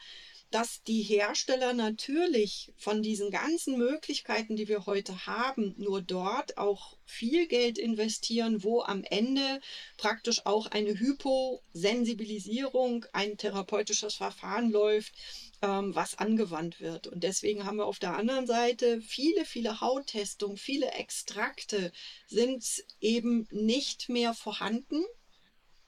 dass 0.52 0.84
die 0.84 1.04
Hersteller 1.04 1.74
natürlich 1.74 2.74
von 2.76 3.04
diesen 3.04 3.30
ganzen 3.30 3.78
Möglichkeiten, 3.78 4.56
die 4.56 4.68
wir 4.68 4.88
heute 4.88 5.28
haben, 5.28 5.76
nur 5.78 6.02
dort 6.02 6.58
auch 6.58 6.98
viel 7.06 7.48
Geld 7.48 7.78
investieren, 7.78 8.64
wo 8.64 8.82
am 8.82 9.04
Ende 9.04 9.62
praktisch 9.98 10.46
auch 10.46 10.68
eine 10.68 11.00
Hyposensibilisierung, 11.00 13.06
ein 13.14 13.38
therapeutisches 13.38 14.16
Verfahren 14.16 14.72
läuft, 14.72 15.14
ähm, 15.62 15.94
was 15.94 16.18
angewandt 16.18 16.82
wird. 16.82 17.08
Und 17.08 17.24
deswegen 17.24 17.66
haben 17.66 17.78
wir 17.78 17.86
auf 17.86 18.00
der 18.00 18.16
anderen 18.16 18.48
Seite 18.48 19.02
viele, 19.02 19.46
viele 19.46 19.82
Hauttestungen, 19.82 20.58
viele 20.58 20.92
Extrakte 20.92 21.92
sind 22.28 22.84
eben 23.02 23.48
nicht 23.52 24.10
mehr 24.10 24.34
vorhanden 24.34 25.04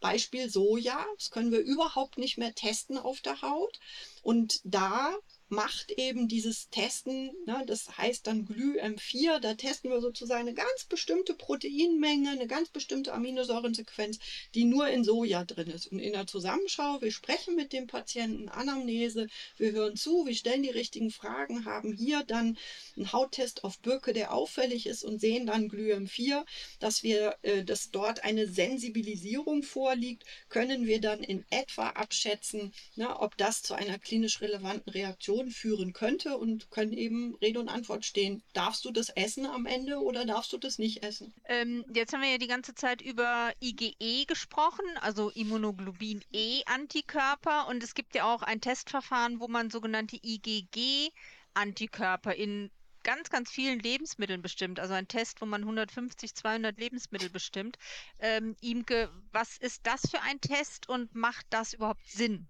Beispiel 0.02 0.50
Soja, 0.50 1.06
das 1.16 1.32
können 1.32 1.52
wir 1.52 1.60
überhaupt 1.60 2.18
nicht 2.18 2.38
mehr 2.38 2.54
testen 2.54 2.98
auf 2.98 3.22
der 3.22 3.42
Haut. 3.42 3.80
Und 4.24 4.60
da 4.66 5.14
macht 5.52 5.92
eben 5.92 6.30
dieses 6.30 6.70
Testen, 6.70 7.32
ne, 7.46 7.64
das 7.68 7.98
heißt 7.98 8.26
dann 8.26 8.48
GlyM4, 8.48 9.40
da 9.40 9.54
testen 9.54 9.92
wir 9.92 10.00
sozusagen 10.00 10.48
eine 10.48 10.54
ganz 10.54 10.86
bestimmte 10.86 11.34
Proteinmenge, 11.34 12.30
eine 12.30 12.48
ganz 12.48 12.70
bestimmte 12.70 13.14
Aminosäurensequenz, 13.14 14.20
die 14.56 14.64
nur 14.64 14.88
in 14.88 15.04
Soja 15.04 15.44
drin 15.44 15.68
ist. 15.68 15.88
Und 15.88 16.00
in 16.00 16.14
der 16.14 16.26
Zusammenschau, 16.26 17.02
wir 17.02 17.12
sprechen 17.12 17.56
mit 17.56 17.74
dem 17.74 17.88
Patienten, 17.88 18.48
Anamnese, 18.48 19.28
wir 19.58 19.74
hören 19.74 19.98
zu, 19.98 20.26
wir 20.26 20.36
stellen 20.36 20.64
die 20.64 20.70
richtigen 20.70 21.12
Fragen, 21.12 21.66
haben 21.66 21.92
hier 21.92 22.24
dann 22.24 22.58
einen 22.96 23.12
Hauttest 23.12 23.66
auf 23.66 23.78
Birke, 23.80 24.14
der 24.14 24.34
auffällig 24.34 24.88
ist 24.88 25.04
und 25.04 25.20
sehen 25.20 25.48
dann 25.48 25.68
GlyM4, 25.70 26.46
dass 26.80 27.04
wir, 27.04 27.36
äh, 27.42 27.66
dass 27.66 27.92
dort 27.92 28.24
eine 28.24 28.48
Sensibilisierung 28.48 29.64
vorliegt, 29.64 30.24
können 30.48 30.86
wir 30.86 31.02
dann 31.02 31.22
in 31.24 31.44
etwa 31.50 31.90
abschätzen, 31.90 32.72
ne, 32.96 33.20
ob 33.20 33.36
das 33.36 33.64
zu 33.64 33.74
einer 33.74 34.00
klinisch 34.00 34.40
relevanten 34.40 34.94
Reaktion 34.94 35.41
Diskussion 35.44 35.72
führen 35.72 35.94
könnte 35.94 36.38
und 36.38 36.70
können 36.72 36.94
eben 36.94 37.36
Rede 37.36 37.60
und 37.60 37.70
Antwort 37.70 38.06
stehen. 38.06 38.42
Darfst 38.54 38.86
du 38.86 38.92
das 38.92 39.10
essen 39.10 39.46
am 39.46 39.66
Ende 39.66 40.00
oder 40.00 40.26
darfst 40.26 40.54
du 40.54 40.58
das 40.58 40.80
nicht 40.80 41.04
essen? 41.04 41.34
Ähm, 41.46 41.86
jetzt 41.94 42.14
haben 42.14 42.22
wir 42.22 42.32
ja 42.32 42.38
die 42.38 42.48
ganze 42.48 42.74
Zeit 42.74 43.02
über 43.02 43.52
IgE 43.62 44.26
gesprochen, 44.26 44.86
also 45.02 45.30
Immunoglobin 45.30 46.24
E-Antikörper. 46.34 47.68
Und 47.68 47.84
es 47.84 47.94
gibt 47.94 48.16
ja 48.16 48.34
auch 48.34 48.44
ein 48.44 48.62
Testverfahren, 48.62 49.40
wo 49.40 49.48
man 49.48 49.70
sogenannte 49.70 50.18
IgG-Antikörper 50.22 52.34
in 52.34 52.72
ganz, 53.04 53.30
ganz 53.30 53.50
vielen 53.50 53.80
Lebensmitteln 53.80 54.42
bestimmt. 54.42 54.80
Also 54.80 54.94
ein 54.94 55.08
Test, 55.08 55.42
wo 55.42 55.46
man 55.46 55.62
150, 55.62 56.36
200 56.36 56.78
Lebensmittel 56.78 57.30
bestimmt. 57.30 57.78
Ähm, 58.20 58.56
Imke, 58.62 59.10
was 59.32 59.58
ist 59.58 59.88
das 59.88 60.02
für 60.10 60.22
ein 60.22 60.40
Test 60.42 60.90
und 60.90 61.16
macht 61.16 61.46
das 61.50 61.74
überhaupt 61.74 62.08
Sinn? 62.08 62.48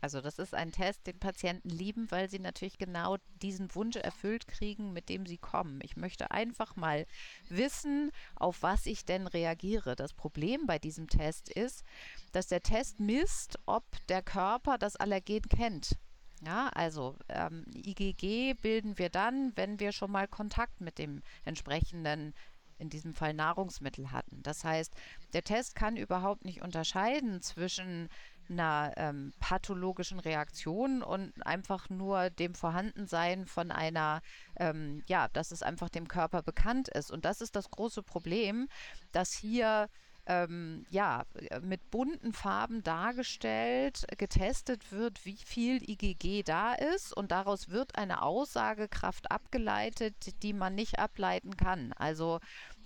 Also 0.00 0.20
das 0.20 0.38
ist 0.38 0.54
ein 0.54 0.72
Test, 0.72 1.06
den 1.06 1.18
Patienten 1.18 1.68
lieben, 1.68 2.10
weil 2.10 2.30
sie 2.30 2.38
natürlich 2.38 2.78
genau 2.78 3.18
diesen 3.42 3.74
Wunsch 3.74 3.96
erfüllt 3.96 4.48
kriegen, 4.48 4.92
mit 4.92 5.08
dem 5.08 5.26
sie 5.26 5.38
kommen. 5.38 5.80
Ich 5.82 5.96
möchte 5.96 6.30
einfach 6.30 6.76
mal 6.76 7.06
wissen, 7.48 8.10
auf 8.34 8.62
was 8.62 8.86
ich 8.86 9.04
denn 9.04 9.26
reagiere. 9.26 9.96
Das 9.96 10.14
Problem 10.14 10.66
bei 10.66 10.78
diesem 10.78 11.08
Test 11.08 11.48
ist, 11.50 11.84
dass 12.32 12.46
der 12.46 12.62
Test 12.62 13.00
misst, 13.00 13.58
ob 13.66 13.84
der 14.08 14.22
Körper 14.22 14.78
das 14.78 14.96
Allergen 14.96 15.42
kennt. 15.42 15.96
Ja, 16.42 16.68
also 16.68 17.16
ähm, 17.28 17.66
IgG 17.74 18.54
bilden 18.54 18.96
wir 18.96 19.10
dann, 19.10 19.52
wenn 19.56 19.78
wir 19.78 19.92
schon 19.92 20.10
mal 20.10 20.26
Kontakt 20.26 20.80
mit 20.80 20.98
dem 20.98 21.22
entsprechenden 21.44 22.32
in 22.78 22.88
diesem 22.88 23.12
Fall 23.12 23.34
Nahrungsmittel 23.34 24.10
hatten. 24.10 24.42
Das 24.42 24.64
heißt, 24.64 24.94
der 25.34 25.44
Test 25.44 25.74
kann 25.74 25.96
überhaupt 25.96 26.46
nicht 26.46 26.62
unterscheiden 26.62 27.42
zwischen 27.42 28.08
einer 28.50 28.92
ähm, 28.96 29.32
pathologischen 29.40 30.18
Reaktion 30.18 31.02
und 31.02 31.32
einfach 31.46 31.88
nur 31.88 32.30
dem 32.30 32.54
Vorhandensein 32.54 33.46
von 33.46 33.70
einer, 33.70 34.20
ähm, 34.56 35.02
ja, 35.06 35.28
dass 35.28 35.50
es 35.50 35.62
einfach 35.62 35.88
dem 35.88 36.08
Körper 36.08 36.42
bekannt 36.42 36.88
ist. 36.88 37.10
Und 37.10 37.24
das 37.24 37.40
ist 37.40 37.56
das 37.56 37.70
große 37.70 38.02
Problem, 38.02 38.68
dass 39.12 39.32
hier 39.32 39.88
ähm, 40.26 40.86
ja, 40.90 41.24
mit 41.62 41.90
bunten 41.90 42.32
Farben 42.32 42.82
dargestellt, 42.82 44.06
getestet 44.16 44.92
wird, 44.92 45.24
wie 45.24 45.36
viel 45.36 45.82
IgG 45.88 46.42
da 46.44 46.74
ist 46.74 47.12
und 47.12 47.32
daraus 47.32 47.70
wird 47.70 47.96
eine 47.96 48.22
Aussagekraft 48.22 49.30
abgeleitet, 49.30 50.42
die 50.42 50.52
man 50.52 50.74
nicht 50.74 50.98
ableiten 50.98 51.56
kann. 51.56 51.92
Also 51.94 52.38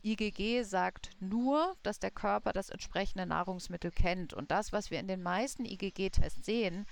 IgG 0.05 0.63
sagt 0.65 1.11
nur, 1.19 1.77
dass 1.83 1.99
der 1.99 2.11
Körper 2.11 2.53
das 2.53 2.69
entsprechende 2.69 3.27
Nahrungsmittel 3.27 3.91
kennt. 3.91 4.35
Und 4.35 4.51
das, 4.51 4.73
was 4.73 4.91
wir 4.91 5.01
in 5.01 5.09
den 5.09 5.23
meisten 5.23 5.65
IgG-Tests 5.65 6.45
sehen, 6.45 6.87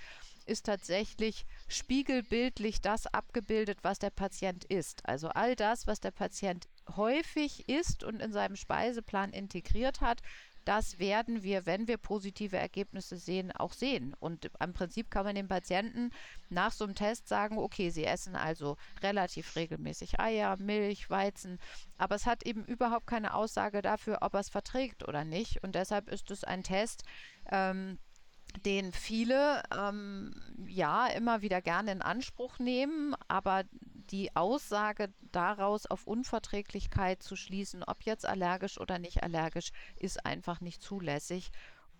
ist 0.46 0.66
tatsächlich 0.66 1.46
spiegelbildlich 1.68 2.80
das 2.80 3.06
abgebildet, 3.06 3.78
was 3.82 3.98
der 3.98 4.10
Patient 4.10 4.64
isst. 4.64 5.06
Also 5.06 5.28
all 5.28 5.54
das, 5.54 5.86
was 5.86 6.00
der 6.00 6.10
Patient 6.10 6.68
häufig 6.96 7.68
isst 7.68 8.02
und 8.02 8.20
in 8.20 8.32
seinem 8.32 8.56
Speiseplan 8.56 9.30
integriert 9.32 10.00
hat, 10.00 10.22
das 10.64 10.98
werden 10.98 11.42
wir, 11.42 11.66
wenn 11.66 11.88
wir 11.88 11.96
positive 11.96 12.56
Ergebnisse 12.56 13.16
sehen, 13.16 13.52
auch 13.52 13.72
sehen. 13.72 14.14
Und 14.20 14.50
im 14.60 14.72
Prinzip 14.72 15.10
kann 15.10 15.24
man 15.24 15.34
den 15.34 15.48
Patienten 15.48 16.10
nach 16.48 16.72
so 16.72 16.84
einem 16.84 16.94
Test 16.94 17.28
sagen, 17.28 17.58
okay, 17.58 17.90
sie 17.90 18.04
essen 18.04 18.36
also 18.36 18.76
relativ 19.02 19.56
regelmäßig 19.56 20.20
Eier, 20.20 20.56
Milch, 20.58 21.10
Weizen, 21.10 21.58
aber 21.98 22.14
es 22.14 22.26
hat 22.26 22.44
eben 22.44 22.64
überhaupt 22.64 23.06
keine 23.06 23.34
Aussage 23.34 23.82
dafür, 23.82 24.18
ob 24.22 24.34
er 24.34 24.40
es 24.40 24.48
verträgt 24.48 25.06
oder 25.06 25.24
nicht. 25.24 25.62
Und 25.62 25.74
deshalb 25.74 26.08
ist 26.08 26.30
es 26.30 26.44
ein 26.44 26.62
Test, 26.62 27.04
ähm, 27.50 27.98
den 28.66 28.92
viele 28.92 29.62
ähm, 29.76 30.34
ja 30.66 31.06
immer 31.06 31.42
wieder 31.42 31.62
gerne 31.62 31.92
in 31.92 32.02
Anspruch 32.02 32.58
nehmen, 32.58 33.14
aber 33.28 33.64
die 34.12 34.36
Aussage 34.36 35.12
daraus 35.32 35.86
auf 35.86 36.06
Unverträglichkeit 36.06 37.22
zu 37.22 37.34
schließen, 37.34 37.82
ob 37.82 38.02
jetzt 38.04 38.26
allergisch 38.26 38.78
oder 38.78 38.98
nicht 38.98 39.22
allergisch, 39.22 39.72
ist 39.96 40.24
einfach 40.26 40.60
nicht 40.60 40.82
zulässig. 40.82 41.50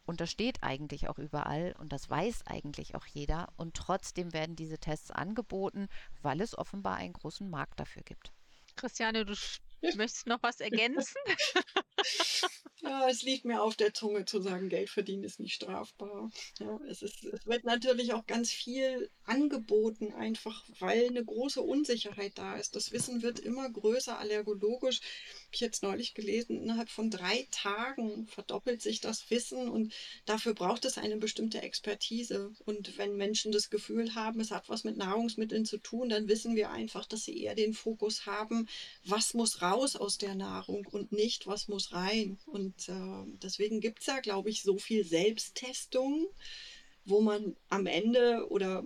Und 0.05 0.21
das 0.21 0.31
steht 0.31 0.63
eigentlich 0.63 1.09
auch 1.09 1.19
überall 1.19 1.75
und 1.79 1.93
das 1.93 2.11
weiß 2.11 2.47
eigentlich 2.47 2.95
auch 2.95 3.07
jeder. 3.07 3.49
Und 3.57 3.75
trotzdem 3.75 4.33
werden 4.33 4.57
diese 4.57 4.79
Tests 4.79 5.11
angeboten, 5.11 5.89
weil 6.21 6.41
es 6.41 6.59
offenbar 6.59 6.97
einen 6.97 7.15
großen 7.15 7.49
Markt 7.49 7.81
dafür 7.81 8.03
gibt. 8.03 8.33
Christiane, 8.77 9.25
du 9.25 9.35
möchtest 9.95 10.27
noch 10.27 10.43
was 10.43 10.61
ergänzen? 10.61 11.17
Ja, 12.85 13.09
es 13.09 13.23
liegt 13.23 13.45
mir 13.45 13.63
auf 13.63 13.77
der 13.77 13.95
Zunge 13.95 14.25
zu 14.25 14.41
sagen, 14.41 14.69
Geld 14.69 14.91
verdienen 14.91 15.23
ist 15.23 15.39
nicht 15.39 15.55
strafbar. 15.55 16.31
Ja, 16.59 16.81
es, 16.89 17.03
ist, 17.03 17.23
es 17.25 17.47
wird 17.47 17.63
natürlich 17.65 18.13
auch 18.13 18.27
ganz 18.27 18.51
viel 18.51 19.09
angeboten, 19.25 20.13
einfach 20.13 20.65
weil 20.81 21.07
eine 21.07 21.25
große 21.25 21.63
Unsicherheit 21.63 22.33
da 22.39 22.57
ist. 22.57 22.75
Das 22.75 22.91
Wissen 22.91 23.23
wird 23.23 23.39
immer 23.39 23.71
größer 23.71 24.19
allergologisch. 24.19 25.01
Ich 25.53 25.61
jetzt 25.61 25.83
neulich 25.83 26.15
gelesen, 26.15 26.63
innerhalb 26.63 26.89
von 26.89 27.11
drei 27.11 27.47
Tagen 27.51 28.27
verdoppelt 28.27 28.83
sich 28.83 29.01
das 29.01 29.31
Wissen 29.31 29.69
und 29.69 29.93
dafür 30.25 30.55
braucht 30.55 30.85
es 30.85 30.99
eine 30.99 31.17
bestimmte 31.19 31.63
Expertise. 31.63 32.51
Und 32.65 32.99
wenn 32.99 33.17
Menschen 33.17 33.53
das 33.53 33.71
Gefühl 33.71 34.15
haben, 34.15 34.41
es 34.41 34.51
hat 34.51 34.69
was 34.69 34.85
mit 34.85 34.97
Nahrungsmitteln 34.97 35.65
zu 35.65 35.79
tun, 35.79 36.09
dann 36.09 36.27
wissen 36.27 36.57
wir 36.57 36.71
einfach, 36.71 37.07
dass 37.07 37.25
sie 37.25 37.39
eher 37.39 37.55
den 37.55 37.75
Fokus 37.75 38.27
haben, 38.27 38.67
was 39.05 39.35
muss 39.35 39.63
raus 39.63 39.95
aus 39.95 40.19
der 40.19 40.35
Nahrung 40.35 40.87
und 40.87 41.13
nicht, 41.13 41.47
was 41.47 41.69
muss 41.69 41.93
rein. 41.93 42.39
Und 42.47 42.73
und 42.73 42.89
äh, 42.89 43.39
deswegen 43.43 43.81
gibt 43.81 44.01
es 44.01 44.07
ja, 44.07 44.21
glaube 44.21 44.51
ich, 44.51 44.63
so 44.63 44.79
viel 44.79 45.05
Selbsttestung, 45.05 46.27
wo 47.05 47.21
man 47.21 47.57
am 47.69 47.87
Ende 47.87 48.47
oder 48.51 48.85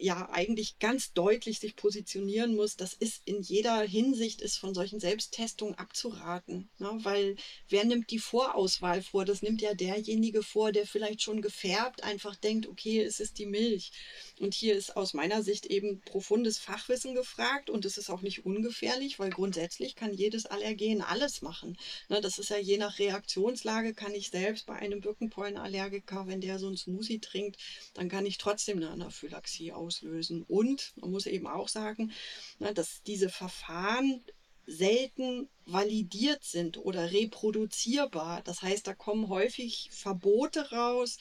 ja 0.00 0.28
eigentlich 0.30 0.78
ganz 0.78 1.12
deutlich 1.12 1.58
sich 1.58 1.74
positionieren 1.74 2.54
muss, 2.54 2.76
das 2.76 2.94
ist 2.94 3.22
in 3.24 3.42
jeder 3.42 3.80
Hinsicht 3.80 4.40
ist 4.40 4.56
von 4.56 4.72
solchen 4.72 5.00
Selbsttestungen 5.00 5.74
abzuraten. 5.74 6.70
Ne? 6.78 6.90
Weil 7.02 7.36
wer 7.68 7.84
nimmt 7.84 8.10
die 8.10 8.20
Vorauswahl 8.20 9.02
vor? 9.02 9.24
Das 9.24 9.42
nimmt 9.42 9.60
ja 9.60 9.74
derjenige 9.74 10.44
vor, 10.44 10.70
der 10.70 10.86
vielleicht 10.86 11.22
schon 11.22 11.42
gefärbt 11.42 12.04
einfach 12.04 12.36
denkt, 12.36 12.68
okay, 12.68 13.02
es 13.02 13.18
ist 13.18 13.38
die 13.38 13.46
Milch. 13.46 13.90
Und 14.38 14.54
hier 14.54 14.76
ist 14.76 14.96
aus 14.96 15.14
meiner 15.14 15.42
Sicht 15.42 15.66
eben 15.66 16.00
profundes 16.02 16.58
Fachwissen 16.58 17.16
gefragt 17.16 17.68
und 17.68 17.84
es 17.84 17.98
ist 17.98 18.08
auch 18.08 18.22
nicht 18.22 18.46
ungefährlich, 18.46 19.18
weil 19.18 19.30
grundsätzlich 19.30 19.96
kann 19.96 20.14
jedes 20.14 20.46
Allergen 20.46 21.02
alles 21.02 21.42
machen. 21.42 21.76
Ne? 22.08 22.20
Das 22.20 22.38
ist 22.38 22.50
ja 22.50 22.58
je 22.58 22.78
nach 22.78 23.00
Reaktionslage, 23.00 23.94
kann 23.94 24.14
ich 24.14 24.30
selbst 24.30 24.66
bei 24.66 24.74
einem 24.74 25.00
Birkenpollenallergiker, 25.00 26.28
wenn 26.28 26.40
der 26.40 26.60
so 26.60 26.68
ein 26.68 26.76
Smoothie 26.76 27.18
trinkt, 27.18 27.56
dann 27.94 28.08
kann 28.08 28.26
ich 28.26 28.38
trotzdem 28.38 28.76
eine 28.76 28.90
Anaphylaxie 28.90 29.72
aus 29.72 29.87
auslösen. 29.88 30.42
Und 30.42 30.92
man 30.96 31.10
muss 31.10 31.26
eben 31.26 31.46
auch 31.46 31.68
sagen, 31.68 32.12
ne, 32.58 32.74
dass 32.74 33.02
diese 33.02 33.30
Verfahren 33.30 34.22
selten 34.66 35.48
validiert 35.64 36.44
sind 36.44 36.76
oder 36.76 37.10
reproduzierbar. 37.10 38.42
Das 38.42 38.60
heißt, 38.60 38.86
da 38.86 38.94
kommen 38.94 39.28
häufig 39.30 39.88
Verbote 39.90 40.70
raus, 40.72 41.16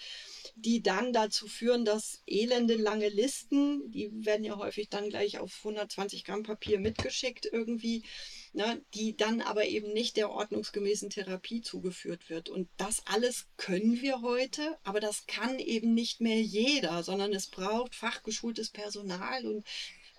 die 0.56 0.84
dann 0.84 1.14
dazu 1.14 1.48
führen, 1.48 1.86
dass 1.86 2.22
elende 2.28 2.76
lange 2.76 3.08
Listen, 3.08 3.90
die 3.92 4.10
werden 4.26 4.44
ja 4.44 4.58
häufig 4.58 4.90
dann 4.90 5.10
gleich 5.10 5.40
auf 5.40 5.54
120 5.60 6.26
Gramm 6.26 6.44
Papier 6.44 6.80
mitgeschickt 6.80 7.48
irgendwie, 7.50 8.04
ne, 8.54 8.82
die 8.94 9.16
dann 9.16 9.42
aber 9.42 9.66
eben 9.66 9.94
nicht 9.94 10.18
der 10.18 10.30
ordnungsgemäßen 10.30 11.10
Therapie 11.10 11.62
zugeführt 11.62 12.30
wird. 12.30 12.50
Und 12.50 12.70
das 12.78 13.02
alles 13.06 13.48
können 13.58 14.02
wir 14.02 14.22
heute, 14.22 14.78
aber 14.84 15.00
das 15.00 15.26
kann 15.28 15.60
eben 15.60 15.94
nicht 15.94 16.22
mehr 16.22 16.42
jeder, 16.42 17.04
sondern 17.04 17.34
es 17.34 17.48
braucht 17.48 17.96
fachgeschultes 17.96 18.70
Personal 18.70 19.46
und 19.46 19.66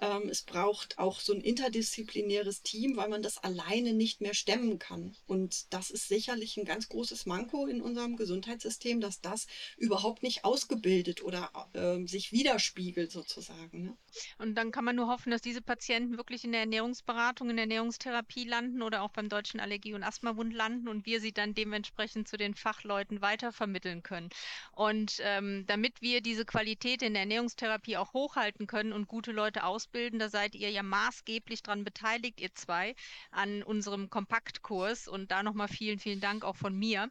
ähm, 0.00 0.28
es 0.28 0.42
braucht 0.42 0.98
auch 0.98 1.20
so 1.20 1.32
ein 1.32 1.40
interdisziplinäres 1.40 2.62
Team, 2.62 2.96
weil 2.96 3.08
man 3.08 3.22
das 3.22 3.38
alleine 3.38 3.92
nicht 3.92 4.20
mehr 4.20 4.34
stemmen 4.34 4.78
kann. 4.78 5.16
Und 5.26 5.72
das 5.72 5.90
ist 5.90 6.08
sicherlich 6.08 6.56
ein 6.56 6.64
ganz 6.64 6.88
großes 6.88 7.26
Manko 7.26 7.66
in 7.66 7.80
unserem 7.80 8.16
Gesundheitssystem, 8.16 9.00
dass 9.00 9.20
das 9.20 9.46
überhaupt 9.76 10.22
nicht 10.22 10.44
ausgebildet 10.44 11.22
oder 11.22 11.50
äh, 11.72 12.06
sich 12.06 12.32
widerspiegelt 12.32 13.10
sozusagen. 13.10 13.84
Ne? 13.84 13.96
Und 14.38 14.54
dann 14.54 14.70
kann 14.70 14.84
man 14.84 14.96
nur 14.96 15.08
hoffen, 15.08 15.30
dass 15.30 15.42
diese 15.42 15.62
Patienten 15.62 16.16
wirklich 16.16 16.44
in 16.44 16.52
der 16.52 16.60
Ernährungsberatung, 16.60 17.50
in 17.50 17.56
der 17.56 17.64
Ernährungstherapie 17.64 18.44
landen 18.44 18.82
oder 18.82 19.02
auch 19.02 19.10
beim 19.10 19.28
Deutschen 19.28 19.60
Allergie- 19.60 19.94
und 19.94 20.04
Asthmabund 20.04 20.54
landen 20.54 20.88
und 20.88 21.06
wir 21.06 21.20
sie 21.20 21.32
dann 21.32 21.54
dementsprechend 21.54 22.28
zu 22.28 22.36
den 22.36 22.54
Fachleuten 22.54 23.20
weitervermitteln 23.20 24.02
können. 24.02 24.30
Und 24.72 25.18
ähm, 25.22 25.64
damit 25.66 26.00
wir 26.02 26.20
diese 26.20 26.44
Qualität 26.44 27.02
in 27.02 27.14
der 27.14 27.22
Ernährungstherapie 27.22 27.96
auch 27.96 28.12
hochhalten 28.12 28.66
können 28.66 28.92
und 28.92 29.08
gute 29.08 29.32
Leute 29.32 29.64
ausbilden, 29.64 29.87
ausbilden. 29.88 30.18
Da 30.18 30.28
seid 30.28 30.54
ihr 30.54 30.70
ja 30.70 30.82
maßgeblich 30.82 31.62
dran 31.62 31.84
beteiligt, 31.84 32.40
ihr 32.40 32.54
zwei, 32.54 32.94
an 33.30 33.62
unserem 33.62 34.10
Kompaktkurs. 34.10 35.08
Und 35.08 35.30
da 35.30 35.42
nochmal 35.42 35.68
vielen, 35.68 35.98
vielen 35.98 36.20
Dank 36.20 36.44
auch 36.44 36.56
von 36.56 36.76
mir. 36.76 37.10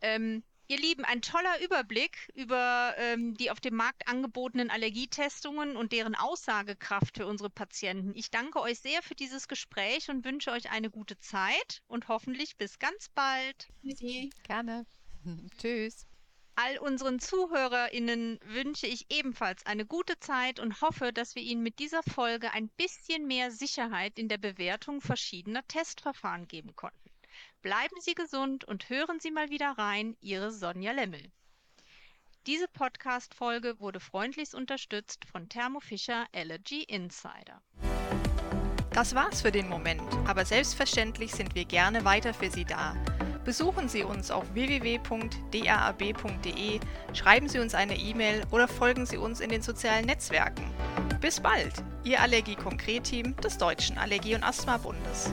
Ähm, 0.00 0.42
Ihr 0.68 0.78
Lieben, 0.78 1.04
ein 1.04 1.20
toller 1.20 1.60
Überblick 1.64 2.30
über 2.36 2.94
ähm, 2.96 3.34
die 3.34 3.50
auf 3.50 3.58
dem 3.58 3.74
Markt 3.74 4.06
angebotenen 4.06 4.70
Allergietestungen 4.70 5.76
und 5.76 5.90
deren 5.90 6.14
Aussagekraft 6.14 7.16
für 7.16 7.26
unsere 7.26 7.50
Patienten. 7.50 8.12
Ich 8.14 8.30
danke 8.30 8.60
euch 8.60 8.78
sehr 8.78 9.02
für 9.02 9.16
dieses 9.16 9.48
Gespräch 9.48 10.08
und 10.10 10.24
wünsche 10.24 10.52
euch 10.52 10.70
eine 10.70 10.88
gute 10.88 11.18
Zeit 11.18 11.82
und 11.88 12.06
hoffentlich 12.06 12.56
bis 12.56 12.78
ganz 12.78 13.08
bald. 13.08 13.66
Gerne. 14.44 14.86
Tschüss. 15.60 16.06
All 16.62 16.76
unseren 16.78 17.20
ZuhörerInnen 17.20 18.38
wünsche 18.44 18.86
ich 18.86 19.06
ebenfalls 19.08 19.64
eine 19.64 19.86
gute 19.86 20.18
Zeit 20.20 20.60
und 20.60 20.82
hoffe, 20.82 21.10
dass 21.10 21.34
wir 21.34 21.42
Ihnen 21.42 21.62
mit 21.62 21.78
dieser 21.78 22.02
Folge 22.02 22.52
ein 22.52 22.68
bisschen 22.68 23.26
mehr 23.26 23.50
Sicherheit 23.50 24.18
in 24.18 24.28
der 24.28 24.36
Bewertung 24.36 25.00
verschiedener 25.00 25.66
Testverfahren 25.68 26.48
geben 26.48 26.76
konnten. 26.76 27.10
Bleiben 27.62 27.96
Sie 28.00 28.14
gesund 28.14 28.64
und 28.64 28.90
hören 28.90 29.20
Sie 29.20 29.30
mal 29.30 29.48
wieder 29.48 29.70
rein, 29.78 30.18
Ihre 30.20 30.52
Sonja 30.52 30.92
Lemmel. 30.92 31.32
Diese 32.46 32.68
Podcast-Folge 32.68 33.80
wurde 33.80 34.00
freundlichst 34.00 34.54
unterstützt 34.54 35.24
von 35.24 35.48
Thermo 35.48 35.80
Fisher 35.80 36.26
Allergy 36.34 36.82
Insider. 36.82 37.62
Das 38.92 39.14
war's 39.14 39.40
für 39.40 39.52
den 39.52 39.68
Moment, 39.68 40.12
aber 40.26 40.44
selbstverständlich 40.44 41.32
sind 41.32 41.54
wir 41.54 41.64
gerne 41.64 42.04
weiter 42.04 42.34
für 42.34 42.50
Sie 42.50 42.66
da. 42.66 42.94
Besuchen 43.44 43.88
Sie 43.88 44.04
uns 44.04 44.30
auf 44.30 44.44
www.daab.de, 44.54 45.10
schreiben 47.14 47.48
Sie 47.48 47.58
uns 47.58 47.74
eine 47.74 47.96
E-Mail 47.96 48.42
oder 48.50 48.68
folgen 48.68 49.06
Sie 49.06 49.16
uns 49.16 49.40
in 49.40 49.48
den 49.48 49.62
sozialen 49.62 50.04
Netzwerken. 50.06 50.64
Bis 51.20 51.40
bald, 51.40 51.72
Ihr 52.04 52.20
Allergie-Konkret-Team 52.20 53.36
des 53.36 53.58
Deutschen 53.58 53.98
Allergie- 53.98 54.34
und 54.34 54.44
Asthma-Bundes. 54.44 55.32